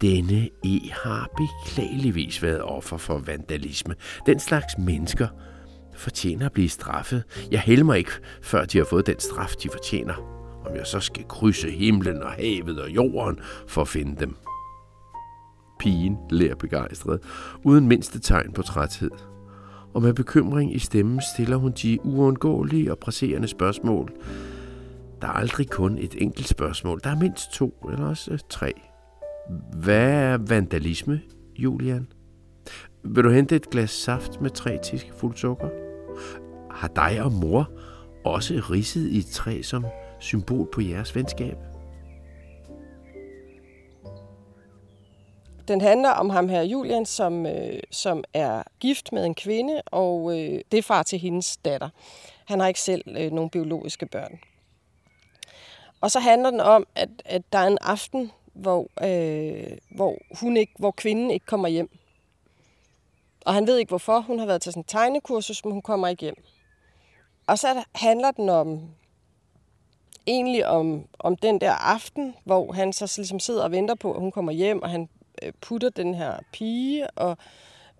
denne 0.00 0.48
E 0.64 0.90
har 0.92 1.30
beklageligvis 1.36 2.42
været 2.42 2.62
offer 2.62 2.96
for 2.96 3.18
vandalisme. 3.18 3.94
Den 4.26 4.40
slags 4.40 4.78
mennesker 4.78 5.28
fortjener 5.96 6.46
at 6.46 6.52
blive 6.52 6.68
straffet. 6.68 7.24
Jeg 7.50 7.60
helmer 7.60 7.92
mig 7.92 7.98
ikke, 7.98 8.12
før 8.42 8.64
de 8.64 8.78
har 8.78 8.84
fået 8.84 9.06
den 9.06 9.20
straf, 9.20 9.54
de 9.62 9.68
fortjener. 9.68 10.14
Om 10.66 10.76
jeg 10.76 10.86
så 10.86 11.00
skal 11.00 11.24
krydse 11.28 11.70
himlen 11.70 12.22
og 12.22 12.30
havet 12.30 12.80
og 12.80 12.90
jorden 12.90 13.40
for 13.68 13.80
at 13.80 13.88
finde 13.88 14.20
dem. 14.20 14.36
Pigen 15.78 16.16
lærer 16.30 16.54
begejstret, 16.54 17.20
uden 17.64 17.88
mindste 17.88 18.20
tegn 18.20 18.52
på 18.52 18.62
træthed. 18.62 19.35
Og 19.96 20.02
med 20.02 20.14
bekymring 20.14 20.74
i 20.74 20.78
stemmen 20.78 21.20
stiller 21.36 21.56
hun 21.56 21.72
de 21.82 21.98
uundgåelige 22.04 22.90
og 22.90 22.98
presserende 22.98 23.48
spørgsmål. 23.48 24.12
Der 25.20 25.28
er 25.28 25.32
aldrig 25.32 25.70
kun 25.70 25.98
et 25.98 26.14
enkelt 26.18 26.48
spørgsmål. 26.48 27.00
Der 27.04 27.10
er 27.10 27.16
mindst 27.16 27.52
to 27.52 27.86
eller 27.90 28.06
også 28.06 28.44
tre. 28.50 28.72
Hvad 29.72 30.10
er 30.10 30.38
vandalisme, 30.48 31.20
Julian? 31.58 32.06
Vil 33.04 33.24
du 33.24 33.30
hente 33.30 33.56
et 33.56 33.70
glas 33.70 33.90
saft 33.90 34.40
med 34.40 34.50
tre 34.50 34.78
fuld 35.16 35.36
sukker? 35.36 35.68
Har 36.70 36.88
dig 36.88 37.22
og 37.22 37.32
mor 37.32 37.70
også 38.24 38.54
ridset 38.54 39.08
i 39.08 39.18
et 39.18 39.26
træ 39.26 39.62
som 39.62 39.84
symbol 40.20 40.68
på 40.72 40.80
jeres 40.80 41.16
venskab? 41.16 41.56
Den 45.68 45.80
handler 45.80 46.10
om 46.10 46.30
ham 46.30 46.48
her 46.48 46.62
Julian, 46.62 47.06
som, 47.06 47.46
øh, 47.46 47.80
som 47.90 48.24
er 48.34 48.62
gift 48.80 49.12
med 49.12 49.24
en 49.24 49.34
kvinde, 49.34 49.82
og 49.86 50.38
øh, 50.38 50.60
det 50.72 50.78
er 50.78 50.82
far 50.82 51.02
til 51.02 51.18
hendes 51.18 51.56
datter. 51.56 51.88
Han 52.44 52.60
har 52.60 52.68
ikke 52.68 52.80
selv 52.80 53.16
øh, 53.16 53.32
nogen 53.32 53.50
biologiske 53.50 54.06
børn. 54.06 54.38
Og 56.00 56.10
så 56.10 56.20
handler 56.20 56.50
den 56.50 56.60
om, 56.60 56.86
at, 56.94 57.08
at 57.24 57.42
der 57.52 57.58
er 57.58 57.66
en 57.66 57.78
aften, 57.80 58.32
hvor, 58.52 58.88
øh, 59.02 59.78
hvor, 59.90 60.18
hun 60.40 60.56
ikke, 60.56 60.72
hvor 60.78 60.90
kvinden 60.90 61.30
ikke 61.30 61.46
kommer 61.46 61.68
hjem. 61.68 61.90
Og 63.46 63.54
han 63.54 63.66
ved 63.66 63.78
ikke 63.78 63.90
hvorfor. 63.90 64.20
Hun 64.20 64.38
har 64.38 64.46
været 64.46 64.62
til 64.62 64.72
sådan 64.72 64.80
en 64.80 64.84
tegnekursus, 64.84 65.64
men 65.64 65.72
hun 65.72 65.82
kommer 65.82 66.08
ikke 66.08 66.20
hjem. 66.20 66.44
Og 67.46 67.58
så 67.58 67.84
handler 67.94 68.30
den 68.30 68.48
om 68.48 68.80
egentlig 70.26 70.66
om, 70.66 71.06
om 71.18 71.36
den 71.36 71.60
der 71.60 71.72
aften, 71.72 72.34
hvor 72.44 72.72
han 72.72 72.92
så 72.92 73.14
ligesom 73.16 73.40
sidder 73.40 73.64
og 73.64 73.70
venter 73.70 73.94
på, 73.94 74.12
at 74.12 74.20
hun 74.20 74.32
kommer 74.32 74.52
hjem, 74.52 74.82
og 74.82 74.90
han 74.90 75.08
Øh, 75.42 75.52
putter 75.60 75.88
den 75.88 76.14
her 76.14 76.38
pige, 76.52 77.10
og 77.10 77.36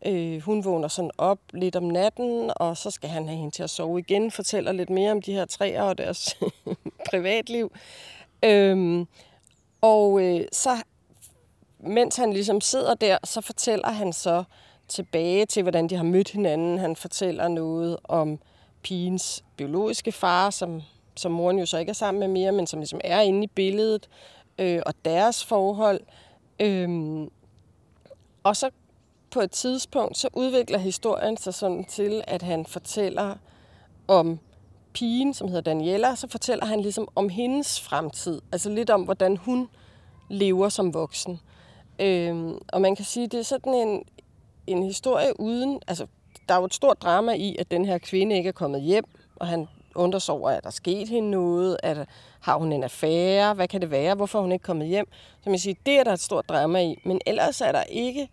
øh, 0.07 0.41
hun 0.41 0.65
vågner 0.65 0.89
sådan 0.89 1.11
op 1.19 1.39
lidt 1.53 1.77
om 1.77 1.83
natten, 1.83 2.51
og 2.57 2.77
så 2.77 2.91
skal 2.91 3.11
han 3.11 3.29
have 3.29 3.39
hende 3.39 3.55
til 3.55 3.63
at 3.63 3.71
sove 3.71 3.99
igen, 3.99 4.31
fortæller 4.31 4.73
lidt 4.73 4.91
mere 4.91 5.13
om 5.13 5.23
de 5.23 5.33
her 5.33 5.45
træer 5.45 5.83
og 5.83 5.99
deres 5.99 6.39
privatliv. 7.11 7.73
Øhm, 8.45 9.07
og 9.81 10.23
øh, 10.23 10.45
så, 10.53 10.83
mens 11.79 12.17
han 12.17 12.33
ligesom 12.33 12.61
sidder 12.61 12.95
der, 12.95 13.19
så 13.25 13.41
fortæller 13.41 13.91
han 13.91 14.13
så 14.13 14.45
tilbage 14.89 15.47
til, 15.47 15.63
hvordan 15.63 15.89
de 15.89 15.97
har 15.97 16.05
mødt 16.05 16.31
hinanden. 16.31 16.79
Han 16.79 16.97
fortæller 16.97 17.49
noget 17.49 17.97
om 18.05 18.39
pigens 18.83 19.45
biologiske 19.57 20.13
far, 20.13 20.51
som, 20.51 20.83
som 21.17 21.33
moren 21.33 21.59
jo 21.59 21.67
så 21.67 21.79
ikke 21.79 21.91
er 21.91 21.95
sammen 21.95 22.21
med 22.21 22.29
mere, 22.29 22.53
men 22.53 22.67
som 22.67 22.81
ligesom 22.81 23.01
er 23.05 23.21
inde 23.21 23.45
i 23.45 23.47
billedet, 23.47 24.09
øh, 24.59 24.83
og 24.87 24.95
deres 25.05 25.45
forhold. 25.45 26.01
Øhm, 26.61 27.31
og 28.43 28.57
så 28.57 28.71
på 29.31 29.41
et 29.41 29.51
tidspunkt, 29.51 30.19
så 30.19 30.29
udvikler 30.33 30.79
historien 30.79 31.37
sig 31.37 31.55
sådan 31.55 31.85
til, 31.85 32.23
at 32.27 32.43
han 32.43 32.67
fortæller 32.67 33.35
om 34.09 34.39
pigen, 34.93 35.35
som 35.35 35.49
hedder 35.49 35.63
Daniela, 35.63 36.15
så 36.15 36.29
fortæller 36.29 36.67
han 36.67 36.81
ligesom 36.81 37.09
om 37.15 37.29
hendes 37.29 37.81
fremtid. 37.81 38.41
Altså 38.53 38.71
lidt 38.71 38.91
om, 38.91 39.03
hvordan 39.03 39.37
hun 39.37 39.69
lever 40.29 40.69
som 40.69 40.95
voksen. 40.95 41.41
Øhm, 41.99 42.59
og 42.69 42.81
man 42.81 42.97
kan 42.97 43.05
sige, 43.05 43.27
det 43.27 43.41
er 43.41 43.45
sådan 43.45 43.75
en, 43.75 44.05
en 44.67 44.83
historie 44.83 45.41
uden... 45.41 45.81
Altså, 45.87 46.07
der 46.49 46.55
er 46.55 46.59
jo 46.59 46.65
et 46.65 46.75
stort 46.75 47.03
drama 47.03 47.33
i, 47.33 47.57
at 47.59 47.71
den 47.71 47.85
her 47.85 47.99
kvinde 47.99 48.37
ikke 48.37 48.49
er 48.49 48.53
kommet 48.53 48.83
hjem, 48.83 49.05
og 49.37 49.47
han 49.47 49.69
undrer 49.97 50.19
sig 50.19 50.35
over, 50.35 50.51
at 50.51 50.63
der 50.63 50.69
er 50.69 50.73
sket 50.73 51.09
hende 51.09 51.31
noget, 51.31 51.77
at 51.83 52.09
har 52.41 52.57
hun 52.59 52.73
en 52.73 52.85
affære, 52.85 53.55
hvad 53.55 53.69
kan 53.69 53.81
det 53.81 53.91
være, 53.91 54.15
hvorfor 54.15 54.39
er 54.39 54.43
hun 54.43 54.53
ikke 54.53 54.63
kommet 54.63 54.89
hjem. 54.89 55.09
Så 55.41 55.51
man 55.51 55.59
siger, 55.59 55.75
det 55.87 55.99
er 55.99 56.05
der 56.05 56.13
et 56.13 56.21
stort 56.21 56.49
drama 56.49 56.83
i, 56.83 57.01
men 57.05 57.21
ellers 57.27 57.61
er 57.61 57.73
der 57.73 57.83
ikke 57.83 58.29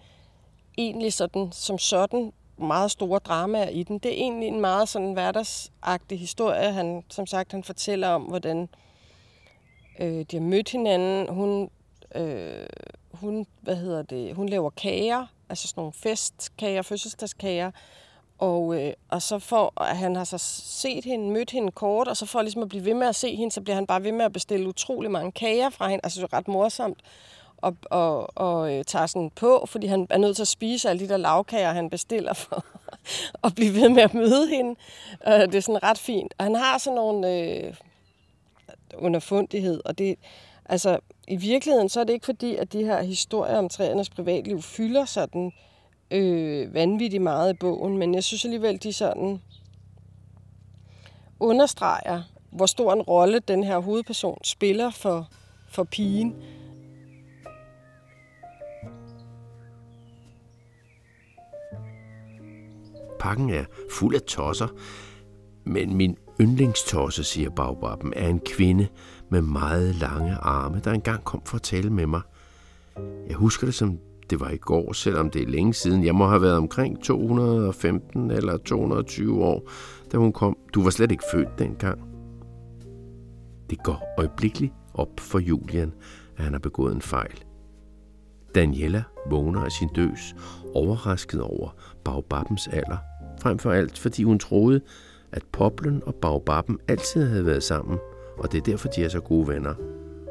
egentlig 0.77 1.13
sådan, 1.13 1.51
som 1.51 1.77
sådan 1.77 2.33
meget 2.57 2.91
store 2.91 3.19
dramaer 3.19 3.69
i 3.69 3.83
den. 3.83 3.99
Det 3.99 4.11
er 4.11 4.15
egentlig 4.15 4.47
en 4.47 4.61
meget 4.61 4.89
sådan 4.89 5.13
hverdagsagtig 5.13 6.19
historie. 6.19 6.71
Han, 6.71 7.03
som 7.09 7.25
sagt, 7.25 7.51
han 7.51 7.63
fortæller 7.63 8.07
om, 8.07 8.21
hvordan 8.21 8.69
øh, 9.99 10.25
de 10.31 10.35
har 10.35 10.39
mødt 10.39 10.69
hinanden. 10.69 11.29
Hun, 11.29 11.69
øh, 12.15 12.65
hun, 13.13 13.45
hvad 13.61 13.75
hedder 13.75 14.01
det, 14.01 14.35
hun 14.35 14.49
laver 14.49 14.69
kager, 14.69 15.25
altså 15.49 15.67
sådan 15.67 15.81
nogle 15.81 15.93
festkager, 15.93 16.81
fødselsdagskager, 16.81 17.71
og, 18.43 18.81
øh, 18.81 18.93
og 19.09 19.21
så 19.21 19.39
får 19.39 19.83
han 19.83 20.15
har 20.15 20.23
så 20.23 20.37
set 20.37 21.05
hende, 21.05 21.31
mødt 21.31 21.51
hende 21.51 21.71
kort, 21.71 22.07
og 22.07 22.17
så 22.17 22.25
for 22.25 22.41
ligesom 22.41 22.61
at 22.61 22.69
blive 22.69 22.85
ved 22.85 22.93
med 22.93 23.07
at 23.07 23.15
se 23.15 23.35
hende, 23.35 23.51
så 23.51 23.61
bliver 23.61 23.75
han 23.75 23.87
bare 23.87 24.03
ved 24.03 24.11
med 24.11 24.25
at 24.25 24.33
bestille 24.33 24.67
utrolig 24.67 25.11
mange 25.11 25.31
kager 25.31 25.69
fra 25.69 25.87
hende. 25.87 25.99
Altså 26.03 26.21
det 26.21 26.33
er 26.33 26.37
ret 26.37 26.47
morsomt. 26.47 27.01
Og, 27.57 27.75
og, 27.83 28.37
og 28.37 28.73
øh, 28.73 28.85
tager 28.85 29.05
sådan 29.05 29.31
på, 29.35 29.65
fordi 29.67 29.87
han 29.87 30.07
er 30.09 30.17
nødt 30.17 30.35
til 30.35 30.43
at 30.43 30.47
spise 30.47 30.89
alle 30.89 30.99
de 30.99 31.09
der 31.09 31.17
lavkager, 31.17 31.73
han 31.73 31.89
bestiller 31.89 32.33
for 32.33 32.65
at 33.45 33.55
blive 33.55 33.73
ved 33.73 33.89
med 33.89 34.03
at 34.03 34.13
møde 34.13 34.47
hende. 34.47 34.75
Øh, 35.27 35.33
det 35.33 35.55
er 35.55 35.59
sådan 35.59 35.83
ret 35.83 35.97
fint. 35.97 36.33
Og 36.37 36.45
han 36.45 36.55
har 36.55 36.77
sådan 36.77 36.95
nogle 36.95 37.33
øh, 37.33 37.73
underfundighed, 38.97 39.81
og 39.85 39.97
det, 39.97 40.15
altså 40.65 40.99
i 41.27 41.35
virkeligheden, 41.35 41.89
så 41.89 41.99
er 41.99 42.03
det 42.03 42.13
ikke 42.13 42.25
fordi, 42.25 42.55
at 42.55 42.73
de 42.73 42.83
her 42.83 43.01
historier 43.01 43.57
om 43.57 43.69
træernes 43.69 44.09
privatliv 44.09 44.61
fylder 44.61 45.05
sådan 45.05 45.45
øh, 45.45 45.72
øh, 46.13 46.73
vanvittigt 46.73 47.23
meget 47.23 47.53
i 47.53 47.57
bogen, 47.57 47.97
men 47.97 48.15
jeg 48.15 48.23
synes 48.23 48.45
alligevel, 48.45 48.83
de 48.83 48.93
sådan 48.93 49.41
understreger, 51.39 52.21
hvor 52.51 52.65
stor 52.65 52.93
en 52.93 53.01
rolle 53.01 53.39
den 53.39 53.63
her 53.63 53.77
hovedperson 53.77 54.37
spiller 54.43 54.89
for, 54.89 55.27
for 55.69 55.83
pigen. 55.83 56.35
Pakken 63.19 63.49
er 63.49 63.65
fuld 63.91 64.15
af 64.15 64.21
tosser, 64.21 64.67
men 65.63 65.95
min 65.95 66.17
yndlingstosse, 66.41 67.23
siger 67.23 67.49
bagbappen, 67.49 68.13
er 68.15 68.27
en 68.27 68.39
kvinde 68.39 68.87
med 69.29 69.41
meget 69.41 69.95
lange 69.95 70.33
arme, 70.33 70.81
der 70.83 70.91
engang 70.91 71.23
kom 71.23 71.41
for 71.45 71.55
at 71.55 71.61
tale 71.61 71.89
med 71.89 72.07
mig. 72.07 72.21
Jeg 73.27 73.35
husker 73.35 73.67
det 73.67 73.75
som 73.75 73.99
det 74.33 74.41
var 74.41 74.49
i 74.49 74.57
går, 74.57 74.93
selvom 74.93 75.29
det 75.29 75.41
er 75.41 75.47
længe 75.47 75.73
siden. 75.73 76.05
Jeg 76.05 76.15
må 76.15 76.27
have 76.27 76.41
været 76.41 76.57
omkring 76.57 77.03
215 77.03 78.31
eller 78.31 78.57
220 78.57 79.43
år, 79.43 79.69
da 80.11 80.17
hun 80.17 80.33
kom. 80.33 80.57
Du 80.73 80.83
var 80.83 80.89
slet 80.89 81.11
ikke 81.11 81.23
født 81.31 81.59
dengang. 81.59 81.99
Det 83.69 83.83
går 83.83 84.13
øjeblikkeligt 84.17 84.73
op 84.93 85.19
for 85.19 85.39
Julian, 85.39 85.93
at 86.37 86.43
han 86.43 86.53
har 86.53 86.59
begået 86.59 86.95
en 86.95 87.01
fejl. 87.01 87.43
Daniela 88.55 89.03
vågner 89.29 89.61
af 89.61 89.71
sin 89.71 89.89
døs, 89.95 90.35
overrasket 90.75 91.41
over 91.41 91.75
Baobabens 92.05 92.67
alder. 92.67 92.97
Frem 93.41 93.59
for 93.59 93.71
alt, 93.71 93.99
fordi 93.99 94.23
hun 94.23 94.39
troede, 94.39 94.81
at 95.31 95.43
Poplen 95.51 96.01
og 96.05 96.15
Baobaben 96.15 96.79
altid 96.87 97.27
havde 97.27 97.45
været 97.45 97.63
sammen, 97.63 97.97
og 98.37 98.51
det 98.51 98.57
er 98.57 98.63
derfor, 98.63 98.87
de 98.87 99.03
er 99.03 99.09
så 99.09 99.19
gode 99.19 99.47
venner 99.47 99.73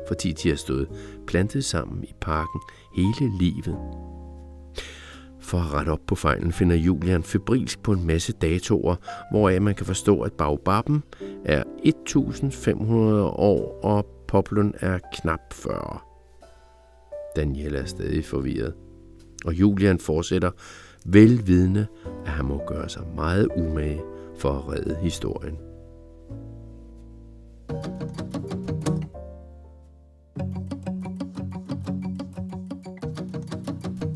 fordi 0.07 0.33
de 0.33 0.49
har 0.49 0.57
stået 0.57 0.89
plantet 1.27 1.65
sammen 1.65 2.05
i 2.05 2.13
parken 2.21 2.61
hele 2.95 3.39
livet. 3.39 3.77
For 5.41 5.59
at 5.59 5.73
rette 5.73 5.91
op 5.91 6.01
på 6.07 6.15
fejlen 6.15 6.53
finder 6.53 6.77
Julian 6.77 7.23
febrilsk 7.23 7.83
på 7.83 7.93
en 7.93 8.07
masse 8.07 8.33
datoer, 8.33 8.97
hvoraf 9.31 9.63
man 9.63 9.75
kan 9.75 9.87
forstå, 9.87 10.21
at 10.21 10.33
Baobaben 10.33 11.03
er 11.45 11.63
1500 11.85 13.25
år, 13.25 13.85
og 13.85 14.07
Poplen 14.29 14.75
er 14.81 14.99
knap 15.13 15.53
40. 15.53 15.99
Daniel 17.37 17.75
er 17.75 17.85
stadig 17.85 18.25
forvirret, 18.25 18.75
og 19.45 19.55
Julian 19.55 19.99
fortsætter 19.99 20.51
velvidende, 21.07 21.87
at 22.27 22.31
han 22.31 22.45
må 22.45 22.63
gøre 22.67 22.89
sig 22.89 23.03
meget 23.17 23.49
umage 23.57 24.01
for 24.39 24.51
at 24.51 24.69
redde 24.69 24.97
historien. 25.03 25.72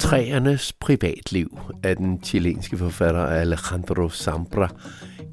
Træernes 0.07 0.72
privatliv 0.72 1.59
af 1.82 1.96
den 1.96 2.20
chilenske 2.24 2.76
forfatter 2.76 3.20
Alejandro 3.20 4.09
Zambra 4.09 4.68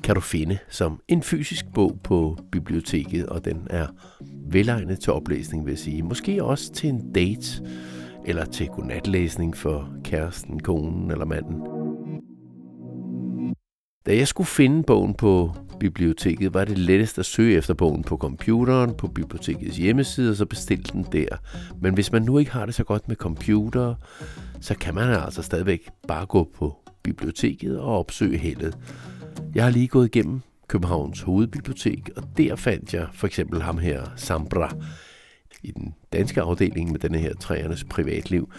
kan 0.03 0.15
du 0.15 0.21
finde 0.21 0.57
som 0.69 1.01
en 1.07 1.23
fysisk 1.23 1.65
bog 1.73 1.99
på 2.03 2.37
biblioteket, 2.51 3.25
og 3.25 3.45
den 3.45 3.67
er 3.69 3.87
velegnet 4.51 4.99
til 4.99 5.13
oplæsning, 5.13 5.65
vil 5.65 5.71
jeg 5.71 5.79
sige. 5.79 6.03
Måske 6.03 6.43
også 6.43 6.71
til 6.73 6.89
en 6.89 7.13
date, 7.13 7.63
eller 8.25 8.45
til 8.45 8.67
godnatlæsning 8.67 9.57
for 9.57 9.89
kæresten, 10.03 10.59
konen 10.59 11.11
eller 11.11 11.25
manden. 11.25 11.82
Da 14.05 14.15
jeg 14.15 14.27
skulle 14.27 14.47
finde 14.47 14.83
bogen 14.83 15.13
på 15.13 15.51
biblioteket, 15.79 16.53
var 16.53 16.65
det 16.65 16.77
lettest 16.77 17.19
at 17.19 17.25
søge 17.25 17.57
efter 17.57 17.73
bogen 17.73 18.03
på 18.03 18.17
computeren, 18.17 18.93
på 18.93 19.07
bibliotekets 19.07 19.77
hjemmeside, 19.77 20.29
og 20.29 20.35
så 20.35 20.45
bestille 20.45 20.83
den 20.93 21.05
der. 21.11 21.27
Men 21.81 21.93
hvis 21.93 22.11
man 22.11 22.21
nu 22.21 22.37
ikke 22.37 22.51
har 22.51 22.65
det 22.65 22.75
så 22.75 22.83
godt 22.83 23.07
med 23.07 23.15
computer, 23.15 23.95
så 24.61 24.75
kan 24.77 24.95
man 24.95 25.09
altså 25.09 25.41
stadigvæk 25.41 25.89
bare 26.07 26.25
gå 26.25 26.49
på 26.55 26.75
biblioteket 27.03 27.79
og 27.79 27.99
opsøge 27.99 28.37
heldet. 28.37 28.77
Jeg 29.55 29.63
har 29.63 29.71
lige 29.71 29.87
gået 29.87 30.15
igennem 30.15 30.41
Københavns 30.67 31.21
Hovedbibliotek, 31.21 32.09
og 32.15 32.23
der 32.37 32.55
fandt 32.55 32.93
jeg 32.93 33.07
for 33.13 33.27
eksempel 33.27 33.61
ham 33.61 33.77
her, 33.77 34.03
Sambra, 34.15 34.75
i 35.63 35.71
den 35.71 35.93
danske 36.13 36.41
afdeling 36.41 36.91
med 36.91 36.99
denne 36.99 37.17
her 37.17 37.33
træernes 37.33 37.83
privatliv. 37.83 38.49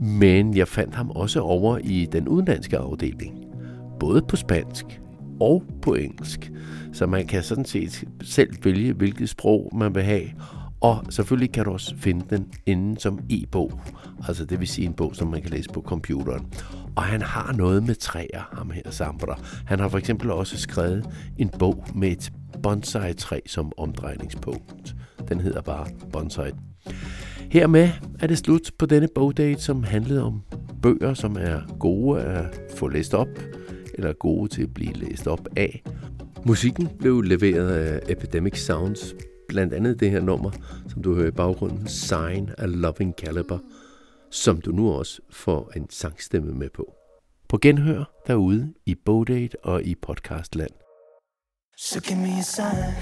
Men 0.00 0.56
jeg 0.56 0.68
fandt 0.68 0.94
ham 0.94 1.10
også 1.10 1.40
over 1.40 1.78
i 1.78 2.08
den 2.12 2.28
udenlandske 2.28 2.78
afdeling, 2.78 3.51
både 4.02 4.22
på 4.28 4.36
spansk 4.36 5.00
og 5.40 5.62
på 5.82 5.94
engelsk. 5.94 6.52
Så 6.92 7.06
man 7.06 7.26
kan 7.26 7.42
sådan 7.42 7.64
set 7.64 8.04
selv 8.22 8.50
vælge, 8.64 8.92
hvilket 8.92 9.28
sprog 9.28 9.72
man 9.76 9.94
vil 9.94 10.02
have. 10.02 10.28
Og 10.80 11.04
selvfølgelig 11.10 11.52
kan 11.52 11.64
du 11.64 11.70
også 11.70 11.96
finde 11.96 12.24
den 12.30 12.46
inden 12.66 12.98
som 12.98 13.18
e-bog. 13.30 13.80
Altså 14.28 14.44
det 14.44 14.60
vil 14.60 14.68
sige 14.68 14.86
en 14.86 14.92
bog, 14.92 15.16
som 15.16 15.28
man 15.28 15.42
kan 15.42 15.50
læse 15.50 15.70
på 15.70 15.80
computeren. 15.80 16.46
Og 16.96 17.02
han 17.02 17.22
har 17.22 17.52
noget 17.52 17.86
med 17.86 17.94
træer, 17.94 18.50
ham 18.52 18.70
her 18.70 18.90
Sambra. 18.90 19.40
Han 19.66 19.80
har 19.80 19.88
for 19.88 19.98
eksempel 19.98 20.30
også 20.30 20.58
skrevet 20.58 21.06
en 21.38 21.48
bog 21.58 21.84
med 21.94 22.08
et 22.08 22.32
bonsai-træ 22.62 23.40
som 23.46 23.72
omdrejningspunkt. 23.76 24.94
Den 25.28 25.40
hedder 25.40 25.60
bare 25.60 25.86
Bonsai. 26.12 26.50
Hermed 27.50 27.88
er 28.20 28.26
det 28.26 28.38
slut 28.38 28.70
på 28.78 28.86
denne 28.86 29.08
bogdate, 29.14 29.62
som 29.62 29.84
handlede 29.84 30.22
om 30.22 30.42
bøger, 30.82 31.14
som 31.14 31.36
er 31.40 31.76
gode 31.78 32.20
at 32.20 32.60
få 32.76 32.88
læst 32.88 33.14
op, 33.14 33.28
eller 33.94 34.12
gode 34.12 34.48
til 34.48 34.62
at 34.62 34.74
blive 34.74 34.92
læst 34.92 35.26
op 35.26 35.48
af. 35.56 35.82
Musikken 36.46 36.88
blev 36.98 37.20
leveret 37.20 37.70
af 37.70 38.00
Epidemic 38.08 38.58
Sounds, 38.58 39.14
blandt 39.48 39.74
andet 39.74 40.00
det 40.00 40.10
her 40.10 40.20
nummer, 40.20 40.50
som 40.88 41.02
du 41.02 41.14
hører 41.14 41.28
i 41.28 41.30
baggrunden, 41.30 41.88
Sign 41.88 42.50
a 42.58 42.66
Loving 42.66 43.14
Caliber, 43.18 43.58
som 44.30 44.60
du 44.60 44.72
nu 44.72 44.92
også 44.92 45.20
får 45.30 45.72
en 45.76 45.86
sangstemme 45.90 46.52
med 46.52 46.68
på. 46.74 46.94
På 47.48 47.58
genhør 47.62 48.22
derude 48.26 48.74
i 48.86 48.94
Bogdate 48.94 49.64
og 49.64 49.82
i 49.82 49.94
podcastland. 49.94 50.70
So 51.78 52.00
give 52.00 52.18
me 52.18 52.38
a 52.38 52.42
sign, 52.42 52.94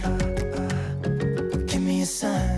give 1.68 1.82
me 1.82 2.00
a 2.00 2.04
sign, 2.04 2.49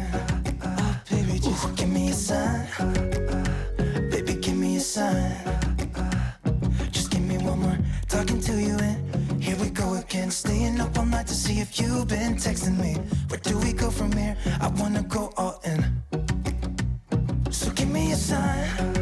staying 10.33 10.81
up 10.81 10.99
all 10.99 11.05
night 11.05 11.27
to 11.27 11.35
see 11.35 11.61
if 11.61 11.79
you've 11.79 12.09
been 12.09 12.35
texting 12.37 12.79
me. 12.79 12.95
Where 13.29 13.41
do 13.41 13.59
we 13.59 13.73
go 13.73 13.91
from 13.91 14.13
here? 14.13 14.37
I 14.61 14.69
wanna 14.69 15.03
go 15.03 15.31
all 15.37 15.61
in. 15.65 15.85
So 17.51 17.71
give 17.73 17.91
me 17.91 18.13
a 18.13 18.17
sign. 18.17 19.02